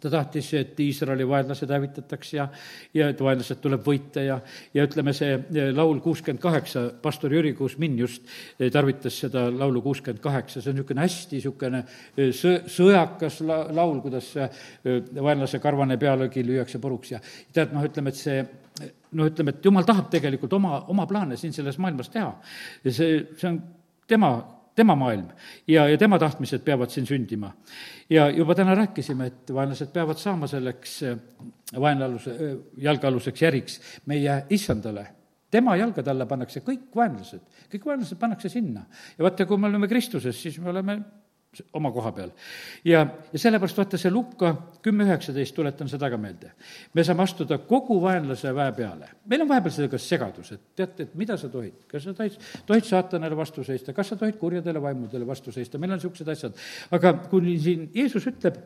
ta 0.02 0.10
tahtis, 0.10 0.48
et 0.58 0.80
Iisraeli 0.80 1.26
vaenlased 1.28 1.70
hävitataks 1.70 2.32
ja, 2.34 2.48
ja 2.94 3.08
et 3.12 3.20
vaenlased 3.22 3.60
tuleb 3.62 3.84
võita 3.86 4.24
ja, 4.24 4.38
ja 4.74 4.86
ütleme, 4.86 5.14
see 5.14 5.36
eh, 5.36 5.70
laul 5.74 6.00
kuuskümmend 6.02 6.42
kaheksa, 6.42 6.84
pastor 7.02 7.34
Jüri 7.34 7.52
Kuusmin 7.58 7.94
just 8.00 8.26
eh, 8.58 8.70
tarvitas 8.72 9.20
seda 9.24 9.46
laulu 9.50 9.82
kuuskümmend 9.84 10.22
kaheksa, 10.22 10.60
see 10.60 10.72
on 10.72 10.80
niisugune 10.80 11.04
hästi 11.04 11.38
niisugune 11.38 11.84
eh, 11.84 12.32
sõ-, 12.36 12.62
sõjakas 12.72 13.42
la-, 13.46 13.66
laul, 13.74 14.00
kuidas 14.02 14.32
vaenlase 14.82 15.62
karvane 15.62 15.98
pealegi 16.00 16.42
lüüakse 16.46 16.82
puruks 16.82 17.14
ja 17.14 17.22
tead, 17.54 17.74
noh, 17.76 17.86
ütleme, 17.86 18.10
et 18.10 18.18
see 18.18 18.40
no 19.12 19.28
ütleme, 19.28 19.54
et 19.54 19.70
jumal 19.70 19.86
tahab 19.86 20.10
tegelikult 20.10 20.58
oma, 20.58 20.80
oma 20.90 21.06
plaane 21.06 21.38
siin 21.38 21.54
selles 21.54 21.78
maailmas 21.82 22.10
teha. 22.10 22.32
ja 22.84 22.94
see, 22.94 23.22
see 23.38 23.50
on 23.52 23.62
tema 24.08 24.34
tema 24.74 24.96
maailm 24.98 25.28
ja, 25.68 25.86
ja 25.88 25.98
tema 25.98 26.18
tahtmised 26.18 26.64
peavad 26.64 26.90
siin 26.90 27.06
sündima. 27.06 27.52
ja 28.10 28.28
juba 28.30 28.54
täna 28.54 28.74
rääkisime, 28.74 29.26
et 29.26 29.54
vaenlased 29.54 29.92
peavad 29.92 30.20
saama 30.20 30.46
selleks 30.46 31.02
äh, 31.02 31.18
vaenlaaluse, 31.80 32.36
äh, 32.36 32.54
jalgealuseks 32.76 33.42
järiks 33.42 33.80
meie 34.06 34.44
issandale 34.50 35.06
tema 35.52 35.76
jalgade 35.76 36.10
alla 36.10 36.26
pannakse 36.26 36.62
kõik 36.64 36.94
vaenlased, 36.96 37.42
kõik 37.72 37.84
vaenlased 37.90 38.18
pannakse 38.18 38.48
sinna. 38.48 38.86
ja 39.18 39.26
vaata, 39.26 39.46
kui 39.46 39.60
me 39.60 39.68
oleme 39.68 39.88
Kristuses, 39.88 40.42
siis 40.42 40.58
me 40.58 40.70
oleme 40.72 40.98
oma 41.72 41.90
koha 41.92 42.12
peal. 42.16 42.30
ja, 42.84 43.02
ja 43.32 43.38
sellepärast 43.38 43.76
vaata 43.76 43.98
see 44.00 44.10
Lukka 44.12 44.52
kümme 44.82 45.04
üheksateist, 45.04 45.54
tuletan 45.54 45.90
seda 45.90 46.08
ka 46.10 46.16
meelde. 46.16 46.52
me 46.94 47.04
saame 47.04 47.24
astuda 47.26 47.58
kogu 47.68 47.98
vaenlase 48.00 48.54
väe 48.56 48.72
peale. 48.76 49.10
meil 49.28 49.44
on 49.44 49.50
vahepeal 49.50 49.74
sellega 49.74 50.00
segadus, 50.00 50.52
et 50.56 50.62
teate, 50.76 51.08
et 51.08 51.14
mida 51.18 51.36
sa 51.36 51.50
tohid, 51.52 51.84
kas 51.90 52.08
sa 52.08 52.16
tohid, 52.16 52.38
tohid 52.66 52.88
saatanale 52.88 53.36
vastu 53.36 53.64
seista, 53.64 53.92
kas 53.92 54.14
sa 54.14 54.16
tohid 54.16 54.40
kurjadele 54.40 54.80
vaimudele 54.82 55.28
vastu 55.28 55.52
seista, 55.52 55.78
meil 55.78 55.92
on 55.92 56.00
niisugused 56.00 56.32
asjad. 56.32 56.56
aga 56.90 57.14
kui 57.28 57.58
siin 57.60 57.90
Jeesus 57.94 58.26
ütleb, 58.32 58.56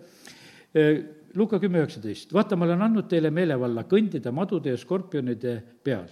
eh, 0.74 1.02
Luka 1.36 1.58
kümme 1.60 1.82
üheksateist, 1.82 2.30
vaata, 2.32 2.56
ma 2.56 2.64
olen 2.64 2.86
andnud 2.86 3.10
teile 3.10 3.30
meelevalla 3.34 3.82
kõndida 3.90 4.30
madude 4.32 4.70
ja 4.70 4.78
skorpionide 4.78 5.58
peal, 5.84 6.06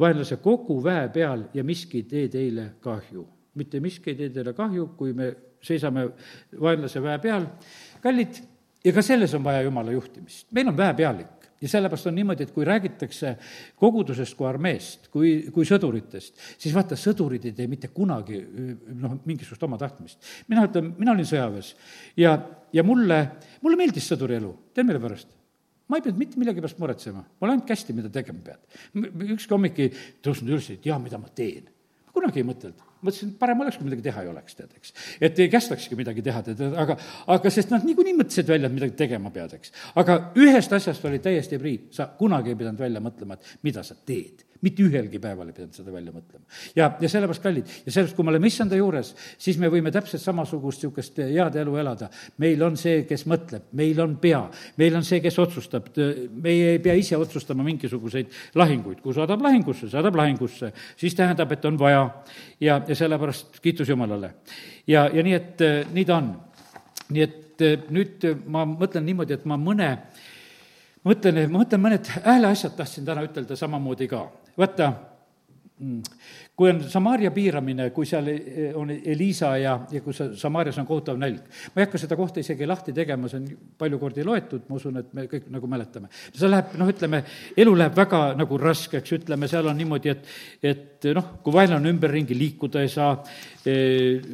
vaenlase 0.00 0.40
kogu 0.40 0.80
väe 0.82 1.10
peal 1.12 1.50
ja 1.54 1.64
miski 1.64 2.00
ei 2.00 2.08
tee 2.08 2.28
teile 2.32 2.70
kahju 2.80 3.36
mitte 3.56 3.80
miski 3.80 4.12
ei 4.12 4.16
tee 4.16 4.30
teile 4.30 4.52
kahju, 4.52 4.90
kui 4.98 5.14
me 5.16 5.30
seisame 5.62 6.08
vaenlase 6.60 7.02
väe 7.02 7.18
peal. 7.22 7.46
kallid, 8.02 8.42
ja 8.84 8.92
ka 8.92 9.02
selles 9.02 9.34
on 9.34 9.44
vaja 9.44 9.62
Jumala 9.66 9.92
juhtimist. 9.92 10.46
meil 10.52 10.68
on 10.68 10.76
väepealik 10.76 11.36
ja 11.60 11.68
sellepärast 11.68 12.06
on 12.10 12.14
niimoodi, 12.14 12.44
et 12.44 12.52
kui 12.52 12.64
räägitakse 12.68 13.32
kogudusest 13.80 14.36
kui 14.36 14.48
armeest, 14.48 15.08
kui, 15.12 15.30
kui 15.52 15.64
sõduritest, 15.68 16.36
siis 16.58 16.74
vaata, 16.76 16.98
sõdurid 17.00 17.48
ei 17.48 17.54
tee 17.56 17.68
mitte 17.70 17.88
kunagi 17.94 18.42
noh, 18.92 19.16
mingisugust 19.24 19.64
oma 19.64 19.78
tahtmist. 19.80 20.20
mina 20.48 20.66
ütlen, 20.68 20.92
mina 20.98 21.14
olin 21.16 21.28
sõjaväes 21.28 21.72
ja, 22.20 22.36
ja 22.72 22.84
mulle, 22.84 23.22
mulle 23.64 23.80
meeldis 23.80 24.08
sõduri 24.12 24.36
elu, 24.40 24.52
tead 24.74 24.88
mille 24.88 25.02
pärast? 25.02 25.32
ma 25.88 25.98
ei 25.98 26.04
pidanud 26.04 26.20
mitte 26.20 26.40
millegi 26.42 26.60
pärast 26.60 26.82
muretsema, 26.82 27.22
mul 27.40 27.52
ainult 27.54 27.68
kästi, 27.68 27.94
mida 27.96 28.10
tegema 28.12 28.42
pead. 28.44 28.82
ükski 29.32 29.54
hommik 29.54 29.80
ei 29.80 29.94
tõusnud 30.22 30.52
üles, 30.52 30.68
et 30.74 30.86
jaa, 30.86 30.98
mida 31.00 31.18
ma 31.18 31.32
teen. 31.32 31.70
kunagi 32.12 32.42
ei 32.42 32.48
mõtelnud 32.48 32.85
mõtlesin, 33.04 33.34
parem 33.40 33.60
oleks, 33.64 33.78
kui 33.78 33.88
midagi 33.88 34.06
teha 34.06 34.24
ei 34.24 34.30
oleks, 34.30 34.56
tead, 34.58 34.72
eks. 34.78 34.94
et 35.20 35.38
ei 35.42 35.50
kästakski 35.52 35.98
midagi 35.98 36.24
teha, 36.26 36.42
tead, 36.46 36.62
aga, 36.80 36.96
aga 37.36 37.52
sest 37.52 37.72
nad 37.74 37.84
niikuinii 37.86 38.16
mõtlesid 38.20 38.48
välja, 38.50 38.70
et 38.70 38.76
midagi 38.76 38.96
tegema 38.98 39.32
pead, 39.34 39.56
eks. 39.58 39.74
aga 40.02 40.18
ühest 40.40 40.72
asjast 40.76 41.04
oli 41.08 41.20
täiesti 41.24 41.60
prii, 41.62 41.78
sa 41.96 42.08
kunagi 42.18 42.54
ei 42.54 42.58
pidanud 42.58 42.80
välja 42.80 43.02
mõtlema, 43.04 43.36
et 43.36 43.66
mida 43.66 43.84
sa 43.86 43.98
teed 44.06 44.46
mitte 44.66 44.84
ühelgi 44.86 45.20
päeval 45.22 45.50
ei 45.50 45.56
pidanud 45.56 45.76
seda 45.76 45.94
välja 45.94 46.14
mõtlema. 46.14 46.44
ja, 46.76 46.90
ja 47.00 47.10
sellepärast, 47.10 47.42
kallid, 47.44 47.70
ja 47.86 47.92
sellepärast, 47.92 48.16
kui 48.18 48.26
me 48.26 48.32
oleme 48.34 48.50
issanda 48.50 48.78
juures, 48.78 49.12
siis 49.38 49.60
me 49.62 49.70
võime 49.72 49.92
täpselt 49.94 50.22
samasugust 50.22 50.82
niisugust 50.82 51.20
head 51.22 51.58
elu 51.62 51.76
elada. 51.82 52.10
meil 52.42 52.62
on 52.66 52.76
see, 52.80 53.04
kes 53.08 53.26
mõtleb, 53.30 53.70
meil 53.78 54.00
on 54.02 54.16
pea, 54.22 54.42
meil 54.80 54.98
on 54.98 55.06
see, 55.06 55.20
kes 55.24 55.38
otsustab, 55.42 55.90
meie 56.42 56.74
ei 56.76 56.82
pea 56.82 56.96
ise 56.98 57.16
otsustama 57.16 57.66
mingisuguseid 57.66 58.32
lahinguid, 58.58 59.00
kui 59.04 59.14
saadab 59.16 59.42
lahingusse, 59.44 59.90
saadab 59.92 60.16
lahingusse, 60.18 60.72
siis 60.96 61.14
tähendab, 61.14 61.52
et 61.52 61.64
on 61.64 61.78
vaja 61.78 62.04
ja, 62.60 62.80
ja 62.86 62.94
sellepärast 62.94 63.60
kiitus 63.62 63.88
Jumalale. 63.88 64.34
ja, 64.86 65.08
ja 65.12 65.22
nii, 65.22 65.34
et 65.34 65.66
nii 65.92 66.04
ta 66.04 66.20
on. 66.20 66.32
nii 67.08 67.22
et 67.22 67.42
nüüd 67.90 68.24
ma 68.52 68.66
mõtlen 68.68 69.04
niimoodi, 69.06 69.36
et 69.36 69.44
ma 69.48 69.56
mõne 69.56 69.88
mõtlen, 71.06 71.44
ma 71.50 71.62
mõtlen, 71.62 71.82
mõned 71.82 72.10
hääleasjad 72.24 72.74
tahtsin 72.78 73.06
täna 73.06 73.24
ütelda 73.26 73.56
samamoodi 73.58 74.08
ka. 74.10 74.24
vaata, 74.58 74.92
mm, 75.78 76.02
kui 76.56 76.70
on 76.70 76.80
Samaaria 76.88 77.30
piiramine, 77.30 77.90
kui 77.94 78.06
seal 78.08 78.30
e, 78.32 78.70
on 78.74 78.90
Elisa 78.90 79.52
ja, 79.60 79.74
ja 79.92 80.00
kus 80.00 80.22
Samaarias 80.40 80.78
on 80.80 80.86
kohutav 80.88 81.18
nälg. 81.20 81.42
ma 81.74 81.80
ei 81.80 81.86
hakka 81.86 82.00
seda 82.00 82.16
kohta 82.16 82.40
isegi 82.40 82.66
lahti 82.66 82.94
tegema, 82.96 83.28
see 83.28 83.42
on 83.42 83.48
palju 83.78 83.98
kordi 84.00 84.24
loetud, 84.24 84.64
ma 84.68 84.80
usun, 84.80 84.96
et 85.02 85.12
me 85.14 85.26
kõik 85.30 85.50
nagu 85.52 85.70
mäletame. 85.70 86.08
see 86.32 86.50
läheb, 86.50 86.74
noh, 86.80 86.90
ütleme, 86.92 87.22
elu 87.56 87.76
läheb 87.76 87.96
väga 87.96 88.22
nagu 88.38 88.58
raskeks, 88.58 89.12
ütleme, 89.20 89.48
seal 89.52 89.68
on 89.68 89.76
niimoodi, 89.76 90.16
et, 90.16 90.32
et 90.62 90.95
noh, 91.14 91.36
kui 91.44 91.54
vaenlane 91.54 91.92
ümberringi 91.92 92.34
liikuda 92.38 92.82
ei 92.82 92.90
saa, 92.90 93.12
e, 93.66 93.76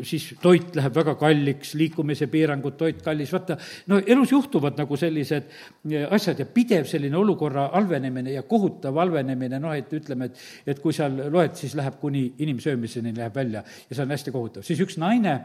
siis 0.07 0.31
toit 0.41 0.77
läheb 0.79 0.97
väga 0.97 1.17
kalliks, 1.21 1.75
liikumise 1.81 2.31
piirangud, 2.33 2.79
toit 2.81 3.03
kallis, 3.05 3.33
vaata, 3.35 3.59
no 3.91 4.01
elus 4.01 4.33
juhtuvad 4.33 4.79
nagu 4.79 4.97
sellised 4.97 5.51
e, 5.91 6.07
asjad 6.07 6.41
ja 6.41 6.47
pidev 6.47 6.89
selline 6.89 7.19
olukorra 7.19 7.69
halvenemine 7.75 8.39
ja 8.39 8.47
kohutav 8.49 9.03
halvenemine, 9.03 9.61
noh, 9.61 9.75
et 9.77 9.93
ütleme, 9.99 10.31
et, 10.31 10.47
et 10.73 10.81
kui 10.81 10.95
seal 10.97 11.27
loed, 11.27 11.59
siis 11.59 11.77
läheb 11.77 12.01
kuni 12.01 12.13
kuni 12.13 12.35
inimsöömiseni 12.39 13.17
läheb 13.17 13.35
välja 13.35 13.63
ja 13.91 13.95
see 13.95 14.03
on 14.03 14.11
hästi 14.11 14.33
kohutav. 14.33 14.63
siis 14.63 14.81
üks 14.81 14.99
naine 14.99 15.41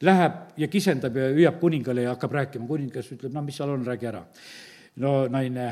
läheb 0.00 0.32
ja 0.56 0.68
kisendab 0.68 1.16
ja 1.16 1.28
hüüab 1.34 1.60
kuningale 1.60 2.02
ja 2.02 2.14
hakkab 2.14 2.32
rääkima, 2.32 2.66
kuningas 2.66 3.12
ütleb, 3.12 3.32
no 3.32 3.42
mis 3.42 3.56
seal 3.56 3.70
on, 3.70 3.86
räägi 3.86 4.06
ära. 4.06 4.24
no 4.96 5.28
naine 5.28 5.66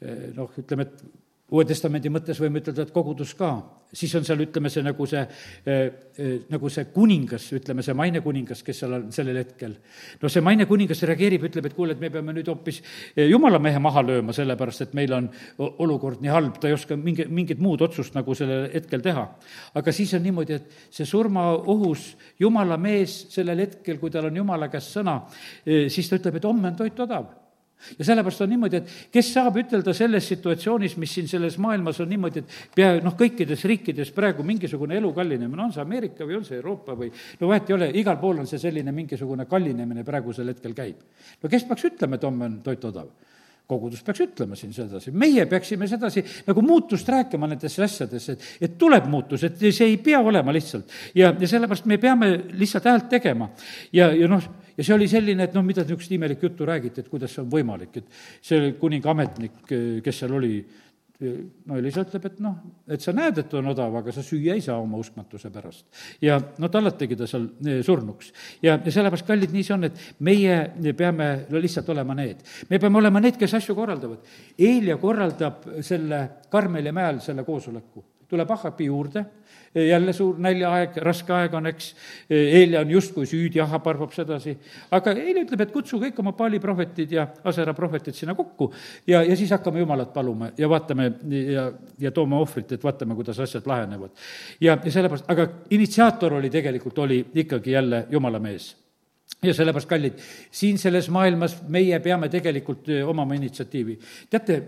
eh, 0.00 0.32
noh, 0.34 0.50
ütleme, 0.58 0.82
et 0.82 1.04
Uue 1.46 1.62
Testamendi 1.64 2.10
mõttes 2.10 2.40
võime 2.42 2.58
ütelda, 2.58 2.82
et 2.82 2.90
kogudus 2.90 3.32
ka, 3.38 3.52
siis 3.92 4.14
on 4.18 4.24
seal, 4.26 4.40
ütleme, 4.44 4.70
see 4.72 4.82
nagu 4.84 5.06
see 5.08 5.20
äh,, 5.22 5.76
äh, 6.18 6.32
nagu 6.52 6.70
see 6.72 6.86
kuningas, 6.94 7.46
ütleme, 7.56 7.84
see 7.86 7.94
maine 7.96 8.22
kuningas, 8.24 8.62
kes 8.66 8.82
seal 8.82 8.96
on 8.98 9.06
sellel 9.14 9.38
hetkel. 9.40 9.76
no 10.22 10.30
see 10.32 10.42
maine 10.44 10.66
kuningas 10.66 11.02
reageerib, 11.08 11.46
ütleb, 11.48 11.68
et 11.68 11.76
kuule, 11.76 11.96
et 11.96 12.02
me 12.02 12.10
peame 12.12 12.34
nüüd 12.36 12.50
hoopis 12.50 12.82
jumala 13.28 13.60
mehe 13.62 13.80
maha 13.82 14.02
lööma, 14.06 14.34
sellepärast 14.36 14.86
et 14.86 14.98
meil 14.98 15.14
on 15.16 15.30
olukord 15.86 16.22
nii 16.24 16.32
halb, 16.32 16.60
ta 16.60 16.70
ei 16.70 16.76
oska 16.76 16.98
mingi, 17.00 17.28
mingit 17.30 17.62
muud 17.62 17.84
otsust 17.86 18.16
nagu 18.18 18.34
sellel 18.36 18.68
hetkel 18.74 19.04
teha. 19.04 19.26
aga 19.78 19.94
siis 19.94 20.14
on 20.18 20.24
niimoodi, 20.26 20.60
et 20.60 20.78
see 20.90 21.08
surmaohus 21.08 22.12
jumala 22.40 22.78
mees 22.80 23.26
sellel 23.34 23.64
hetkel, 23.66 24.00
kui 24.02 24.10
tal 24.10 24.30
on 24.30 24.42
jumala 24.42 24.70
käest 24.72 24.98
sõna, 24.98 25.20
siis 25.64 26.08
ta 26.10 26.20
ütleb, 26.20 26.40
et 26.40 26.48
homme 26.48 26.72
on 26.72 26.78
toit 26.78 27.04
odav 27.06 27.45
ja 27.98 28.04
sellepärast 28.04 28.42
on 28.44 28.50
niimoodi, 28.50 28.80
et 28.80 29.12
kes 29.12 29.30
saab 29.34 29.58
ütelda 29.60 29.94
selles 29.96 30.28
situatsioonis, 30.32 30.96
mis 31.00 31.12
siin 31.18 31.28
selles 31.30 31.58
maailmas 31.62 32.00
on 32.02 32.10
niimoodi, 32.10 32.42
et 32.42 32.74
pea 32.74 32.94
noh, 33.04 33.14
kõikides 33.18 33.64
riikides 33.68 34.10
praegu 34.16 34.46
mingisugune 34.46 34.98
elu 34.98 35.12
kallinemine, 35.16 35.62
on 35.68 35.74
see 35.74 35.84
Ameerika 35.84 36.26
või 36.26 36.40
on 36.40 36.48
see 36.48 36.58
Euroopa 36.60 36.96
või 36.98 37.12
no 37.40 37.52
vahet 37.52 37.70
ei 37.70 37.78
ole, 37.78 37.90
igal 38.02 38.18
pool 38.22 38.42
on 38.42 38.50
see 38.50 38.60
selline 38.62 38.94
mingisugune 38.96 39.46
kallinemine 39.50 40.04
praegusel 40.06 40.52
hetkel 40.52 40.74
käib. 40.76 41.06
no 41.42 41.52
kes 41.52 41.64
peaks 41.68 41.88
ütlema, 41.92 42.16
et 42.18 42.28
homme 42.28 42.50
on 42.50 42.60
toit 42.66 42.84
odav? 42.90 43.10
kogudus 43.66 44.02
peaks 44.06 44.22
ütlema 44.22 44.54
siin 44.58 44.70
sedasi, 44.74 45.10
meie 45.10 45.46
peaksime 45.50 45.88
sedasi 45.90 46.22
nagu 46.46 46.62
muutust 46.62 47.08
rääkima 47.10 47.48
nendes 47.50 47.74
asjades, 47.82 48.28
et, 48.30 48.44
et 48.62 48.76
tuleb 48.78 49.08
muutus, 49.10 49.42
et 49.46 49.58
see 49.58 49.88
ei 49.90 49.96
pea 50.02 50.20
olema 50.22 50.54
lihtsalt. 50.54 50.92
ja, 51.14 51.32
ja 51.34 51.48
sellepärast 51.50 51.88
me 51.90 51.98
peame 51.98 52.30
lihtsalt 52.54 52.86
häält 52.86 53.08
tegema 53.10 53.50
ja, 53.92 54.12
ja 54.14 54.30
noh, 54.30 54.46
ja 54.76 54.84
see 54.84 54.96
oli 54.96 55.08
selline, 55.10 55.46
et 55.48 55.54
noh, 55.56 55.64
mida 55.66 55.84
niisugust 55.84 56.12
imelikku 56.16 56.50
juttu 56.50 56.66
räägiti, 56.68 57.02
et 57.02 57.12
kuidas 57.12 57.34
see 57.34 57.44
on 57.44 57.52
võimalik, 57.52 58.00
et 58.00 58.18
see 58.44 58.72
kuninga 58.80 59.12
ametnik, 59.12 59.62
kes 60.04 60.20
seal 60.22 60.36
oli, 60.36 60.58
no 61.20 61.78
Elisa 61.78 62.02
ütleb, 62.04 62.26
et 62.28 62.40
noh, 62.44 62.56
et 62.92 63.04
sa 63.04 63.14
näed, 63.16 63.38
et 63.40 63.54
on 63.56 63.70
odav, 63.72 63.94
aga 64.00 64.12
sa 64.12 64.24
süüa 64.24 64.56
ei 64.56 64.64
saa 64.64 64.76
oma 64.82 65.00
uskmatuse 65.00 65.50
pärast. 65.54 65.86
ja 66.20 66.36
no 66.60 66.68
tallategi 66.72 67.16
ta 67.16 67.28
seal 67.30 67.48
e, 67.64 67.78
surnuks. 67.86 68.32
ja, 68.62 68.76
ja 68.76 68.92
sellepärast, 68.92 69.26
kallid, 69.28 69.54
nii 69.54 69.64
see 69.64 69.76
on, 69.78 69.88
et 69.88 70.02
meie 70.20 70.92
peame 70.96 71.30
no 71.48 71.62
lihtsalt 71.62 71.88
olema 71.94 72.18
need. 72.18 72.44
me 72.68 72.80
peame 72.82 73.00
olema 73.00 73.22
need, 73.24 73.40
kes 73.40 73.56
asju 73.56 73.74
korraldavad. 73.78 74.28
Eelia 74.58 74.98
korraldab 75.00 75.64
selle 75.80 76.20
Karmeli 76.52 76.92
mäel 76.92 77.24
selle 77.24 77.44
koosoleku 77.48 78.04
tuleb 78.28 78.50
Ahhabi 78.50 78.86
juurde, 78.88 79.24
jälle 79.74 80.12
suur 80.12 80.38
näljaaeg, 80.40 80.96
raske 81.04 81.32
aeg 81.32 81.54
on, 81.54 81.66
eks, 81.70 81.90
Eelia 82.30 82.80
on 82.80 82.90
justkui 82.90 83.26
süüdi, 83.28 83.60
Ahhab 83.60 83.86
arvab 83.90 84.14
sedasi, 84.14 84.56
aga 84.94 85.12
Eelia 85.12 85.44
ütleb, 85.44 85.66
et 85.66 85.74
kutsu 85.74 86.00
kõik 86.02 86.18
oma 86.22 86.32
Paali 86.36 86.60
prohvetid 86.62 87.12
ja 87.12 87.26
Asera 87.44 87.74
prohvetid 87.76 88.16
sinna 88.16 88.34
kokku 88.38 88.70
ja, 89.06 89.22
ja 89.22 89.36
siis 89.36 89.52
hakkame 89.54 89.82
Jumalat 89.82 90.14
paluma 90.14 90.50
ja 90.58 90.70
vaatame 90.70 91.10
ja, 91.52 91.68
ja 92.00 92.14
toome 92.14 92.40
ohvrit, 92.40 92.72
et 92.72 92.84
vaatame, 92.84 93.14
kuidas 93.18 93.40
asjad 93.44 93.68
lahenevad. 93.68 94.10
ja, 94.60 94.78
ja 94.82 94.90
sellepärast, 94.92 95.28
aga 95.30 95.48
initsiaator 95.70 96.40
oli 96.40 96.50
tegelikult, 96.50 96.98
oli 96.98 97.20
ikkagi 97.34 97.76
jälle 97.76 98.06
Jumala 98.10 98.40
mees 98.40 98.74
ja 99.44 99.54
sellepärast, 99.54 99.88
kallid, 99.88 100.20
siin 100.50 100.78
selles 100.78 101.10
maailmas 101.12 101.58
meie 101.68 101.98
peame 102.00 102.28
tegelikult 102.32 102.88
omama 103.06 103.34
initsiatiivi. 103.36 103.98
teate, 104.30 104.62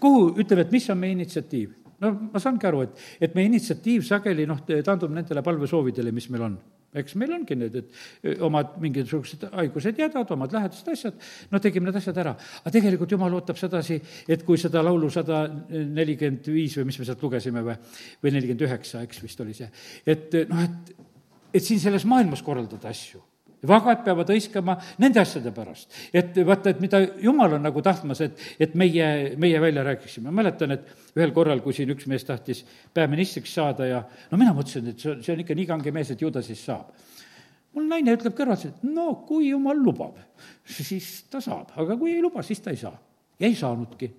kuhu, 0.00 0.32
ütleme, 0.40 0.66
et 0.66 0.72
mis 0.72 0.90
on 0.90 0.98
meie 0.98 1.14
initsiatiiv? 1.14 1.77
No 2.04 2.14
ma 2.32 2.42
saangi 2.42 2.68
aru, 2.68 2.82
et, 2.86 3.06
et 3.28 3.38
meie 3.38 3.50
initsiatiiv 3.50 4.04
sageli 4.06 4.46
noh, 4.48 4.64
taandub 4.66 5.14
nendele 5.14 5.44
palvesoovidele, 5.46 6.14
mis 6.14 6.28
meil 6.32 6.50
on 6.50 6.58
eks 6.96 7.16
meil 7.20 7.34
ongi 7.36 7.56
need, 7.58 7.74
et 7.76 8.42
omad 8.44 8.78
mingisugused 8.80 9.44
haigused, 9.52 9.98
hädad, 10.00 10.30
omad 10.32 10.54
lähedased 10.56 10.88
asjad, 10.92 11.18
no 11.52 11.60
tegime 11.60 11.88
need 11.88 11.98
asjad 12.00 12.16
ära. 12.22 12.32
aga 12.62 12.72
tegelikult 12.72 13.12
jumal 13.12 13.36
ootab 13.36 13.60
sedasi, 13.60 13.98
et 14.28 14.44
kui 14.46 14.60
seda 14.60 14.82
laulu 14.84 15.10
sada 15.12 15.44
nelikümmend 15.68 16.48
viis 16.52 16.78
või 16.78 16.88
mis 16.88 17.00
me 17.00 17.08
sealt 17.08 17.24
lugesime 17.24 17.64
või, 17.66 17.76
või 18.24 18.34
nelikümmend 18.36 18.64
üheksa, 18.70 19.02
eks 19.04 19.20
vist 19.24 19.44
oli 19.44 19.56
see, 19.58 19.68
et 20.08 20.38
noh, 20.48 20.64
et, 20.64 20.94
et 21.60 21.64
siin 21.64 21.82
selles 21.82 22.08
maailmas 22.08 22.44
korraldada 22.46 22.88
asju 22.88 23.20
vagad 23.66 24.04
peavad 24.04 24.30
hõiskama 24.30 24.76
nende 25.02 25.20
asjade 25.20 25.50
pärast. 25.54 25.90
et 26.12 26.36
vaata, 26.46 26.70
et 26.70 26.80
mida 26.80 27.00
jumal 27.22 27.56
on 27.56 27.62
nagu 27.66 27.82
tahtmas, 27.82 28.20
et, 28.20 28.38
et 28.60 28.74
meie, 28.74 29.34
meie 29.36 29.60
välja 29.60 29.84
räägiksime. 29.84 30.30
mäletan, 30.30 30.76
et 30.76 31.16
ühel 31.16 31.32
korral, 31.32 31.60
kui 31.64 31.74
siin 31.74 31.90
üks 31.94 32.06
mees 32.06 32.24
tahtis 32.24 32.64
peaministriks 32.94 33.54
saada 33.54 33.86
ja 33.86 34.02
no 34.30 34.38
mina 34.38 34.54
mõtlesin, 34.54 34.92
et 34.92 35.00
see 35.00 35.12
on, 35.12 35.22
see 35.22 35.34
on 35.34 35.44
ikka 35.44 35.58
nii 35.58 35.66
kange 35.66 35.94
mees, 35.94 36.10
et 36.10 36.22
ju 36.22 36.30
ta 36.30 36.42
siis 36.42 36.62
saab. 36.64 36.94
mul 37.74 37.88
naine 37.88 38.14
ütleb 38.14 38.36
kõrvalt, 38.36 38.68
et 38.68 38.86
no 38.86 39.10
kui 39.26 39.50
jumal 39.50 39.78
lubab, 39.82 40.18
siis 40.64 41.24
ta 41.30 41.40
saab, 41.40 41.74
aga 41.76 41.98
kui 41.98 42.14
ei 42.14 42.22
luba, 42.22 42.42
siis 42.42 42.60
ta 42.60 42.70
ei 42.70 42.80
saa. 42.80 42.96
ja 43.38 43.46
ei 43.46 43.54
saanudki 43.54 44.12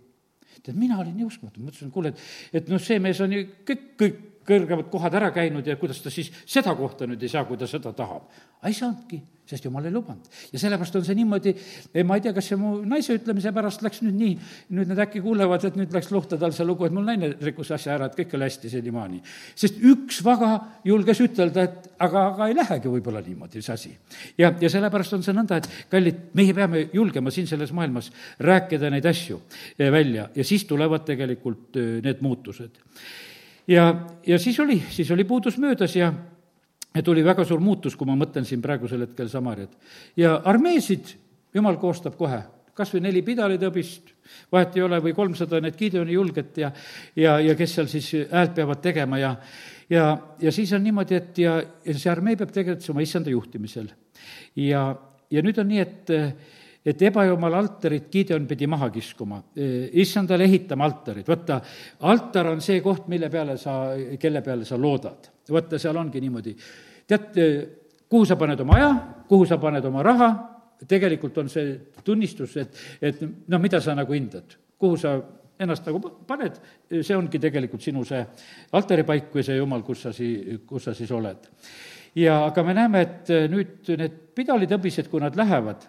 tead, 0.63 0.75
mina 0.75 0.99
olin 0.99 1.15
nii 1.15 1.27
uskumatu, 1.27 1.61
mõtlesin, 1.63 1.91
kuule, 1.93 2.11
et, 2.11 2.23
et 2.59 2.69
noh, 2.71 2.81
see 2.81 2.99
mees 2.99 3.19
on 3.23 3.33
ju 3.33 3.45
kõik, 3.67 3.85
kõik 3.99 4.19
kõrgemad 4.49 4.89
kohad 4.91 5.17
ära 5.19 5.31
käinud 5.35 5.67
ja 5.67 5.77
kuidas 5.79 6.01
ta 6.03 6.11
siis 6.13 6.31
seda 6.45 6.73
kohta 6.77 7.07
nüüd 7.09 7.21
ei 7.23 7.31
saa, 7.31 7.45
kui 7.47 7.57
ta 7.59 7.67
seda 7.69 7.93
tahab. 7.95 8.29
ei 8.67 8.73
saanudki, 8.75 9.21
sest 9.47 9.65
jumal 9.65 9.85
ei 9.87 9.93
lubanud. 9.93 10.25
ja 10.51 10.59
sellepärast 10.59 10.95
on 10.99 11.05
see 11.05 11.15
niimoodi, 11.15 11.53
ma 12.05 12.17
ei 12.17 12.23
tea, 12.25 12.33
kas 12.35 12.49
see 12.51 12.57
mu 12.59 12.73
naise 12.85 13.15
ütlemise 13.17 13.53
pärast 13.55 13.83
läks 13.85 14.01
nüüd 14.05 14.17
nii, 14.17 14.33
nüüd 14.77 14.91
nad 14.91 14.99
äkki 15.05 15.21
kuulevad, 15.23 15.65
et 15.69 15.77
nüüd 15.79 15.93
läks 15.95 16.11
luhta 16.11 16.37
tal 16.41 16.53
see 16.55 16.67
lugu, 16.67 16.85
et 16.85 16.95
mul 16.95 17.07
naine 17.07 17.31
rikkus 17.39 17.71
asja 17.75 17.95
ära, 17.95 18.09
et 18.09 18.17
kõik 18.17 18.35
oli 18.37 18.49
hästi 18.49 18.73
senimaani. 18.73 19.21
sest 19.55 19.79
üks 19.79 20.19
vaga 20.25 20.51
julges 20.87 21.23
ütelda, 21.23 21.63
et 21.69 21.89
aga, 21.99 22.25
aga 22.33 22.49
ei 22.49 22.57
lähegi 22.57 22.91
võib-olla 22.91 23.23
niimoodi 23.25 23.63
see 23.63 23.73
asi. 23.73 23.95
ja, 24.37 24.51
ja 24.59 24.69
sellepärast 24.69 25.17
on 25.17 25.25
see 25.25 25.37
nõnda, 25.37 25.61
et 25.61 25.89
kallid, 25.91 26.29
meie 26.37 26.53
peame 26.57 26.85
julgema 26.93 27.31
siin 27.31 27.47
selles 27.47 27.73
maailmas 27.75 28.11
rääkida 28.39 28.91
neid 28.91 29.07
asju 29.09 29.41
välja 29.79 30.29
ja 30.35 30.43
siis 30.43 30.67
tulevad 30.69 31.07
tegelikult 31.07 31.79
eh, 31.79 31.97
need 32.03 32.21
muutused 32.25 32.83
ja, 33.69 33.85
ja 34.25 34.39
siis 34.39 34.59
oli, 34.59 34.81
siis 34.89 35.11
oli 35.11 35.23
puudus 35.23 35.57
möödas 35.57 35.95
ja 35.95 36.13
ja 36.95 37.03
tuli 37.03 37.23
väga 37.25 37.45
suur 37.45 37.61
muutus, 37.61 37.95
kui 37.95 38.07
ma 38.09 38.15
mõtlen 38.17 38.45
siin 38.45 38.61
praegusel 38.61 39.05
hetkel 39.05 39.29
Samariat. 39.29 39.75
ja 40.17 40.39
armeesid 40.45 41.13
jumal 41.53 41.77
koostab 41.77 42.17
kohe, 42.17 42.41
kas 42.73 42.93
või 42.93 43.03
neli 43.05 43.21
pidalitõbist, 43.25 44.13
vahet 44.51 44.77
ei 44.77 44.85
ole, 44.85 45.01
või 45.03 45.13
kolmsada 45.13 45.61
need 45.61 45.77
Gideoni 45.77 46.13
julget 46.13 46.57
ja 46.57 46.71
ja, 47.15 47.39
ja 47.39 47.55
kes 47.55 47.75
seal 47.75 47.87
siis 47.91 48.11
häält 48.31 48.55
peavad 48.55 48.81
tegema 48.81 49.19
ja 49.19 49.35
ja, 49.89 50.17
ja 50.41 50.51
siis 50.51 50.73
on 50.73 50.83
niimoodi, 50.83 51.15
et 51.15 51.37
ja, 51.37 51.59
ja 51.85 51.97
see 51.97 52.11
armee 52.11 52.37
peab 52.37 52.51
tegutsema 52.53 53.01
issanda 53.05 53.29
juhtimisel. 53.29 53.89
ja, 54.55 54.95
ja 55.29 55.45
nüüd 55.45 55.61
on 55.61 55.69
nii, 55.69 55.79
et 55.79 56.11
et 56.89 57.01
ebajumala 57.05 57.59
altarit 57.61 58.07
Gideon 58.11 58.45
pidi 58.49 58.67
maha 58.69 58.89
kiskuma, 58.93 59.39
issandale 60.01 60.47
ehitama 60.49 60.87
altarit, 60.87 61.27
vaata, 61.27 61.59
altar 62.09 62.53
on 62.53 62.61
see 62.65 62.81
koht, 62.85 63.07
mille 63.11 63.29
peale 63.29 63.57
sa, 63.61 63.79
kelle 64.19 64.41
peale 64.45 64.65
sa 64.65 64.77
loodad. 64.77 65.29
vaata, 65.49 65.79
seal 65.81 65.97
ongi 65.97 66.21
niimoodi. 66.21 66.55
tead, 67.07 67.41
kuhu 68.09 68.25
sa 68.25 68.35
paned 68.35 68.59
oma 68.61 68.77
aja, 68.77 68.93
kuhu 69.29 69.45
sa 69.45 69.57
paned 69.57 69.85
oma 69.85 70.03
raha, 70.03 70.29
tegelikult 70.87 71.37
on 71.37 71.49
see 71.49 71.75
tunnistus, 72.05 72.55
et, 72.57 72.81
et 73.01 73.21
noh, 73.21 73.59
mida 73.59 73.81
sa 73.81 73.95
nagu 73.97 74.13
hindad, 74.13 74.55
kuhu 74.79 74.97
sa 74.97 75.17
ennast 75.59 75.85
nagu 75.85 76.01
paned, 76.27 76.57
see 76.89 77.17
ongi 77.17 77.41
tegelikult 77.41 77.83
sinu 77.83 78.05
see 78.07 78.21
altaripaik 78.77 79.33
või 79.35 79.45
see 79.45 79.59
jumal, 79.59 79.83
kus 79.85 80.05
sa 80.07 80.13
sii-, 80.15 80.61
kus 80.65 80.89
sa 80.89 80.95
siis 80.97 81.11
oled 81.11 81.49
ja 82.15 82.39
aga 82.45 82.63
me 82.63 82.75
näeme, 82.77 83.01
et 83.05 83.31
äh, 83.33 83.47
nüüd 83.51 83.89
need 83.99 84.17
pidalitõbised, 84.39 85.09
kui 85.11 85.21
nad 85.21 85.35
lähevad, 85.37 85.83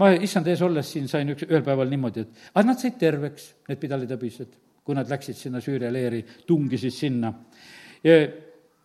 ma 0.00 0.10
issand 0.14 0.48
ees 0.50 0.62
olles 0.62 0.90
siin 0.92 1.08
sain 1.08 1.32
üks, 1.34 1.46
ühel 1.48 1.64
päeval 1.64 1.90
niimoodi, 1.90 2.26
et 2.26 2.52
aga 2.54 2.66
nad 2.68 2.82
said 2.82 2.98
terveks, 3.00 3.48
need 3.68 3.80
pidalitõbised, 3.80 4.58
kui 4.84 4.96
nad 4.96 5.08
läksid 5.08 5.38
sinna 5.38 5.62
Süüria 5.64 5.92
leeri, 5.92 6.20
tungisid 6.46 6.92
sinna. 6.92 7.32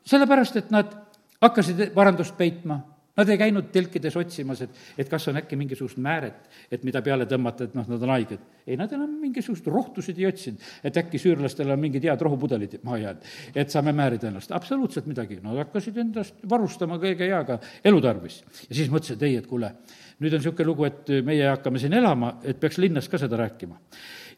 sellepärast, 0.10 0.56
et 0.56 0.72
nad 0.72 0.94
hakkasid 1.42 1.90
varandust 1.96 2.38
peitma 2.38 2.80
Nad 3.20 3.28
ei 3.28 3.40
käinud 3.40 3.68
telkides 3.74 4.16
otsimas, 4.16 4.62
et, 4.64 4.76
et 5.02 5.10
kas 5.12 5.26
on 5.28 5.38
äkki 5.42 5.58
mingisugust 5.60 5.98
määret, 6.00 6.46
et 6.72 6.86
mida 6.88 7.02
peale 7.04 7.26
tõmmata, 7.28 7.66
et 7.68 7.74
noh, 7.76 7.88
nad 7.90 8.04
on 8.06 8.12
haiged. 8.14 8.44
ei, 8.64 8.78
nad 8.80 8.92
enam 8.96 9.12
mingisuguseid 9.20 9.68
rohtusid 9.74 10.20
ei 10.22 10.28
otsinud, 10.30 10.68
et 10.86 10.98
äkki 11.02 11.20
süürlastel 11.20 11.74
on 11.74 11.82
mingid 11.82 12.06
head 12.08 12.22
rohupudelid 12.24 12.78
maha 12.86 13.00
jäänud, 13.02 13.26
et 13.60 13.74
saame 13.74 13.92
määrida 13.98 14.30
ennast, 14.30 14.54
absoluutselt 14.56 15.10
midagi. 15.10 15.40
Nad 15.44 15.58
hakkasid 15.66 15.98
endast 16.00 16.38
varustama 16.50 17.00
kõige 17.02 17.28
heaga 17.28 17.58
elutarvis. 17.84 18.44
ja 18.70 18.78
siis 18.78 18.92
mõtlesid, 18.94 19.26
ei, 19.28 19.40
et 19.42 19.50
kuule, 19.50 19.74
nüüd 20.20 20.38
on 20.38 20.44
niisugune 20.44 20.70
lugu, 20.70 20.86
et 20.88 21.12
meie 21.26 21.50
hakkame 21.50 21.82
siin 21.82 21.98
elama, 22.00 22.38
et 22.44 22.60
peaks 22.60 22.80
linnas 22.80 23.10
ka 23.10 23.20
seda 23.20 23.42
rääkima. 23.42 23.76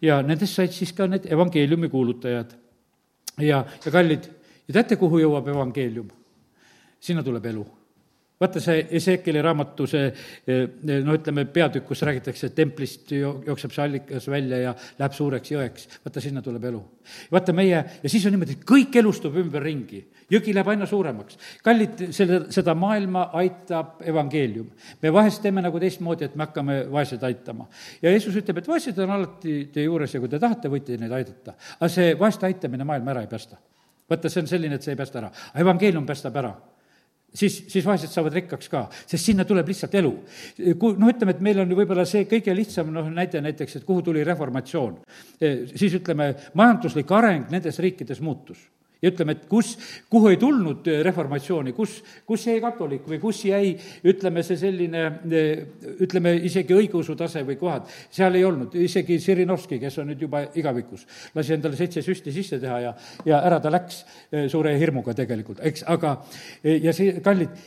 ja 0.02 0.22
nendest 0.26 0.58
said 0.58 0.74
siis 0.74 0.96
ka 0.98 1.06
need 1.08 1.28
evangeeliumi 1.30 1.90
kuulutajad. 1.90 2.56
ja, 3.38 3.62
ja 3.86 3.92
kallid, 3.92 4.26
ja 4.68 4.80
teate, 4.80 4.96
kuhu 4.96 5.22
jõuab 5.22 5.54
evangeelium? 5.54 6.10
sinna 7.02 7.24
tuleb 7.24 7.46
elu 7.46 7.81
vaata 8.42 8.62
see 8.64 8.86
Ezekeli 8.98 9.42
raamatu 9.44 9.86
see 9.90 10.08
no 11.06 11.16
ütleme, 11.16 11.46
peatükk, 11.54 11.86
kus 11.92 12.02
räägitakse, 12.08 12.50
et 12.50 12.56
templist 12.58 13.12
jookseb 13.14 13.74
see 13.76 13.84
allikas 13.84 14.28
välja 14.32 14.62
ja 14.64 14.74
läheb 15.00 15.16
suureks 15.16 15.54
jõeks, 15.54 15.88
vaata 16.06 16.24
sinna 16.24 16.42
tuleb 16.46 16.66
elu. 16.72 16.82
vaata 17.32 17.54
meie, 17.54 17.84
ja 18.04 18.10
siis 18.10 18.26
on 18.26 18.36
niimoodi, 18.36 18.58
et 18.58 18.66
kõik 18.68 18.98
elustub 19.02 19.38
ümberringi, 19.42 20.02
jõgi 20.34 20.56
läheb 20.56 20.72
aina 20.74 20.88
suuremaks. 20.90 21.38
kallid, 21.64 22.06
selle, 22.18 22.44
seda 22.54 22.76
maailma 22.76 23.30
aitab 23.44 24.02
evangeelium. 24.02 24.70
me 25.02 25.14
vahest 25.14 25.42
teeme 25.46 25.62
nagu 25.62 25.80
teistmoodi, 25.80 26.26
et 26.26 26.36
me 26.36 26.48
hakkame 26.48 26.86
vaeseid 26.92 27.24
aitama. 27.24 27.68
ja 28.02 28.10
Jeesus 28.10 28.36
ütleb, 28.42 28.58
et 28.58 28.68
vaesed 28.68 28.98
on 29.06 29.18
alati 29.18 29.58
teie 29.74 29.86
juures 29.86 30.14
ja 30.14 30.20
kui 30.20 30.30
te 30.30 30.40
tahate, 30.40 30.70
võite 30.70 30.98
neid 30.98 31.12
aidata. 31.12 31.56
aga 31.80 31.90
see 31.90 32.16
vaeste 32.18 32.50
aitamine 32.50 32.84
maailma 32.84 33.14
ära 33.14 33.22
ei 33.22 33.30
päästa 33.32 33.62
vaata, 34.12 34.30
see 34.30 34.42
on 34.42 34.48
selline, 34.50 34.76
et 34.76 34.84
see 34.84 34.92
ei 34.92 35.00
päästa 35.00 35.22
ära. 35.22 35.32
evangeelium 35.62 36.06
päästab 36.06 36.36
ära 36.42 36.56
siis, 37.34 37.62
siis 37.72 37.86
vaesed 37.86 38.12
saavad 38.12 38.36
rikkaks 38.40 38.72
ka, 38.72 38.86
sest 39.06 39.32
sinna 39.32 39.46
tuleb 39.48 39.70
lihtsalt 39.72 39.96
elu. 40.02 40.12
kui 40.80 41.00
noh, 41.00 41.12
ütleme, 41.12 41.36
et 41.36 41.44
meil 41.44 41.64
on 41.64 41.74
võib-olla 41.78 42.06
see 42.10 42.28
kõige 42.30 42.56
lihtsam 42.56 42.92
noh, 42.94 43.08
näide 43.14 43.42
näiteks, 43.44 43.80
et 43.80 43.88
kuhu 43.88 44.04
tuli 44.06 44.26
reformatsioon, 44.28 45.00
siis 45.74 45.98
ütleme, 46.02 46.34
majanduslik 46.60 47.12
areng 47.18 47.52
nendes 47.54 47.80
riikides 47.84 48.22
muutus 48.24 48.68
ja 49.02 49.10
ütleme, 49.10 49.36
et 49.36 49.48
kus, 49.50 49.74
kuhu 50.12 50.30
ei 50.32 50.38
tulnud 50.42 50.88
äh, 50.92 51.02
reformatsiooni, 51.06 51.74
kus, 51.78 51.98
kus 52.28 52.46
jäi 52.48 52.60
katolik 52.64 53.08
või 53.10 53.20
kus 53.22 53.42
jäi, 53.48 53.74
ütleme, 54.08 54.44
see 54.46 54.60
selline, 54.62 55.04
äh, 55.26 55.90
ütleme, 56.06 56.36
isegi 56.50 56.78
õigeusu 56.78 57.18
tase 57.20 57.44
või 57.48 57.58
kohad, 57.62 57.90
seal 58.14 58.38
ei 58.38 58.46
olnud, 58.48 58.78
isegi 58.78 59.20
Sirinovski, 59.22 59.82
kes 59.82 60.00
on 60.02 60.12
nüüd 60.12 60.22
juba 60.28 60.46
igavikus, 60.60 61.08
lasi 61.36 61.58
endale 61.58 61.80
seitse 61.80 62.06
süsti 62.06 62.34
sisse 62.36 62.62
teha 62.62 62.80
ja, 62.86 62.96
ja 63.26 63.42
ära 63.50 63.60
ta 63.64 63.74
läks 63.74 64.04
äh, 64.06 64.48
suure 64.52 64.78
hirmuga 64.78 65.18
tegelikult, 65.18 65.64
eks, 65.66 65.86
aga 65.90 66.20
ja 66.64 66.94
see, 66.94 67.18
kallid, 67.26 67.58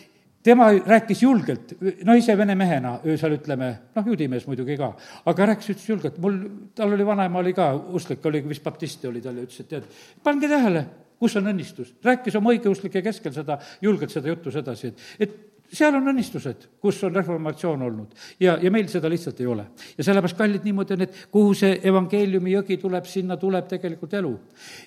tema 0.45 0.69
rääkis 0.87 1.23
julgelt, 1.23 1.73
no 2.05 2.15
ise 2.19 2.37
vene 2.39 2.55
mehena, 2.59 2.99
öösel 3.09 3.39
ütleme, 3.39 3.71
noh, 3.97 4.11
juudimees 4.11 4.45
muidugi 4.47 4.77
ka, 4.79 4.91
aga 5.31 5.47
rääkis, 5.51 5.71
ütles 5.75 5.87
julgelt, 5.89 6.19
mul, 6.23 6.37
tal 6.77 6.93
oli 6.95 7.07
vanaema 7.07 7.41
oli 7.41 7.55
ka 7.57 7.71
usklik, 7.97 8.23
oli 8.29 8.43
vist 8.47 8.63
baptisti 8.63 9.09
oli 9.09 9.25
tal 9.25 9.41
ja 9.41 9.47
ütles, 9.49 9.65
et 9.65 9.71
tead, 9.73 9.89
pange 10.23 10.51
tähele, 10.53 10.85
kus 11.25 11.39
on 11.41 11.49
õnnistus. 11.55 11.95
rääkis 12.05 12.37
oma 12.37 12.53
õigeusklike 12.53 13.03
keskel 13.05 13.33
seda, 13.33 13.57
julgelt 13.83 14.13
seda 14.13 14.29
juttu 14.29 14.53
sedasi, 14.53 14.93
et, 14.93 15.05
et 15.25 15.54
seal 15.73 15.95
on 15.97 16.09
õnnistused, 16.13 16.67
kus 16.83 16.99
on 17.07 17.15
reformatsioon 17.17 17.83
olnud 17.87 18.13
ja, 18.41 18.57
ja 18.63 18.71
meil 18.73 18.87
seda 18.91 19.09
lihtsalt 19.11 19.41
ei 19.41 19.47
ole. 19.49 19.65
ja 19.99 20.05
sellepärast, 20.05 20.37
kallid, 20.39 20.65
niimoodi 20.65 20.95
on, 20.95 21.05
et 21.07 21.17
kuhu 21.33 21.55
see 21.59 21.79
evangeeliumi 21.91 22.53
jõgi 22.53 22.77
tuleb, 22.83 23.07
sinna 23.09 23.37
tuleb 23.41 23.69
tegelikult 23.71 24.15
elu. 24.21 24.33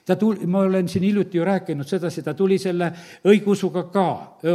ta 0.06 0.16
tul-, 0.16 0.40
ma 0.48 0.64
olen 0.68 0.88
siin 0.92 1.08
hiljuti 1.08 1.40
ju 1.40 1.48
rääkinud 1.48 1.88
sedasi, 1.88 2.24
ta 2.24 2.34
tuli 2.38 2.60
selle 2.62 2.92
õigeusuga 3.28 3.88
ka, 3.94 4.08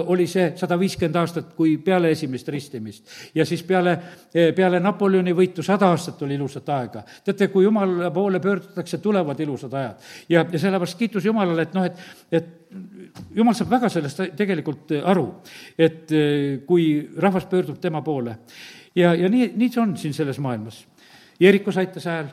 oli 0.07 0.27
see 0.31 0.53
sada 0.57 0.79
viiskümmend 0.81 1.21
aastat, 1.21 1.53
kui 1.59 1.77
peale 1.83 2.13
esimest 2.15 2.49
ristimist. 2.49 3.13
ja 3.35 3.47
siis 3.49 3.63
peale, 3.67 3.99
peale 4.57 4.81
Napoleoni 4.81 5.35
võitu 5.37 5.65
sada 5.67 5.91
aastat 5.93 6.23
oli 6.23 6.39
ilusat 6.39 6.69
aega. 6.69 7.05
teate, 7.25 7.49
kui 7.53 7.65
jumala 7.65 8.11
poole 8.11 8.41
pöördutakse, 8.41 8.99
tulevad 8.99 9.41
ilusad 9.41 9.75
ajad. 9.75 10.11
ja, 10.29 10.47
ja 10.53 10.59
sellepärast 10.59 10.99
kiitus 10.99 11.25
Jumalale, 11.25 11.63
et 11.63 11.75
noh, 11.75 11.85
et, 11.87 11.99
et 12.33 12.62
jumal 13.35 13.57
saab 13.57 13.71
väga 13.73 13.91
sellest 13.93 14.23
tegelikult 14.39 14.95
aru, 15.05 15.27
et 15.79 16.13
eh, 16.13 16.61
kui 16.67 16.87
rahvas 17.17 17.47
pöördub 17.51 17.81
tema 17.81 18.03
poole. 18.03 18.39
ja, 18.95 19.15
ja 19.15 19.29
nii, 19.29 19.53
nii 19.57 19.73
see 19.73 19.83
on 19.83 19.97
siin 19.97 20.15
selles 20.15 20.39
maailmas. 20.43 20.85
Jeerikus 21.41 21.77
aitas 21.81 22.07
hääl, 22.07 22.29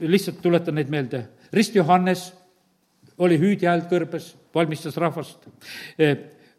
lihtsalt 0.00 0.42
tuletan 0.42 0.74
neid 0.74 0.90
meelde, 0.92 1.26
Rist 1.52 1.74
Johannes 1.74 2.30
oli 3.18 3.38
hüüdi 3.38 3.68
häält 3.68 3.90
kõrbes, 3.90 4.32
valmistas 4.54 4.96
rahvast. 4.96 5.48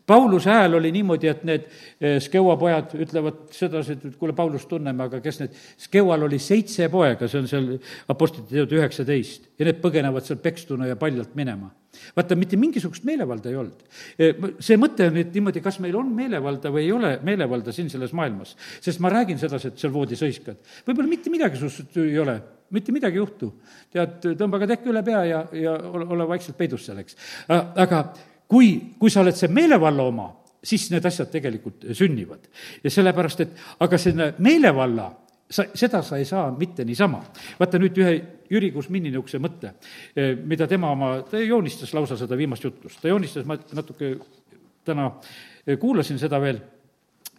Pauluse 0.06 0.52
hääl 0.52 0.74
oli 0.76 0.92
niimoodi, 0.92 1.30
et 1.32 1.44
need 1.48 1.68
eh, 2.02 2.18
Skeua 2.24 2.58
pojad 2.60 2.96
ütlevad 3.00 3.46
sedasi, 3.56 3.96
et 3.96 4.18
kuule, 4.20 4.36
Paulust 4.36 4.68
tunneme, 4.72 5.08
aga 5.08 5.22
kes 5.24 5.40
need, 5.40 5.62
Skeual 5.86 6.28
oli 6.28 6.40
seitse 6.44 6.90
poega, 6.92 7.30
see 7.32 7.44
on 7.44 7.48
seal 7.48 7.70
Apostlite 8.12 8.52
teod 8.52 8.76
üheksateist, 8.76 9.54
ja 9.60 9.70
need 9.70 9.80
põgenevad 9.84 10.28
seal 10.28 10.42
pekstuna 10.44 10.90
ja 10.92 11.00
paljalt 11.00 11.38
minema 11.40 11.72
vaata, 12.18 12.36
mitte 12.40 12.58
mingisugust 12.58 13.06
meelevalda 13.06 13.52
ei 13.52 13.58
olnud. 13.60 13.84
Eh, 14.18 14.48
see 14.64 14.80
mõte 14.82 15.08
on 15.10 15.18
nüüd 15.18 15.36
niimoodi, 15.36 15.62
kas 15.64 15.80
meil 15.84 15.96
on 16.00 16.10
meelevalda 16.16 16.72
või 16.74 16.88
ei 16.88 16.92
ole 16.96 17.14
meelevalda 17.26 17.74
siin 17.76 17.92
selles 17.94 18.16
maailmas. 18.18 18.56
sest 18.82 19.00
ma 19.00 19.12
räägin 19.14 19.40
sedasi, 19.40 19.70
et 19.70 19.80
seal 19.80 19.94
voodis 19.94 20.22
hõiskad. 20.26 20.58
võib-olla 20.88 21.10
mitte 21.10 21.30
midagi 21.30 21.62
sinust 21.62 21.98
ei 21.98 22.18
ole, 22.20 22.40
mitte 22.72 22.92
midagi 22.92 23.18
ei 23.18 23.24
juhtu. 23.24 23.54
tead, 23.94 24.20
tõmba 24.42 24.60
ka 24.60 24.68
tekk 24.68 24.90
üle 24.90 25.04
pea 25.04 25.24
ja, 25.26 25.46
ja 25.54 25.74
ole, 25.74 26.06
ole 26.06 26.28
vaikselt 26.28 26.58
peidus 26.58 26.86
seal, 26.86 26.98
eks. 26.98 27.16
aga 27.48 28.04
kui, 28.54 28.70
kui 29.00 29.10
sa 29.10 29.24
oled 29.24 29.38
see 29.38 29.50
meelevalla 29.50 30.06
oma, 30.06 30.28
siis 30.64 30.86
need 30.94 31.06
asjad 31.10 31.32
tegelikult 31.34 31.88
sünnivad. 31.98 32.46
ja 32.84 32.92
sellepärast, 32.94 33.42
et 33.42 33.64
aga 33.84 33.98
selle 33.98 34.34
meelevalla, 34.46 35.08
sa, 35.50 35.66
seda 35.74 36.04
sa 36.06 36.20
ei 36.22 36.28
saa 36.30 36.52
mitte 36.58 36.86
niisama. 36.86 37.24
vaata 37.60 37.82
nüüd 37.82 37.98
ühe 38.04 38.14
Jüri 38.54 38.70
Kusmini 38.76 39.10
niisuguse 39.10 39.42
mõtte, 39.42 39.74
eh, 40.16 40.36
mida 40.38 40.68
tema 40.68 40.92
oma, 40.94 41.16
ta 41.30 41.42
joonistas 41.42 41.94
lausa 41.94 42.18
seda 42.20 42.38
viimast 42.38 42.64
jutlust, 42.64 43.02
ta 43.02 43.10
joonistas, 43.10 43.48
ma 43.50 43.58
natuke 43.74 44.14
täna 44.86 45.10
eh, 45.66 45.78
kuulasin 45.80 46.22
seda 46.22 46.40
veel, 46.42 46.62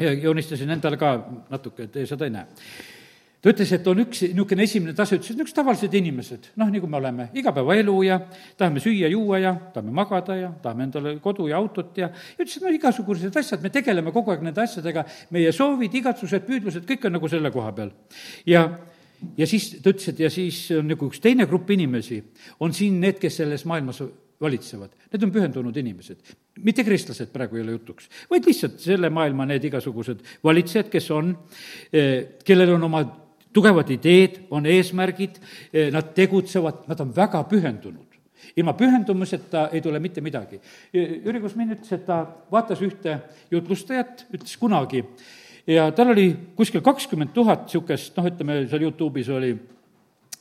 joonistasin 0.00 0.74
endale 0.74 0.98
ka 0.98 1.14
natuke, 1.50 1.86
et 1.86 2.02
seda 2.10 2.26
ei 2.26 2.34
näe 2.34 2.46
ta 3.45 3.53
ütles, 3.53 3.72
et 3.76 3.88
on 3.90 4.01
üks 4.01 4.22
niisugune 4.24 4.64
esimene 4.64 4.95
tase, 4.97 5.18
ütles, 5.18 5.28
et 5.28 5.36
niisugused 5.36 5.59
tavalised 5.59 5.97
inimesed, 5.99 6.47
noh, 6.61 6.70
nagu 6.72 6.88
me 6.88 6.97
oleme, 6.97 7.26
igapäevaelu 7.36 7.97
ja 8.07 8.16
tahame 8.57 8.80
süüa-juua 8.80 9.40
ja 9.42 9.53
tahame 9.74 9.92
magada 9.92 10.36
ja 10.38 10.49
tahame 10.64 10.86
endale 10.88 11.12
kodu 11.24 11.51
ja 11.51 11.61
autot 11.61 11.92
ja, 12.01 12.09
ütles, 12.38 12.57
et 12.57 12.64
no 12.64 12.72
igasugused 12.72 13.36
asjad, 13.36 13.61
me 13.61 13.72
tegeleme 13.74 14.14
kogu 14.16 14.32
aeg 14.32 14.47
nende 14.47 14.64
asjadega, 14.64 15.05
meie 15.36 15.53
soovid, 15.53 15.92
igatsused, 16.01 16.47
püüdlused, 16.49 16.86
kõik 16.88 17.05
on 17.05 17.18
nagu 17.18 17.28
selle 17.28 17.53
koha 17.53 17.72
peal. 17.76 17.92
ja 18.49 18.64
ja 19.38 19.47
siis 19.49 19.70
ta 19.82 19.92
ütles, 19.92 20.09
et 20.12 20.20
ja 20.24 20.30
siis 20.32 20.64
on 20.76 20.88
nagu 20.88 21.09
üks 21.11 21.20
teine 21.22 21.47
grupp 21.51 21.70
inimesi, 21.74 22.22
on 22.64 22.72
siin 22.76 22.97
need, 23.03 23.20
kes 23.20 23.42
selles 23.42 23.64
maailmas 23.68 24.01
valitsevad, 24.40 24.95
need 25.12 25.26
on 25.26 25.34
pühendunud 25.34 25.76
inimesed. 25.80 26.32
mitte 26.64 26.84
kristlased 26.86 27.28
praegu 27.32 27.59
ei 27.59 27.64
ole 27.64 27.76
jutuks, 27.76 28.09
vaid 28.30 28.47
lihtsalt 28.49 28.80
selle 28.80 29.11
maailma 29.11 29.47
need 29.51 29.64
igasugused 29.68 30.24
valitsejad, 30.45 30.88
kes 30.92 31.11
on, 31.11 31.36
eh, 31.92 32.40
kellel 32.45 32.74
on 32.76 32.88
oma 32.88 33.03
tugevad 33.55 33.90
ideed, 33.94 34.40
on 34.50 34.66
eesmärgid, 34.66 35.38
eh, 35.72 35.92
nad 35.94 36.11
tegutsevad, 36.14 36.84
nad 36.90 37.00
on 37.00 37.14
väga 37.16 37.44
pühendunud. 37.50 38.11
ilma 38.57 38.72
pühendumuseta 38.72 39.68
ei 39.72 39.80
tule 39.80 39.98
mitte 39.98 40.20
midagi. 40.20 40.61
Jüri 40.92 41.40
Kusmin 41.40 41.72
ütles, 41.74 41.92
et 41.92 42.05
ta 42.07 42.26
vaatas 42.52 42.82
ühte 42.84 43.16
jutlustajat, 43.50 44.26
ütles 44.30 44.57
kunagi, 44.61 45.00
ja 45.66 45.90
tal 45.96 46.12
oli 46.12 46.28
kuskil 46.57 46.82
kakskümmend 46.84 47.32
tuhat 47.34 47.64
niisugust, 47.64 48.16
noh, 48.16 48.28
ütleme, 48.28 48.61
seal 48.68 48.84
Youtube'is 48.84 49.30
oli 49.32 49.55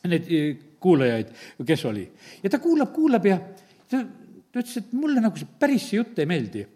neid 0.09 0.28
eh, 0.30 0.57
kuulajaid, 0.84 1.32
kes 1.66 1.86
oli. 1.86 2.03
ja 2.43 2.49
ta 2.49 2.59
kuulab, 2.59 2.91
kuulab 2.93 3.26
ja 3.26 3.39
ta, 3.89 4.03
ta 4.54 4.62
ütles, 4.62 4.78
et 4.78 4.93
mulle 4.93 5.24
nagu 5.24 5.39
see 5.39 5.49
päris 5.60 5.89
see 5.89 5.97
jutt 5.97 6.20
ei 6.22 6.30
meeldi 6.30 6.68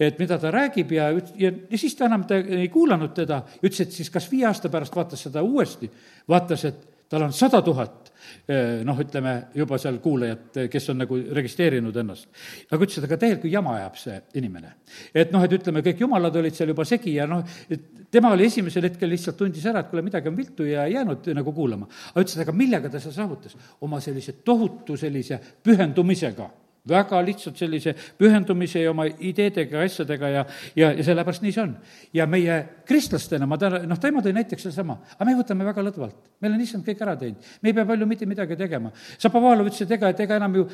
et 0.00 0.18
mida 0.20 0.38
ta 0.38 0.50
räägib 0.52 0.92
ja, 0.92 1.10
ja, 1.40 1.52
ja 1.70 1.78
siis 1.78 1.96
ta 1.96 2.08
enam 2.08 2.26
ta 2.28 2.38
ei 2.40 2.68
kuulanud 2.72 3.14
teda, 3.16 3.40
ütles, 3.62 3.86
et 3.86 3.94
siis 3.96 4.10
kas 4.12 4.28
viie 4.30 4.46
aasta 4.48 4.70
pärast 4.72 4.96
vaatas 4.96 5.24
seda 5.26 5.42
uuesti, 5.44 5.88
vaatas, 6.28 6.66
et 6.68 6.84
tal 7.08 7.22
on 7.22 7.32
sada 7.32 7.62
tuhat 7.64 8.10
eh, 8.50 8.82
noh, 8.84 8.98
ütleme 9.00 9.34
juba 9.56 9.78
seal 9.80 10.00
kuulajat, 10.02 10.60
kes 10.70 10.90
on 10.92 11.00
nagu 11.04 11.18
registreerinud 11.38 11.96
ennast. 12.02 12.28
aga 12.70 12.82
ütles, 12.82 12.98
et 12.98 13.06
aga 13.08 13.18
täielikku 13.22 13.50
jama 13.50 13.76
ajab 13.78 13.96
see 14.00 14.18
inimene. 14.42 14.74
et 15.14 15.32
noh, 15.32 15.46
et 15.46 15.56
ütleme, 15.56 15.84
kõik 15.86 16.04
jumalad 16.04 16.36
olid 16.42 16.58
seal 16.58 16.74
juba 16.74 16.84
segi 16.84 17.16
ja 17.16 17.28
noh, 17.30 17.46
et 17.70 18.10
tema 18.12 18.34
oli 18.34 18.50
esimesel 18.50 18.90
hetkel 18.90 19.10
lihtsalt 19.14 19.38
tundis 19.38 19.64
ära, 19.66 19.80
et 19.80 19.90
kuule, 19.90 20.04
midagi 20.04 20.28
on 20.28 20.36
viltu 20.36 20.68
ja 20.68 20.84
jäänud 20.90 21.32
nagu 21.38 21.56
kuulama. 21.56 21.88
aga 22.12 22.26
ütles, 22.26 22.36
et 22.36 22.44
aga 22.44 22.56
millega 22.58 22.92
ta 22.92 23.00
seda 23.00 23.16
saavutas? 23.22 23.56
oma 23.80 24.02
sellise 24.02 24.42
tohutu 24.44 24.98
sellise 25.00 25.40
pühendumisega 25.64 26.50
väga 26.88 27.20
lihtsalt 27.26 27.58
sellise 27.58 27.94
pühendumise 28.18 28.82
ja 28.82 28.92
oma 28.92 29.06
ideedega, 29.06 29.82
asjadega 29.84 30.30
ja, 30.32 30.44
ja, 30.78 30.92
ja 30.94 31.06
sellepärast 31.06 31.44
nii 31.44 31.54
see 31.54 31.62
on. 31.62 31.74
ja 32.14 32.26
meie 32.30 32.58
kristlastena, 32.86 33.46
ma 33.48 33.58
täna, 33.60 33.82
noh, 33.88 33.98
teema 34.00 34.22
tõi 34.24 34.34
näiteks 34.36 34.68
sedasama, 34.68 34.98
aga 35.16 35.28
me 35.28 35.36
võtame 35.40 35.66
väga 35.66 35.84
lõdvalt. 35.88 36.30
meil 36.40 36.54
on 36.54 36.62
issand 36.62 36.86
kõik 36.86 37.02
ära 37.02 37.16
teinud, 37.18 37.50
me 37.62 37.72
ei 37.72 37.76
pea 37.76 37.86
palju 37.88 38.06
mitte 38.06 38.28
midagi 38.28 38.56
tegema. 38.56 38.92
Zapovalov 39.22 39.70
ütles, 39.70 39.82
et 39.82 39.94
ega, 39.98 40.12
et 40.14 40.24
ega 40.26 40.38
enam 40.40 40.56
ju 40.60 40.66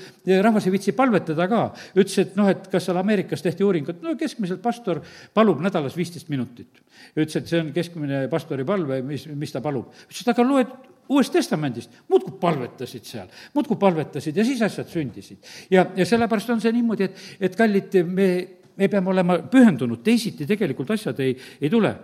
rahvas 0.45 0.67
ei 0.69 0.77
viitsi 0.77 0.97
palvetada 0.97 1.49
ka. 1.49 1.65
ütles, 1.97 2.19
et 2.27 2.37
noh, 2.37 2.49
et 2.53 2.69
kas 2.73 2.89
seal 2.89 3.01
Ameerikas 3.01 3.45
tehti 3.45 3.65
uuringut, 3.65 4.03
no 4.03 4.17
keskmiselt 4.21 4.63
pastor 4.63 5.03
palub 5.35 5.63
nädalas 5.65 5.97
viisteist 5.97 6.29
minutit. 6.33 6.83
ütles, 7.17 7.37
et 7.37 7.49
see 7.49 7.61
on 7.61 7.73
keskmine 7.73 8.27
pastori 8.33 8.65
palve, 8.69 9.03
mis, 9.07 9.27
mis 9.27 9.53
ta 9.53 9.65
palub. 9.65 9.93
ütles, 10.09 10.25
et 10.25 10.35
aga 10.35 10.47
loed 10.47 10.92
Uuest 11.09 11.33
Testamendist, 11.35 11.95
muudkui 12.09 12.37
palvetasid 12.41 13.07
seal, 13.07 13.31
muudkui 13.55 13.77
palvetasid 13.81 14.37
ja 14.37 14.45
siis 14.47 14.63
asjad 14.63 14.89
sündisid. 14.89 15.39
ja, 15.71 15.87
ja 15.97 16.07
sellepärast 16.07 16.51
on 16.55 16.61
see 16.63 16.73
niimoodi, 16.73 17.09
et, 17.09 17.25
et 17.49 17.57
kallid, 17.59 17.97
me, 18.07 18.29
me 18.77 18.89
peame 18.89 19.11
olema 19.11 19.39
pühendunud, 19.51 20.03
teisiti 20.05 20.47
tegelikult 20.47 20.95
asjad 20.95 21.21
ei, 21.21 21.35
ei 21.61 21.71
tule. 21.71 21.95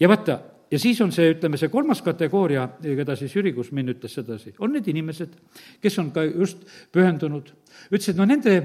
ja 0.00 0.08
vaata, 0.08 0.38
ja 0.70 0.78
siis 0.78 1.00
on 1.04 1.12
see, 1.12 1.34
ütleme, 1.34 1.60
see 1.60 1.68
kolmas 1.72 2.02
kategooria, 2.02 2.66
keda 2.82 3.16
siis 3.18 3.34
Jüri 3.36 3.52
Kusmin 3.52 3.92
ütles 3.92 4.14
sedasi, 4.18 4.54
on 4.58 4.72
need 4.72 4.88
inimesed, 4.88 5.36
kes 5.82 5.98
on 6.02 6.12
ka 6.14 6.24
just 6.24 6.64
pühendunud, 6.94 7.52
ütles, 7.90 8.12
et 8.12 8.18
no 8.18 8.26
nende 8.28 8.56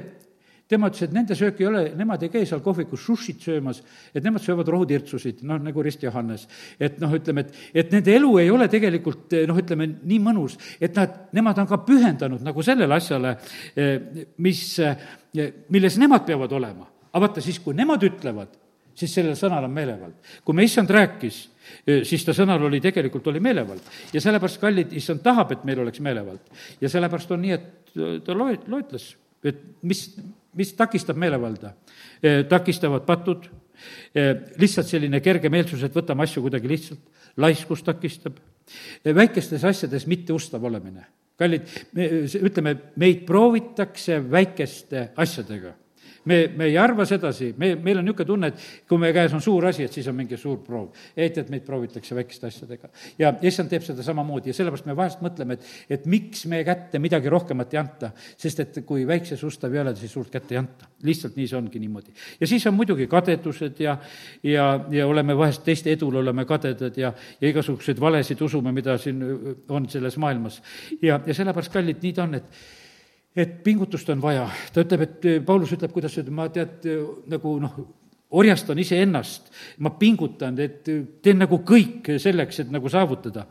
tema 0.70 0.90
ütles, 0.90 1.06
et 1.06 1.14
nende 1.14 1.36
söök 1.38 1.60
ei 1.62 1.68
ole, 1.70 1.82
nemad 1.98 2.24
ei 2.26 2.32
käi 2.34 2.46
seal 2.50 2.62
kohvikus 2.66 3.04
sushit 3.06 3.44
söömas, 3.44 3.82
et 4.16 4.26
nemad 4.26 4.42
söövad 4.42 4.70
rohutirtsusid, 4.74 5.44
noh, 5.46 5.60
nagu 5.62 5.84
Rist 5.86 6.04
Johannes. 6.04 6.48
et 6.80 6.98
noh, 7.02 7.14
ütleme, 7.14 7.46
et, 7.46 7.60
et 7.84 7.94
nende 7.94 8.16
elu 8.16 8.32
ei 8.42 8.50
ole 8.52 8.68
tegelikult 8.72 9.36
noh, 9.46 9.62
ütleme 9.62 9.88
nii 10.02 10.20
mõnus, 10.26 10.58
et 10.82 10.96
nad, 10.98 11.28
nemad 11.38 11.62
on 11.62 11.70
ka 11.70 11.82
pühendanud 11.86 12.42
nagu 12.46 12.66
sellele 12.66 12.98
asjale, 12.98 13.36
eh, 13.78 14.26
mis, 14.42 14.62
eh, 14.80 15.52
milles 15.70 16.00
nemad 16.02 16.26
peavad 16.26 16.52
olema. 16.58 16.90
aga 17.16 17.22
vaata, 17.28 17.42
siis 17.42 17.62
kui 17.64 17.74
nemad 17.78 18.02
ütlevad, 18.04 18.58
siis 18.96 19.14
sellel 19.14 19.36
sõnal 19.40 19.68
on 19.68 19.72
meelevald. 19.72 20.16
kui 20.44 20.56
me 20.56 20.64
issand 20.64 20.90
rääkis, 20.90 21.38
eh, 21.86 22.04
siis 22.04 22.26
ta 22.26 22.34
sõnal 22.34 22.64
oli, 22.66 22.82
tegelikult 22.82 23.28
oli 23.28 23.40
meelevald. 23.40 23.82
ja 24.14 24.22
sellepärast, 24.22 24.60
kallid, 24.60 24.94
issand 24.94 25.22
tahab, 25.22 25.52
et 25.52 25.64
meil 25.64 25.80
oleks 25.80 26.00
meelevald. 26.00 26.42
ja 26.82 26.90
sellepärast 26.90 27.32
on 27.32 27.42
nii, 27.42 27.52
et 27.52 27.94
ta 28.26 28.34
loet-, 28.34 28.68
loetles, 28.68 29.16
et 29.44 29.62
mis, 29.84 30.10
mis 30.56 30.74
takistab 30.78 31.20
meelevalda? 31.20 31.74
takistavad 32.50 33.06
patud, 33.06 33.48
lihtsalt 34.58 34.88
selline 34.88 35.20
kergemeelsus, 35.22 35.84
et 35.84 35.96
võtame 35.96 36.24
asju 36.26 36.42
kuidagi 36.46 36.72
lihtsalt, 36.72 37.02
laiskus 37.44 37.84
takistab, 37.86 38.40
väikestes 39.06 39.64
asjades 39.68 40.08
mitteustav 40.08 40.64
olemine. 40.64 41.06
kallid, 41.38 41.68
me, 41.94 42.08
ütleme, 42.48 42.78
meid 42.96 43.26
proovitakse 43.28 44.22
väikeste 44.32 45.10
asjadega 45.20 45.74
me, 46.26 46.40
me 46.58 46.66
ei 46.66 46.78
arva 46.78 47.06
sedasi, 47.08 47.52
me, 47.58 47.74
meil 47.76 48.00
on 48.02 48.08
niisugune 48.08 48.28
tunne, 48.28 48.50
et 48.52 48.88
kui 48.90 49.00
meie 49.02 49.14
käes 49.16 49.34
on 49.36 49.44
suur 49.44 49.68
asi, 49.70 49.86
et 49.86 49.94
siis 49.94 50.08
on 50.12 50.18
mingi 50.18 50.38
suur 50.40 50.60
proov. 50.66 50.92
et, 51.16 51.38
et 51.38 51.50
meid 51.54 51.66
proovitakse 51.66 52.16
väikeste 52.18 52.50
asjadega. 52.50 52.90
ja 53.20 53.34
issand 53.46 53.70
teeb 53.72 53.86
seda 53.86 54.04
samamoodi 54.06 54.52
ja 54.52 54.58
sellepärast 54.58 54.90
me 54.90 54.96
vahest 54.98 55.24
mõtleme, 55.26 55.58
et, 55.58 55.72
et 55.98 56.06
miks 56.10 56.46
meie 56.52 56.66
kätte 56.68 57.00
midagi 57.02 57.32
rohkemat 57.32 57.74
ei 57.74 57.82
anta, 57.82 58.12
sest 58.38 58.64
et 58.64 58.80
kui 58.86 59.06
väikses 59.08 59.44
ustav 59.48 59.74
ei 59.74 59.84
ole, 59.84 59.96
siis 60.00 60.14
suurt 60.14 60.32
kätte 60.34 60.56
ei 60.56 60.62
anta. 60.62 60.90
lihtsalt 61.06 61.36
nii 61.38 61.48
see 61.48 61.58
ongi 61.60 61.80
niimoodi. 61.80 62.16
ja 62.40 62.48
siis 62.48 62.66
on 62.68 62.74
muidugi 62.78 63.08
kadedused 63.08 63.80
ja, 63.80 63.98
ja, 64.44 64.70
ja 64.92 65.08
oleme 65.08 65.38
vahest 65.38 65.64
teiste 65.66 65.92
edul 65.92 66.16
oleme 66.22 66.46
kadedad 66.46 66.98
ja, 66.98 67.14
ja 67.42 67.50
igasuguseid 67.50 68.00
valesid 68.02 68.42
usume, 68.42 68.72
mida 68.72 68.98
siin 68.98 69.22
on 69.70 69.90
selles 69.90 70.18
maailmas. 70.18 70.62
ja, 71.02 71.20
ja 71.26 71.34
sellepärast, 71.34 71.74
kallid, 71.74 72.02
nii 72.02 72.14
ta 72.14 72.26
on, 72.26 72.36
et 72.42 72.84
et 73.36 73.60
pingutust 73.64 74.10
on 74.14 74.24
vaja, 74.24 74.48
ta 74.74 74.86
ütleb, 74.86 75.06
et 75.06 75.30
Paulus 75.46 75.76
ütleb, 75.76 75.92
kuidas 75.92 76.16
ütleb, 76.16 76.34
ma 76.36 76.48
tead, 76.54 76.88
nagu 77.32 77.58
noh, 77.60 77.78
orjastan 78.36 78.80
iseennast, 78.82 79.52
ma 79.86 79.92
pingutan, 80.00 80.58
et 80.60 80.88
teen 81.24 81.38
nagu 81.40 81.60
kõik 81.68 82.10
selleks, 82.22 82.64
et 82.64 82.72
nagu 82.74 82.90
saavutada. 82.92 83.46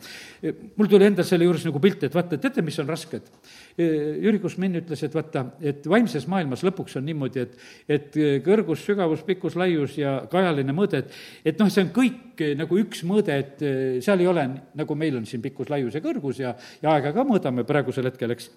mul 0.77 0.91
tuli 0.91 1.07
endal 1.07 1.25
selle 1.25 1.47
juures 1.47 1.65
nagu 1.65 1.81
pilt, 1.81 2.03
et 2.05 2.15
vaata, 2.15 2.39
teate, 2.39 2.63
mis 2.63 2.79
on 2.83 2.91
rasked? 2.91 3.31
Jüri 3.79 4.41
Kusmin 4.43 4.77
ütles, 4.83 5.03
et 5.07 5.15
vaata, 5.15 5.47
et 5.63 5.87
vaimses 5.87 6.27
maailmas 6.31 6.67
lõpuks 6.67 6.99
on 6.99 7.07
niimoodi, 7.07 7.47
et, 7.47 7.57
et 7.89 8.21
kõrgus, 8.45 8.85
sügavus, 8.85 9.25
pikkus, 9.27 9.57
laius 9.57 9.97
ja 9.99 10.19
kajaline 10.31 10.75
mõõde, 10.77 11.05
et, 11.05 11.17
et 11.53 11.59
noh, 11.63 11.71
see 11.73 11.87
on 11.87 11.95
kõik 11.95 12.45
nagu 12.59 12.79
üks 12.83 13.07
mõõde, 13.07 13.39
et 13.39 13.67
seal 14.05 14.21
ei 14.21 14.31
ole, 14.31 14.47
nagu 14.75 14.99
meil 14.99 15.23
on 15.23 15.27
siin 15.27 15.43
pikkus, 15.43 15.71
laius 15.71 15.95
ja 15.95 16.05
kõrgus 16.05 16.43
ja, 16.43 16.55
ja 16.83 16.97
aega 16.97 17.15
ka 17.15 17.27
mõõdame 17.27 17.67
praegusel 17.67 18.11
hetkel, 18.11 18.35
eks 18.35 18.51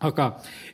aga 0.00 0.26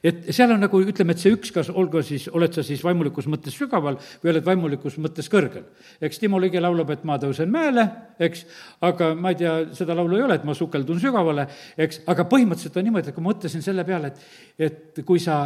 et 0.06 0.28
seal 0.34 0.52
on 0.54 0.60
nagu, 0.62 0.80
ütleme, 0.86 1.14
et 1.14 1.22
see 1.22 1.34
üks, 1.34 1.50
kas 1.54 1.70
olgu 1.72 2.02
siis, 2.06 2.28
oled 2.34 2.54
sa 2.54 2.62
siis 2.66 2.82
vaimulikus 2.86 3.26
mõttes 3.30 3.56
sügaval 3.58 3.98
või 4.22 4.32
oled 4.32 4.46
vaimulikus 4.46 4.98
mõttes 5.02 5.28
kõrgel. 5.32 5.66
eks 6.00 6.22
Timo 6.22 6.38
Ligi 6.42 6.62
laulab, 6.62 6.92
et 6.94 7.04
ma 7.08 7.18
tõusen 7.22 7.50
mäele, 7.50 7.86
eks, 8.22 8.46
aga 8.86 9.12
ma 9.18 9.34
ei 9.34 9.40
tea, 9.42 9.56
seda 9.76 9.96
laulu 9.98 10.20
ei 10.20 10.26
ole, 10.28 10.38
et 10.38 10.46
ma 10.46 10.54
sukeldun 10.54 11.02
sügavale, 11.02 11.48
eks, 11.76 12.04
aga 12.06 12.28
põhimõtteliselt 12.30 12.78
on 12.78 12.88
niimoodi, 12.88 13.10
et 13.10 13.18
kui 13.18 13.26
ma 13.26 13.32
mõtlesin 13.32 13.64
selle 13.66 13.84
peale, 13.88 14.12
et, 14.12 14.70
et 14.70 15.04
kui 15.06 15.22
sa 15.22 15.42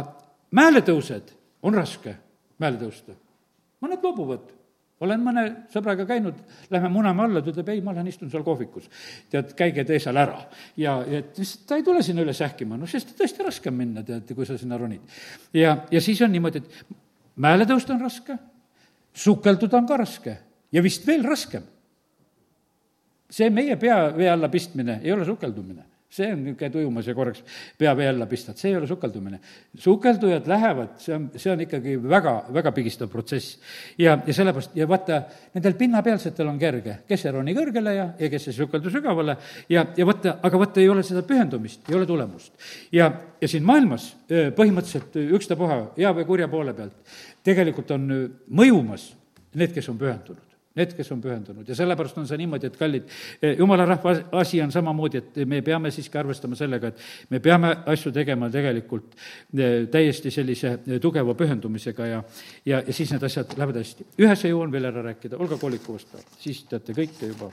mäele 0.57 0.85
tõused, 0.85 1.33
on 1.65 1.77
raske 1.77 2.15
mäele 2.61 2.77
tõusta. 2.81 3.17
mõned 3.81 4.03
loobuvad 4.05 4.60
olen 5.01 5.23
mõne 5.23 5.43
sõbraga 5.73 6.05
käinud, 6.09 6.37
lähme 6.71 6.91
muname 6.93 7.25
alla, 7.25 7.41
ta 7.41 7.51
ütleb, 7.51 7.71
ei, 7.73 7.81
ma 7.83 7.93
lähen 7.95 8.09
istun 8.11 8.29
seal 8.31 8.45
kohvikus. 8.45 8.89
tead, 9.29 9.53
käige 9.57 9.85
tee 9.87 9.99
seal 9.99 10.17
ära. 10.21 10.39
ja, 10.77 10.99
et 11.07 11.41
ta 11.67 11.77
ei 11.79 11.83
tule 11.83 12.03
sinna 12.05 12.25
üles 12.25 12.41
ähkima, 12.45 12.77
noh, 12.77 12.89
sest 12.89 13.15
tõesti 13.17 13.45
raske 13.45 13.69
on 13.69 13.77
minna, 13.77 14.05
tead, 14.05 14.33
kui 14.37 14.45
sa 14.45 14.57
sinna 14.57 14.77
ronid. 14.77 15.01
ja, 15.53 15.77
ja 15.91 16.01
siis 16.01 16.21
on 16.21 16.31
niimoodi, 16.31 16.61
et 16.61 16.97
mäele 17.35 17.65
tõusta 17.69 17.95
on 17.95 18.05
raske, 18.05 18.37
sukelduda 19.13 19.77
on 19.81 19.89
ka 19.89 19.97
raske 20.01 20.37
ja 20.71 20.83
vist 20.83 21.07
veel 21.07 21.25
raskem. 21.27 21.63
see 23.31 23.49
meie 23.49 23.77
pea 23.79 24.11
vee 24.15 24.29
alla 24.29 24.49
pistmine 24.51 24.99
ei 25.03 25.11
ole 25.11 25.25
sukeldumine 25.25 25.90
see 26.11 26.27
on 26.33 26.41
niisugune 26.43 26.69
tujumas 26.73 27.07
ja 27.07 27.15
korraks 27.15 27.43
pea 27.79 27.93
vee 27.97 28.09
alla 28.11 28.25
pistad, 28.27 28.57
see 28.59 28.71
ei 28.71 28.77
ole 28.77 28.87
sukeldumine. 28.87 29.39
sukeldujad 29.79 30.47
lähevad, 30.47 30.97
see 30.99 31.15
on, 31.15 31.29
see 31.35 31.53
on 31.53 31.63
ikkagi 31.63 31.95
väga, 32.03 32.33
väga 32.53 32.73
pigistav 32.75 33.09
protsess. 33.09 33.59
ja, 33.97 34.17
ja 34.27 34.33
sellepärast, 34.33 34.75
ja 34.75 34.87
vaata, 34.87 35.21
nendel 35.53 35.77
pinnapealsetel 35.79 36.51
on 36.51 36.59
kerge, 36.59 36.97
kes 37.07 37.25
ei 37.25 37.35
roni 37.37 37.55
kõrgele 37.55 37.95
ja, 37.95 38.09
ja 38.19 38.31
kes 38.33 38.49
ei 38.51 38.57
sukeldu 38.59 38.91
sügavale 38.91 39.37
ja, 39.69 39.85
ja 39.97 40.07
vaata, 40.07 40.37
aga 40.43 40.63
vaata, 40.65 40.83
ei 40.83 40.91
ole 40.91 41.03
seda 41.07 41.23
pühendumist, 41.27 41.87
ei 41.89 41.95
ole 41.95 42.09
tulemust. 42.09 42.53
ja, 42.91 43.11
ja 43.41 43.47
siin 43.47 43.65
maailmas 43.65 44.11
põhimõtteliselt 44.27 45.15
ükstapuha 45.39 45.81
hea 45.97 46.15
või 46.19 46.27
kurja 46.27 46.51
poole 46.51 46.75
pealt 46.75 47.15
tegelikult 47.43 47.91
on 47.95 48.07
mõjumas 48.51 49.11
need, 49.55 49.71
kes 49.75 49.89
on 49.91 49.99
pühendunud 50.01 50.50
Need, 50.71 50.93
kes 50.95 51.09
on 51.11 51.19
pühendunud 51.19 51.67
ja 51.67 51.75
sellepärast 51.75 52.15
on 52.21 52.27
see 52.29 52.37
niimoodi, 52.39 52.69
et 52.71 52.77
kallid, 52.79 53.09
eh, 53.43 53.57
jumala 53.59 53.83
rahva 53.89 54.13
asi 54.39 54.61
on 54.63 54.71
samamoodi, 54.71 55.19
et 55.19 55.39
me 55.49 55.59
peame 55.67 55.91
siiski 55.91 56.15
arvestama 56.21 56.55
sellega, 56.55 56.93
et 56.93 57.31
me 57.33 57.41
peame 57.43 57.73
asju 57.91 58.13
tegema 58.15 58.47
tegelikult 58.53 59.17
eh, 59.17 59.89
täiesti 59.91 60.31
sellise 60.31 60.71
eh, 60.79 61.01
tugeva 61.03 61.35
pühendumisega 61.35 62.07
ja 62.07 62.21
ja, 62.65 62.79
ja 62.79 62.95
siis 62.95 63.11
need 63.11 63.27
asjad 63.27 63.51
lähevad 63.57 63.81
hästi. 63.81 64.07
ühe 64.23 64.31
asja 64.31 64.53
jõuan 64.53 64.71
veel 64.71 64.87
ära 64.87 65.03
rääkida, 65.09 65.41
Olga 65.43 65.59
Kolikuvast 65.59 66.15
ka, 66.15 66.23
siis 66.39 66.63
teate 66.71 66.95
kõike 66.95 67.33
juba, 67.33 67.51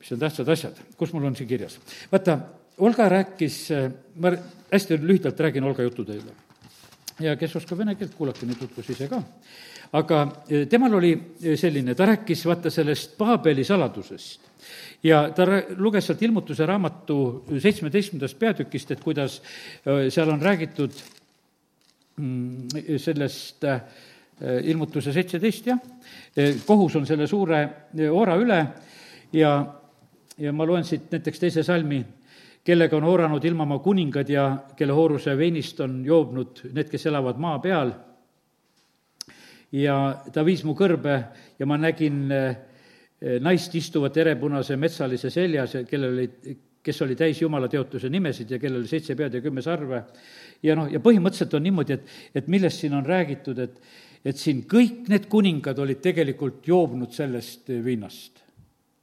mis 0.00 0.16
on 0.16 0.24
tähtsad 0.24 0.48
asjad. 0.56 0.80
kus 0.96 1.12
mul 1.12 1.28
on 1.28 1.36
siin 1.36 1.50
kirjas? 1.50 1.76
vaata, 2.12 2.38
Olga 2.78 3.08
rääkis, 3.12 3.68
ma 4.16 4.32
hästi 4.72 4.98
lühidalt 5.02 5.40
räägin 5.40 5.68
Olga 5.68 5.84
jutu 5.84 6.08
teile. 6.08 6.32
Ja 7.22 7.36
kes 7.38 7.56
oskab 7.60 7.78
vene 7.78 7.94
keelt, 7.98 8.14
kuulake 8.18 8.46
nüüd 8.46 8.58
tutvusi 8.58 8.94
ise 8.94 9.08
ka. 9.10 9.20
Aga 9.94 10.20
eh, 10.48 10.64
temal 10.70 10.96
oli 10.98 11.12
eh, 11.14 11.54
selline, 11.60 11.94
ta 11.94 12.08
rääkis 12.08 12.44
vaata 12.48 12.72
sellest 12.72 13.14
Paabeli 13.18 13.64
saladusest. 13.64 14.50
Ja 15.04 15.28
ta 15.36 15.44
luges 15.76 16.08
sealt 16.08 16.22
ilmutuse 16.24 16.66
raamatu 16.66 17.18
seitsmeteistkümnendast 17.52 18.38
peatükist, 18.40 18.90
et 18.90 19.04
kuidas 19.04 19.40
eh, 19.84 20.08
seal 20.10 20.32
on 20.32 20.42
räägitud 20.42 20.96
mm, 22.16 22.98
sellest 22.98 23.68
ilmutuse 24.66 25.12
seitseteist, 25.14 25.68
jah, 25.70 25.78
kohus 26.66 26.96
on 26.98 27.04
selle 27.06 27.28
suure 27.30 27.60
oora 28.10 28.34
üle 28.34 28.56
ja, 29.38 29.52
ja 30.42 30.52
ma 30.52 30.66
loen 30.66 30.82
siit 30.82 31.06
näiteks 31.14 31.38
teise 31.38 31.62
salmi, 31.62 32.00
kellega 32.64 32.96
on 32.96 33.04
ooranud 33.04 33.44
ilmamaa 33.44 33.78
kuningad 33.84 34.28
ja 34.28 34.48
kelle 34.76 34.92
hooruse 34.96 35.36
veinist 35.38 35.80
on 35.84 36.00
joobnud 36.04 36.64
need, 36.72 36.88
kes 36.88 37.06
elavad 37.10 37.40
maa 37.40 37.58
peal 37.58 37.92
ja 39.74 39.96
ta 40.32 40.44
viis 40.46 40.62
mu 40.64 40.76
kõrbe 40.78 41.16
ja 41.58 41.66
ma 41.68 41.78
nägin 41.80 42.22
eh, 42.32 42.54
naist 43.44 43.74
istuvat 43.74 44.16
erepunase 44.20 44.76
metsalise 44.80 45.30
seljas, 45.32 45.76
kellel 45.88 46.16
oli, 46.16 46.56
kes 46.84 47.02
oli 47.04 47.16
täis 47.16 47.40
Jumala 47.42 47.68
teotuse 47.72 48.10
nimesid 48.12 48.50
ja 48.54 48.60
kellel 48.62 48.82
oli 48.82 48.90
seitse 48.90 49.16
pead 49.18 49.38
ja 49.38 49.42
kümme 49.44 49.62
sarve. 49.64 50.02
ja 50.62 50.76
noh, 50.76 50.88
ja 50.92 51.00
põhimõtteliselt 51.04 51.56
on 51.58 51.64
niimoodi, 51.64 51.98
et, 51.98 52.16
et 52.34 52.48
millest 52.48 52.84
siin 52.84 52.94
on 52.94 53.04
räägitud, 53.06 53.58
et, 53.58 53.80
et 54.24 54.40
siin 54.40 54.64
kõik 54.68 55.08
need 55.12 55.28
kuningad 55.32 55.78
olid 55.78 56.00
tegelikult 56.04 56.68
joobnud 56.68 57.12
sellest 57.12 57.72
viinast 57.84 58.43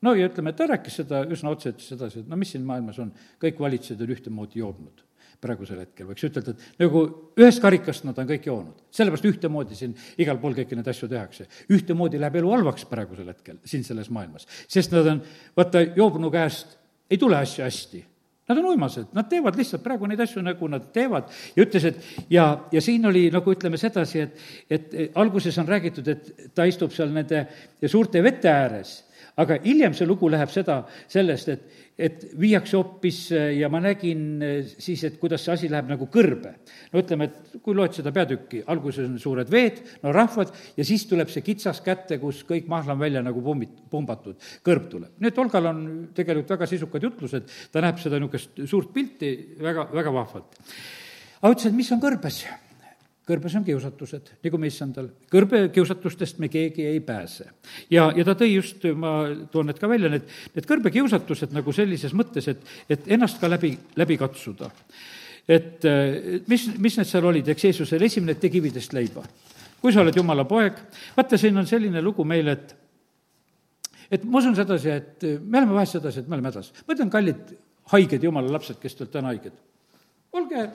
no 0.02 0.14
ja 0.18 0.28
ütleme, 0.30 0.54
ta 0.58 0.68
rääkis 0.72 1.02
seda 1.02 1.24
üsna 1.32 1.54
otse, 1.54 1.74
ütles 1.76 1.88
sedasi, 1.94 2.24
et 2.24 2.30
no 2.30 2.40
mis 2.40 2.52
siin 2.54 2.66
maailmas 2.68 3.00
on, 3.04 3.14
kõik 3.42 3.62
valitsejad 3.62 4.04
on 4.06 4.14
ühtemoodi 4.16 4.62
joobnud 4.62 5.08
praegusel 5.42 5.80
hetkel, 5.82 6.06
võiks 6.06 6.22
ütelda, 6.28 6.54
et 6.54 6.84
nagu 6.84 7.00
ühest 7.40 7.62
karikast 7.64 8.06
nad 8.06 8.20
on 8.22 8.28
kõik 8.30 8.46
joonud. 8.46 8.84
sellepärast 8.94 9.26
ühtemoodi 9.26 9.78
siin 9.78 9.96
igal 10.22 10.38
pool 10.42 10.54
kõiki 10.58 10.78
neid 10.78 10.92
asju 10.92 11.10
tehakse. 11.10 11.48
ühtemoodi 11.74 12.22
läheb 12.22 12.38
elu 12.44 12.52
halvaks 12.54 12.86
praegusel 12.86 13.34
hetkel 13.34 13.58
siin 13.66 13.84
selles 13.84 14.12
maailmas, 14.14 14.46
sest 14.68 14.94
nad 14.94 15.08
on, 15.08 15.24
vaata, 15.58 15.82
joobnu 15.98 16.30
käest 16.32 16.78
ei 17.10 17.18
tule 17.18 17.42
asju 17.42 17.66
hästi 17.66 18.06
Nad 18.52 18.58
on 18.58 18.66
uimased, 18.66 19.14
nad 19.16 19.30
teevad 19.32 19.56
lihtsalt 19.56 19.84
praegu 19.84 20.08
neid 20.10 20.20
asju, 20.20 20.42
nagu 20.44 20.68
nad 20.68 20.90
teevad 20.92 21.30
ja 21.56 21.64
ütles, 21.64 21.86
et 21.88 22.26
ja, 22.34 22.46
ja 22.74 22.82
siin 22.84 23.06
oli 23.08 23.30
nagu 23.32 23.54
ütleme 23.54 23.78
sedasi, 23.80 24.26
et, 24.26 24.42
et 24.68 24.96
alguses 25.16 25.56
on 25.62 25.70
räägitud, 25.70 26.10
et 26.12 26.50
ta 26.58 26.66
istub 26.68 26.92
seal 26.92 27.14
nende 27.16 27.46
suurte 27.88 28.20
vete 28.26 28.52
ääres 28.52 28.98
aga 29.40 29.58
hiljem 29.64 29.94
see 29.96 30.08
lugu 30.10 30.30
läheb 30.32 30.52
seda, 30.52 30.82
sellest, 31.12 31.50
et, 31.54 31.82
et 32.02 32.24
viiakse 32.40 32.78
hoopis 32.78 33.20
ja 33.58 33.70
ma 33.72 33.82
nägin 33.84 34.44
siis, 34.72 35.04
et 35.08 35.18
kuidas 35.22 35.46
see 35.46 35.54
asi 35.54 35.70
läheb 35.72 35.92
nagu 35.92 36.08
kõrbe. 36.12 36.54
no 36.92 37.04
ütleme, 37.04 37.28
et 37.30 37.60
kui 37.64 37.76
loed 37.78 37.96
seda 37.96 38.14
peatükki, 38.16 38.64
alguses 38.72 39.08
on 39.08 39.20
suured 39.22 39.52
veed, 39.52 39.84
no 40.04 40.16
rahvad, 40.16 40.54
ja 40.78 40.88
siis 40.88 41.06
tuleb 41.10 41.32
see 41.32 41.46
kitsas 41.46 41.84
kätte, 41.86 42.20
kus 42.22 42.44
kõik 42.48 42.68
mahla 42.72 42.96
on 42.96 43.04
välja 43.04 43.24
nagu 43.26 43.44
pumbit-, 43.46 43.84
pumbatud, 43.92 44.40
kõrb 44.66 44.90
tuleb. 44.92 45.14
nii 45.20 45.32
et 45.32 45.44
Olgal 45.46 45.72
on 45.72 45.86
tegelikult 46.18 46.58
väga 46.58 46.70
sisukad 46.70 47.08
jutlused, 47.08 47.54
ta 47.72 47.84
näeb 47.84 48.02
seda 48.02 48.20
niisugust 48.20 48.66
suurt 48.70 48.92
pilti 48.94 49.32
väga, 49.62 49.88
väga 49.94 50.14
vahvalt. 50.14 50.60
aga 51.42 51.56
ütles, 51.56 51.72
et 51.72 51.78
mis 51.78 51.92
on 51.96 52.04
kõrbes 52.04 52.44
kõrbes 53.28 53.54
on 53.58 53.66
kiusatused, 53.66 54.32
nagu 54.44 54.60
me 54.60 54.70
issandal. 54.72 55.10
kõrbekiusatustest 55.32 56.40
me 56.42 56.50
keegi 56.50 56.86
ei 56.90 57.00
pääse. 57.06 57.46
ja, 57.90 58.12
ja 58.16 58.26
ta 58.26 58.36
tõi 58.36 58.56
just, 58.56 58.84
ma 58.96 59.30
toon 59.52 59.70
need 59.70 59.80
ka 59.80 59.90
välja, 59.90 60.10
need, 60.10 60.28
need 60.56 60.68
kõrbekiusatused 60.68 61.54
nagu 61.54 61.74
sellises 61.74 62.16
mõttes, 62.18 62.48
et, 62.48 62.66
et 62.90 63.08
ennast 63.08 63.40
ka 63.40 63.50
läbi, 63.50 63.76
läbi 63.96 64.18
katsuda. 64.18 64.72
et 65.48 65.86
mis, 66.48 66.68
mis 66.78 66.98
need 66.98 67.08
seal 67.08 67.26
olid, 67.26 67.48
eks 67.48 67.70
Jeesusel 67.70 68.10
esimene, 68.10 68.34
et 68.34 68.42
tee 68.42 68.54
kividest 68.54 68.94
leiba. 68.94 69.24
kui 69.82 69.94
sa 69.94 70.02
oled 70.02 70.16
jumala 70.16 70.46
poeg, 70.46 70.78
vaata, 71.16 71.38
siin 71.38 71.58
on 71.58 71.68
selline 71.68 72.02
lugu 72.02 72.26
meil, 72.26 72.48
et 72.48 72.78
et 74.12 74.24
ma 74.26 74.42
usun 74.42 74.56
sedasi, 74.56 74.90
et 74.90 75.24
me 75.40 75.62
oleme 75.62 75.78
vahest 75.78 76.00
sedasi, 76.00 76.20
et 76.20 76.28
me 76.28 76.36
oleme 76.36 76.50
hädas. 76.50 76.74
ma 76.88 76.96
ütlen, 76.96 77.10
kallid 77.10 77.58
haiged 77.94 78.24
jumala 78.24 78.58
lapsed, 78.58 78.80
kes 78.82 78.96
te 78.96 79.06
olete 79.06 79.20
täna 79.20 79.30
haiged, 79.32 79.54
olge 80.34 80.66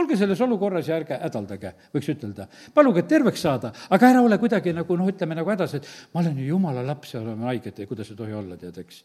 olge 0.00 0.16
selles 0.16 0.40
olukorras 0.44 0.88
ja 0.88 0.96
ärge 1.00 1.18
hädaldage, 1.20 1.72
võiks 1.94 2.10
ütelda. 2.12 2.48
paluge 2.74 3.06
terveks 3.08 3.44
saada, 3.46 3.72
aga 3.90 4.10
ära 4.10 4.24
ole 4.24 4.38
kuidagi 4.38 4.74
nagu 4.76 4.96
noh, 4.98 5.08
ütleme 5.08 5.36
nagu 5.38 5.50
hädas, 5.50 5.76
et 5.78 5.88
ma 6.12 6.20
olen 6.20 6.36
ju 6.42 6.50
jumala 6.52 6.84
laps 6.86 7.14
ja 7.14 7.22
oleme 7.22 7.48
haiged 7.50 7.78
ja 7.78 7.86
kuidas 7.88 8.10
ei 8.12 8.18
tohi 8.18 8.36
olla, 8.36 8.58
tead, 8.60 8.76
eks. 8.82 9.00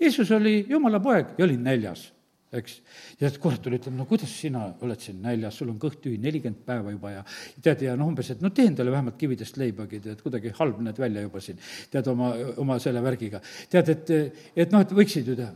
Jeesus 0.00 0.30
oli 0.36 0.58
jumala 0.68 1.00
poeg 1.00 1.34
ja 1.38 1.46
oli 1.46 1.56
näljas, 1.56 2.04
eks. 2.52 2.76
ja 3.20 3.30
kurat 3.40 3.62
tuli, 3.64 3.80
ütleb, 3.80 3.96
no 3.96 4.06
kuidas 4.10 4.36
sina 4.36 4.66
oled 4.84 5.00
siin 5.00 5.22
näljas, 5.24 5.58
sul 5.58 5.72
on 5.72 5.80
kõht 5.80 6.02
tühi 6.04 6.20
nelikümmend 6.20 6.62
päeva 6.68 6.92
juba 6.92 7.16
ja 7.16 7.24
tead, 7.62 7.86
ja 7.88 7.96
noh, 7.96 8.12
umbes, 8.12 8.34
et 8.34 8.44
no 8.44 8.52
tee 8.54 8.68
endale 8.68 8.92
vähemalt 8.92 9.18
kividest 9.20 9.58
leibagi, 9.60 10.02
tead, 10.04 10.22
kuidagi 10.22 10.52
halb 10.60 10.80
näed 10.84 11.00
välja 11.00 11.24
juba 11.24 11.42
siin, 11.44 11.60
tead, 11.90 12.12
oma, 12.12 12.34
oma 12.60 12.78
selle 12.82 13.02
värgiga. 13.04 13.40
tead, 13.72 13.92
et, 13.96 14.16
et 14.54 14.76
noh, 14.76 14.84
et 14.84 14.96
võiksid 15.00 15.32
ju 15.32 15.40
teha. 15.40 15.52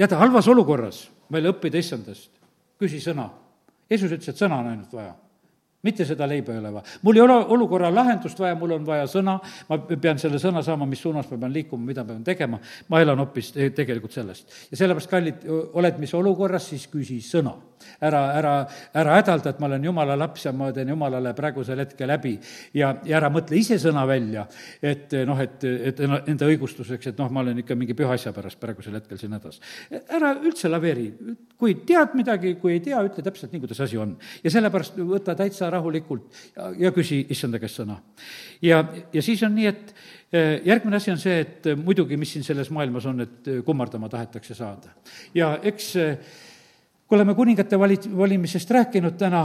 tead, 0.00 0.18
halvas 0.24 0.48
olukorras 0.48 1.06
meil 1.34 1.52
õppida 1.52 1.80
issandast, 1.80 2.32
küsi 2.80 3.00
sõna 3.02 3.28
Jeesus 3.90 4.10
ütles, 4.10 4.28
et 4.28 4.40
sõna 4.40 4.62
on 4.62 4.72
ainult 4.72 4.92
vaja 4.92 5.14
mitte 5.84 6.06
seda 6.08 6.26
leiba 6.28 6.54
ei 6.54 6.58
ole 6.58 6.72
vaja. 6.72 6.98
mul 7.02 7.18
ei 7.18 7.22
ole 7.22 7.36
olukorra 7.56 7.90
lahendust 7.94 8.38
vaja, 8.40 8.56
mul 8.56 8.72
on 8.78 8.86
vaja 8.86 9.04
sõna, 9.10 9.36
ma 9.68 9.78
pean 10.00 10.20
selle 10.20 10.40
sõna 10.42 10.62
saama, 10.64 10.88
mis 10.88 11.02
suunas 11.04 11.28
ma 11.30 11.38
pean 11.42 11.52
liikuma, 11.52 11.84
mida 11.90 12.04
pean 12.08 12.24
tegema, 12.24 12.60
ma 12.88 13.00
elan 13.04 13.20
hoopis 13.20 13.52
tegelikult 13.76 14.16
sellest. 14.16 14.48
ja 14.70 14.80
sellepärast, 14.80 15.10
kallid, 15.10 15.44
oled 15.76 16.00
mis 16.00 16.14
olukorras, 16.16 16.70
siis 16.72 16.88
küsi 16.92 17.20
sõna. 17.24 17.54
Ära, 18.00 18.22
ära, 18.38 18.54
ära 18.94 19.16
hädalda, 19.18 19.54
et 19.54 19.60
ma 19.62 19.68
olen 19.70 19.84
jumala 19.84 20.16
laps 20.18 20.46
ja 20.46 20.52
ma 20.56 20.70
teen 20.74 20.90
jumalale 20.92 21.34
praegusel 21.36 21.80
hetkel 21.82 22.08
läbi. 22.08 22.34
ja, 22.74 22.94
ja 23.04 23.18
ära 23.18 23.30
mõtle 23.32 23.58
ise 23.58 23.78
sõna 23.82 24.04
välja, 24.08 24.46
et 24.82 25.12
noh, 25.26 25.40
et, 25.40 25.64
et 25.64 26.00
enda 26.04 26.48
õigustuseks, 26.48 27.10
et 27.12 27.20
noh, 27.20 27.30
ma 27.32 27.44
olen 27.44 27.62
ikka 27.62 27.76
mingi 27.78 27.96
püha 27.96 28.14
asja 28.16 28.32
pärast 28.36 28.60
praegusel 28.60 28.96
hetkel 28.98 29.18
siin 29.20 29.34
hädas. 29.36 29.60
ära 29.90 30.34
üldse 30.40 30.70
laveeri, 30.70 31.08
kui 31.58 31.76
tead 31.86 32.16
midagi, 32.18 32.54
kui 32.60 32.76
ei 32.76 32.82
tea, 32.84 33.02
ütle 33.06 33.24
täpselt 33.24 33.52
nii, 33.54 33.64
kuidas 33.64 33.82
asi 33.84 34.00
on. 34.00 34.16
ja 34.44 34.52
sellepärast 34.54 34.98
võta 35.00 35.36
täitsa 35.38 35.70
rahulikult 35.72 36.28
ja, 36.56 36.70
ja 36.86 36.94
küsi 36.94 37.24
issanda 37.30 37.60
käest 37.62 37.82
sõna. 37.82 38.00
ja, 38.62 38.84
ja 39.12 39.22
siis 39.22 39.42
on 39.46 39.54
nii, 39.58 39.68
et 39.70 39.94
eh, 40.32 40.60
järgmine 40.66 41.00
asi 41.00 41.12
on 41.14 41.20
see, 41.20 41.40
et 41.44 41.70
muidugi, 41.80 42.18
mis 42.20 42.34
siin 42.36 42.46
selles 42.46 42.70
maailmas 42.74 43.06
on, 43.10 43.24
et 43.26 43.52
kummardama 43.66 44.08
tahetakse 44.12 44.56
saada. 44.58 44.94
ja 45.34 45.56
eks 45.62 45.94
kui 47.14 47.20
oleme 47.20 47.34
kuningate 47.38 47.78
vali-, 47.78 48.16
valimisest 48.18 48.70
rääkinud 48.74 49.14
täna, 49.18 49.44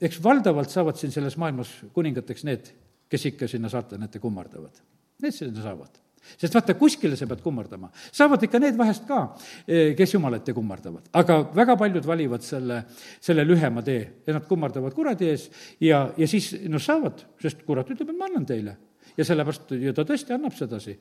eks 0.00 0.16
valdavalt 0.24 0.72
saavad 0.72 0.96
siin 0.96 1.12
selles 1.12 1.34
maailmas 1.36 1.68
kuningateks 1.92 2.46
need, 2.48 2.70
kes 3.12 3.26
ikka 3.28 3.48
sinna 3.52 3.68
saatan 3.68 4.06
ette 4.06 4.20
kummardavad. 4.22 4.80
Need 5.20 5.36
sinna 5.36 5.60
saavad 5.60 6.00
sest 6.38 6.54
vaata, 6.54 6.76
kuskile 6.78 7.16
sa 7.18 7.26
pead 7.26 7.40
kummardama. 7.42 7.88
saavad 8.14 8.44
ikka 8.46 8.60
need 8.62 8.76
vahest 8.78 9.04
ka, 9.08 9.18
eh, 9.66 9.90
kes 9.98 10.14
Jumala 10.14 10.38
ette 10.38 10.54
kummardavad. 10.54 11.10
aga 11.12 11.40
väga 11.52 11.76
paljud 11.76 12.06
valivad 12.06 12.46
selle, 12.46 12.84
selle 13.20 13.44
lühema 13.44 13.82
tee 13.82 14.22
ja 14.26 14.32
nad 14.38 14.46
kummardavad 14.48 14.94
kuradi 14.94 15.28
ees 15.28 15.50
ja, 15.80 16.12
ja 16.16 16.28
siis 16.30 16.54
noh, 16.68 16.80
saavad, 16.80 17.26
sest 17.42 17.66
kurat 17.66 17.90
ütleb, 17.90 18.08
et 18.08 18.18
ma 18.18 18.30
annan 18.30 18.46
teile 18.46 18.76
ja 19.16 19.26
sellepärast 19.26 19.72
ju 19.76 19.92
ta 19.96 20.04
tõesti 20.08 20.34
annab 20.36 20.54
sedasi. 20.56 20.94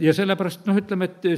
ja 0.00 0.14
sellepärast 0.14 0.66
noh, 0.68 0.78
ütleme, 0.80 1.08
et 1.08 1.28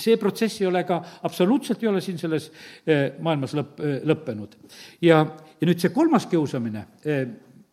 see 0.00 0.16
protsess 0.20 0.60
ei 0.60 0.68
ole 0.68 0.84
ka, 0.88 1.00
absoluutselt 1.24 1.82
ei 1.82 1.90
ole 1.90 2.02
siin 2.04 2.18
selles 2.20 2.50
eh, 2.86 3.14
maailmas 3.24 3.56
lõpp, 3.56 3.80
eh, 3.80 3.96
lõppenud. 4.04 4.58
ja, 5.04 5.22
ja 5.60 5.68
nüüd 5.70 5.80
see 5.80 5.94
kolmas 5.94 6.28
kiusamine, 6.30 6.86
eh, 7.04 7.24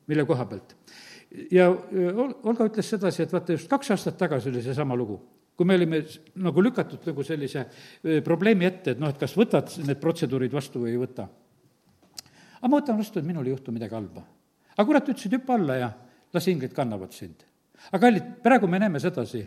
mille 0.08 0.26
koha 0.28 0.48
pealt, 0.48 0.76
ja 1.52 1.70
Olga 1.72 2.68
ütles 2.68 2.90
sedasi, 2.96 3.26
et 3.26 3.34
vaata, 3.34 3.56
just 3.58 3.70
kaks 3.72 3.94
aastat 3.96 4.18
tagasi 4.20 4.52
oli 4.52 4.64
seesama 4.64 4.98
lugu 5.00 5.20
kui 5.62 5.68
me 5.68 5.76
olime 5.78 6.00
nagu 6.42 6.62
lükatud 6.64 7.04
nagu 7.06 7.24
sellise 7.28 7.68
probleemi 8.26 8.66
ette, 8.66 8.96
et 8.96 9.02
noh, 9.02 9.12
et 9.12 9.20
kas 9.20 9.36
võtad 9.38 9.70
need 9.86 10.00
protseduurid 10.02 10.56
vastu 10.56 10.82
või 10.82 10.96
ei 10.96 10.98
võta. 10.98 11.28
aga 12.62 12.72
ma 12.72 12.80
võtan 12.80 12.98
vastu, 12.98 13.20
et 13.20 13.28
minul 13.28 13.46
ei 13.46 13.54
juhtu 13.54 13.76
midagi 13.76 13.94
halba. 13.94 14.24
aga 14.74 14.88
kurat 14.88 15.12
ütles, 15.12 15.28
et 15.28 15.38
hüppa 15.38 15.60
alla 15.60 15.78
ja 15.78 15.92
las 16.34 16.48
inglid 16.48 16.74
kannavad 16.74 17.14
sind 17.14 17.51
aga 17.90 18.02
kallid, 18.06 18.30
praegu 18.44 18.70
me 18.70 18.80
näeme 18.82 19.02
sedasi, 19.02 19.42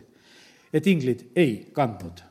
et 0.75 0.87
inglid 0.91 1.29
ei 1.37 1.59
kandnud. 1.75 2.31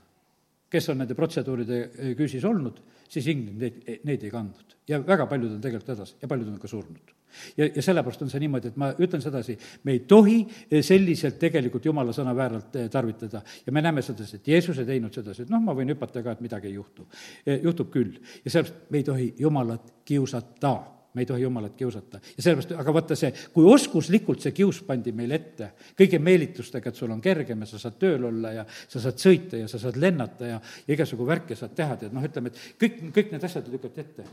kes 0.73 0.89
on 0.89 0.97
nende 0.97 1.13
protseduuride 1.13 1.79
eh, 1.79 2.13
küüsis 2.17 2.45
olnud, 2.49 2.79
siis 3.05 3.27
inglid 3.29 3.59
neid, 3.61 3.99
neid 4.09 4.23
ei 4.23 4.31
kandnud. 4.31 4.77
ja 4.89 4.99
väga 4.99 5.27
paljud 5.29 5.53
on 5.53 5.61
tegelikult 5.61 5.93
hädas 5.93 6.15
ja 6.21 6.27
paljud 6.27 6.47
on 6.49 6.59
ka 6.59 6.67
surnud. 6.67 7.13
ja, 7.57 7.67
ja 7.67 7.81
sellepärast 7.81 8.21
on 8.25 8.31
see 8.33 8.41
niimoodi, 8.43 8.73
et 8.73 8.77
ma 8.77 8.91
ütlen 8.97 9.21
sedasi, 9.21 9.57
me 9.83 9.95
ei 9.95 10.03
tohi 10.09 10.41
eh, 10.69 10.81
selliselt 10.83 11.39
tegelikult 11.39 11.85
jumala 11.85 12.15
sõna 12.15 12.35
vääralt 12.35 12.75
eh, 12.75 12.89
tarvitada. 12.89 13.43
ja 13.65 13.71
me 13.71 13.81
näeme 13.81 14.01
sedasi, 14.01 14.41
et 14.41 14.47
Jeesus 14.47 14.79
ei 14.79 14.89
teinud 14.89 15.13
sedasi, 15.13 15.45
et 15.45 15.53
noh, 15.53 15.61
ma 15.63 15.77
võin 15.77 15.93
hüpata 15.93 16.23
ka, 16.23 16.35
et 16.35 16.41
midagi 16.41 16.71
ei 16.71 16.79
juhtu. 16.79 17.07
juhtub 17.45 17.91
küll. 17.93 18.19
ja 18.43 18.51
sellepärast 18.51 18.91
me 18.91 18.97
ei 18.97 19.07
tohi 19.07 19.33
jumalat 19.39 19.93
kiusata 20.05 20.75
me 21.13 21.21
ei 21.21 21.25
tohi 21.29 21.43
Jumalat 21.43 21.75
kiusata. 21.77 22.19
ja 22.37 22.43
sellepärast, 22.43 22.73
aga 22.79 22.93
vaata 22.93 23.17
see, 23.17 23.31
kui 23.53 23.67
oskuslikult 23.69 24.41
see 24.43 24.53
kius 24.55 24.81
pandi 24.87 25.13
meile 25.15 25.39
ette, 25.39 25.69
kõigi 25.99 26.19
meelitustega, 26.19 26.89
et 26.89 26.99
sul 26.99 27.13
on 27.13 27.21
kergem 27.21 27.65
ja 27.65 27.69
sa 27.69 27.81
saad 27.81 27.97
tööl 28.01 28.29
olla 28.29 28.53
ja 28.59 28.67
sa 28.67 29.01
saad 29.03 29.21
sõita 29.21 29.61
ja 29.61 29.71
sa 29.71 29.81
saad 29.81 29.99
lennata 30.01 30.53
ja, 30.53 30.61
ja 30.87 30.95
igasugu 30.97 31.27
värke 31.27 31.57
saad 31.59 31.75
teha, 31.77 31.97
tead, 32.01 32.13
noh, 32.15 32.25
ütleme, 32.25 32.53
et 32.53 32.79
kõik, 32.81 33.01
kõik 33.15 33.33
need 33.35 33.49
asjad 33.49 33.67
lükati 33.71 34.05
ette. 34.05 34.29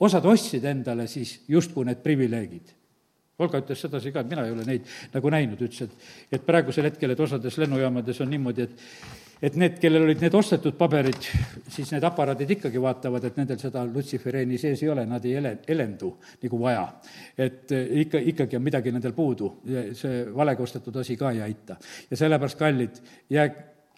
osad 0.00 0.26
ostsid 0.26 0.64
endale 0.64 1.08
siis 1.10 1.40
justkui 1.48 1.88
need 1.88 2.02
privileegid 2.04 2.76
Olga 3.40 3.62
ütles 3.62 3.80
sedasi 3.86 4.12
ka, 4.12 4.24
et 4.24 4.30
mina 4.30 4.44
ei 4.46 4.54
ole 4.54 4.66
neid 4.68 4.86
nagu 5.14 5.32
näinud, 5.32 5.60
ütles, 5.66 5.88
et 5.88 6.38
et 6.38 6.46
praegusel 6.46 6.90
hetkel, 6.90 7.14
et 7.14 7.20
osades 7.20 7.58
lennujaamades 7.60 8.20
on 8.20 8.30
niimoodi, 8.30 8.68
et 8.68 8.86
et 9.42 9.56
need, 9.56 9.78
kellel 9.80 10.04
olid 10.04 10.20
need 10.20 10.34
ostetud 10.36 10.76
paberid, 10.76 11.28
siis 11.72 11.90
need 11.94 12.04
aparaadid 12.04 12.50
ikkagi 12.56 12.80
vaatavad, 12.82 13.24
et 13.24 13.38
nendel 13.40 13.58
seda 13.60 13.86
lutsifereeni 13.88 14.58
sees 14.60 14.82
ei 14.84 14.90
ole, 14.92 15.06
nad 15.08 15.24
ei 15.24 15.38
ele-, 15.40 15.56
elendu 15.72 16.12
nagu 16.42 16.60
vaja. 16.60 16.84
et 17.38 17.72
eh, 17.72 17.88
ikka, 18.04 18.20
ikkagi 18.34 18.58
on 18.58 18.64
midagi 18.66 18.92
nendel 18.92 19.16
puudu, 19.16 19.54
see 19.96 20.26
valega 20.36 20.62
ostetud 20.62 21.00
asi 21.00 21.16
ka 21.16 21.32
ei 21.32 21.40
aita. 21.48 21.76
ja 22.10 22.16
sellepärast, 22.16 22.58
kallid, 22.58 23.00
jää, 23.30 23.48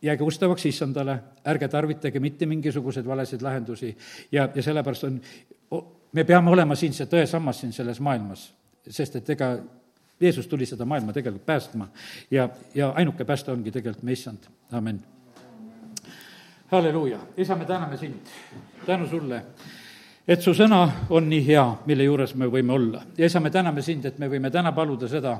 jääge 0.02 0.24
ustavaks 0.24 0.66
issandale, 0.66 1.18
ärge 1.46 1.68
tarvitage 1.68 2.20
mitte 2.20 2.46
mingisuguseid 2.46 3.06
valesid 3.06 3.42
lahendusi 3.42 3.96
ja, 4.32 4.48
ja 4.54 4.62
sellepärast 4.62 5.04
on, 5.04 5.20
me 6.12 6.24
peame 6.24 6.50
olema 6.50 6.78
siin 6.78 6.94
see 6.94 7.10
tõesammas 7.10 7.62
siin 7.62 7.74
selles 7.74 8.00
maailmas, 8.00 8.52
sest 8.88 9.16
et 9.16 9.30
ega 9.30 9.56
Jeesus 10.20 10.46
tuli 10.46 10.66
seda 10.66 10.84
maailma 10.84 11.12
tegelikult 11.12 11.46
päästma 11.46 11.88
ja, 12.30 12.48
ja 12.74 12.90
ainuke 12.90 13.24
pääste 13.24 13.52
ongi 13.52 13.70
tegelikult 13.70 14.02
me 14.02 14.12
issand, 14.12 14.46
amin 14.72 15.02
halleluuja, 16.72 17.18
isa, 17.36 17.56
me 17.56 17.64
täname 17.64 17.96
sind, 17.96 18.26
tänu 18.86 19.06
sulle 19.08 19.42
et 20.28 20.42
su 20.42 20.52
sõna 20.54 20.84
on 21.10 21.24
nii 21.26 21.42
hea, 21.42 21.62
mille 21.90 22.04
juures 22.06 22.36
me 22.38 22.46
võime 22.46 22.70
olla. 22.76 23.00
ja 23.18 23.26
isa, 23.26 23.40
me 23.40 23.50
täname 23.50 23.82
sind, 23.82 24.04
et 24.06 24.18
me 24.22 24.28
võime 24.30 24.50
täna 24.54 24.70
paluda 24.72 25.08
seda, 25.10 25.32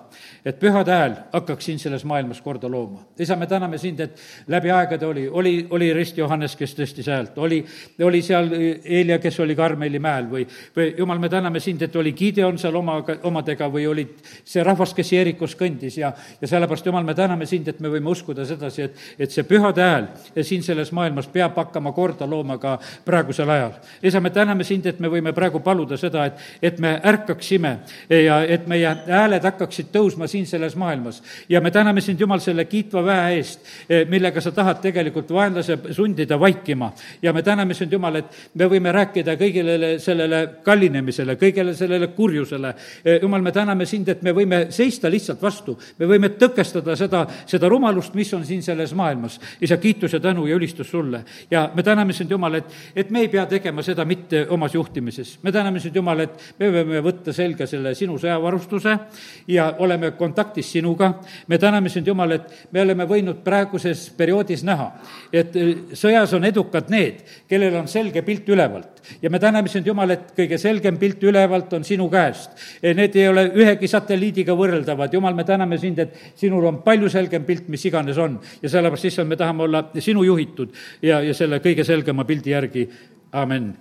et 0.44 0.58
pühade 0.58 0.90
hääl 0.90 1.14
hakkaks 1.32 1.68
siin 1.68 1.78
selles 1.78 2.02
maailmas 2.04 2.40
korda 2.42 2.68
looma. 2.70 3.04
isa, 3.18 3.36
me 3.36 3.46
täname 3.46 3.78
sind, 3.78 4.00
et 4.00 4.18
läbi 4.50 4.70
aegade 4.74 5.06
oli, 5.06 5.28
oli, 5.28 5.66
oli 5.70 5.92
Rist 5.94 6.18
Johannes, 6.18 6.56
kes 6.58 6.74
tõstis 6.74 7.06
häält, 7.06 7.38
oli, 7.38 7.60
oli 8.02 8.22
seal 8.22 8.50
Eelia, 8.52 9.20
kes 9.22 9.38
oli 9.40 9.54
Karmeli 9.54 10.00
mäel 10.02 10.26
või, 10.30 10.46
või 10.76 10.88
jumal, 10.98 11.22
me 11.22 11.30
täname 11.30 11.60
sind, 11.60 11.82
et 11.86 11.96
oli 11.96 12.12
Gideon 12.18 12.58
seal 12.58 12.74
omaga, 12.74 13.20
omadega 13.22 13.70
või 13.70 13.86
olid 13.86 14.18
see 14.26 14.66
rahvas, 14.66 14.96
kes 14.98 15.14
Jeerikus 15.14 15.54
kõndis 15.58 16.00
ja, 16.00 16.10
ja 16.40 16.50
sellepärast, 16.50 16.90
jumal, 16.90 17.06
me 17.06 17.14
täname 17.14 17.46
sind, 17.46 17.70
et 17.70 17.78
me 17.80 17.92
võime 17.92 18.10
uskuda 18.10 18.48
sedasi, 18.48 18.88
et, 18.90 18.98
et 19.18 19.30
see 19.30 19.46
pühade 19.46 19.86
hääl 19.86 20.10
siin 20.42 20.66
selles 20.66 20.90
maailmas 20.90 21.30
peab 21.30 21.54
hakkama 21.62 21.94
korda 21.94 22.26
looma 22.26 22.58
ka 22.58 22.80
praegusel 23.06 23.50
ajal. 23.50 23.78
isa, 24.02 24.20
me 24.20 24.34
täname 24.34 24.64
sind, 24.64 24.71
sind, 24.72 24.88
et 24.88 25.00
me 25.00 25.10
võime 25.12 25.34
praegu 25.36 25.60
paluda 25.64 25.98
seda, 26.00 26.26
et, 26.30 26.40
et 26.62 26.80
me 26.82 26.94
ärkaksime 27.12 27.72
ja 28.22 28.40
et 28.48 28.66
meie 28.70 28.88
hääled 29.06 29.44
hakkaksid 29.46 29.92
tõusma 29.94 30.28
siin 30.30 30.46
selles 30.48 30.76
maailmas. 30.80 31.22
ja 31.48 31.60
me 31.60 31.70
täname 31.70 32.00
sind, 32.00 32.20
Jumal, 32.20 32.40
selle 32.40 32.64
kiitva 32.70 33.02
väe 33.04 33.36
eest, 33.36 33.60
millega 34.10 34.40
sa 34.40 34.52
tahad 34.54 34.80
tegelikult 34.82 35.30
vaenlase 35.34 35.78
sundida 35.92 36.38
vaikima. 36.40 36.92
ja 37.22 37.32
me 37.32 37.42
täname 37.42 37.74
sind, 37.74 37.92
Jumal, 37.92 38.16
et 38.22 38.38
me 38.54 38.68
võime 38.70 38.92
rääkida 38.92 39.36
kõigile 39.40 39.98
sellele 40.02 40.42
kallinemisele, 40.64 41.36
kõigele 41.40 41.74
sellele 41.76 42.08
kurjusele. 42.16 42.74
Jumal, 43.22 43.42
me 43.42 43.52
täname 43.52 43.86
sind, 43.86 44.08
et 44.08 44.22
me 44.22 44.32
võime 44.36 44.66
seista 44.70 45.10
lihtsalt 45.10 45.42
vastu, 45.42 45.76
me 45.98 46.08
võime 46.10 46.32
tõkestada 46.38 46.96
seda, 46.98 47.24
seda 47.46 47.68
rumalust, 47.68 48.14
mis 48.18 48.32
on 48.34 48.46
siin 48.46 48.62
selles 48.62 48.94
maailmas. 48.94 49.40
isa, 49.60 49.76
kiitus 49.76 50.12
ja 50.12 50.20
tänu 50.20 50.46
ja 50.46 50.56
ülistus 50.56 50.90
sulle. 50.90 51.24
ja 51.50 51.70
me 51.74 51.82
täname 51.82 52.12
sind, 52.12 52.30
Jumal, 52.30 52.54
et, 52.54 52.64
et 52.96 53.10
me 53.10 53.20
ei 53.20 53.28
pea 53.28 53.46
tegema 53.46 53.82
seda 53.82 54.04
mitte 54.04 54.46
oma 54.48 54.61
omas 54.62 54.74
juhtimises. 54.74 55.38
me 55.42 55.52
täname 55.52 55.80
sind, 55.80 55.96
Jumal, 55.96 56.20
et 56.20 56.54
me 56.58 56.68
võime 56.70 57.00
võtta 57.02 57.32
selga 57.34 57.66
selle 57.66 57.94
sinu 57.98 58.14
sõjavarustuse 58.18 58.94
ja 59.50 59.72
oleme 59.82 60.12
kontaktis 60.14 60.70
sinuga. 60.72 61.14
me 61.48 61.58
täname 61.58 61.88
sind, 61.88 62.06
Jumal, 62.06 62.30
et 62.30 62.68
me 62.70 62.82
oleme 62.82 63.04
võinud 63.04 63.42
praeguses 63.42 64.10
perioodis 64.16 64.62
näha, 64.62 64.86
et 65.32 65.56
äh, 65.56 65.72
sõjas 65.98 66.36
on 66.38 66.44
edukad 66.44 66.90
need, 66.94 67.24
kellel 67.48 67.80
on 67.82 67.88
selge 67.88 68.22
pilt 68.22 68.48
ülevalt. 68.48 69.02
ja 69.22 69.30
me 69.30 69.38
täname 69.38 69.68
sind, 69.68 69.86
Jumal, 69.86 70.10
et 70.10 70.32
kõige 70.36 70.58
selgem 70.58 70.98
pilt 70.98 71.22
ülevalt 71.22 71.72
on 71.72 71.84
sinu 71.84 72.08
käest. 72.10 72.50
Need 72.82 73.16
ei 73.16 73.28
ole 73.28 73.48
ühegi 73.50 73.88
satelliidiga 73.88 74.54
võrreldavad, 74.54 75.12
Jumal, 75.12 75.34
me 75.34 75.44
täname 75.44 75.78
sind, 75.78 75.98
et 75.98 76.34
sinul 76.36 76.64
on 76.70 76.82
palju 76.86 77.10
selgem 77.10 77.44
pilt, 77.44 77.68
mis 77.68 77.84
iganes 77.84 78.18
on. 78.18 78.38
ja 78.62 78.68
sellepärast, 78.68 79.10
issand, 79.10 79.28
me 79.28 79.36
tahame 79.36 79.62
olla 79.62 79.88
sinu 79.98 80.22
juhitud 80.22 80.70
ja, 81.02 81.20
ja 81.20 81.34
selle 81.34 81.58
kõige 81.58 81.84
selgema 81.84 82.24
pildi 82.24 82.54
järgi, 82.54 82.90
amin 83.32 83.72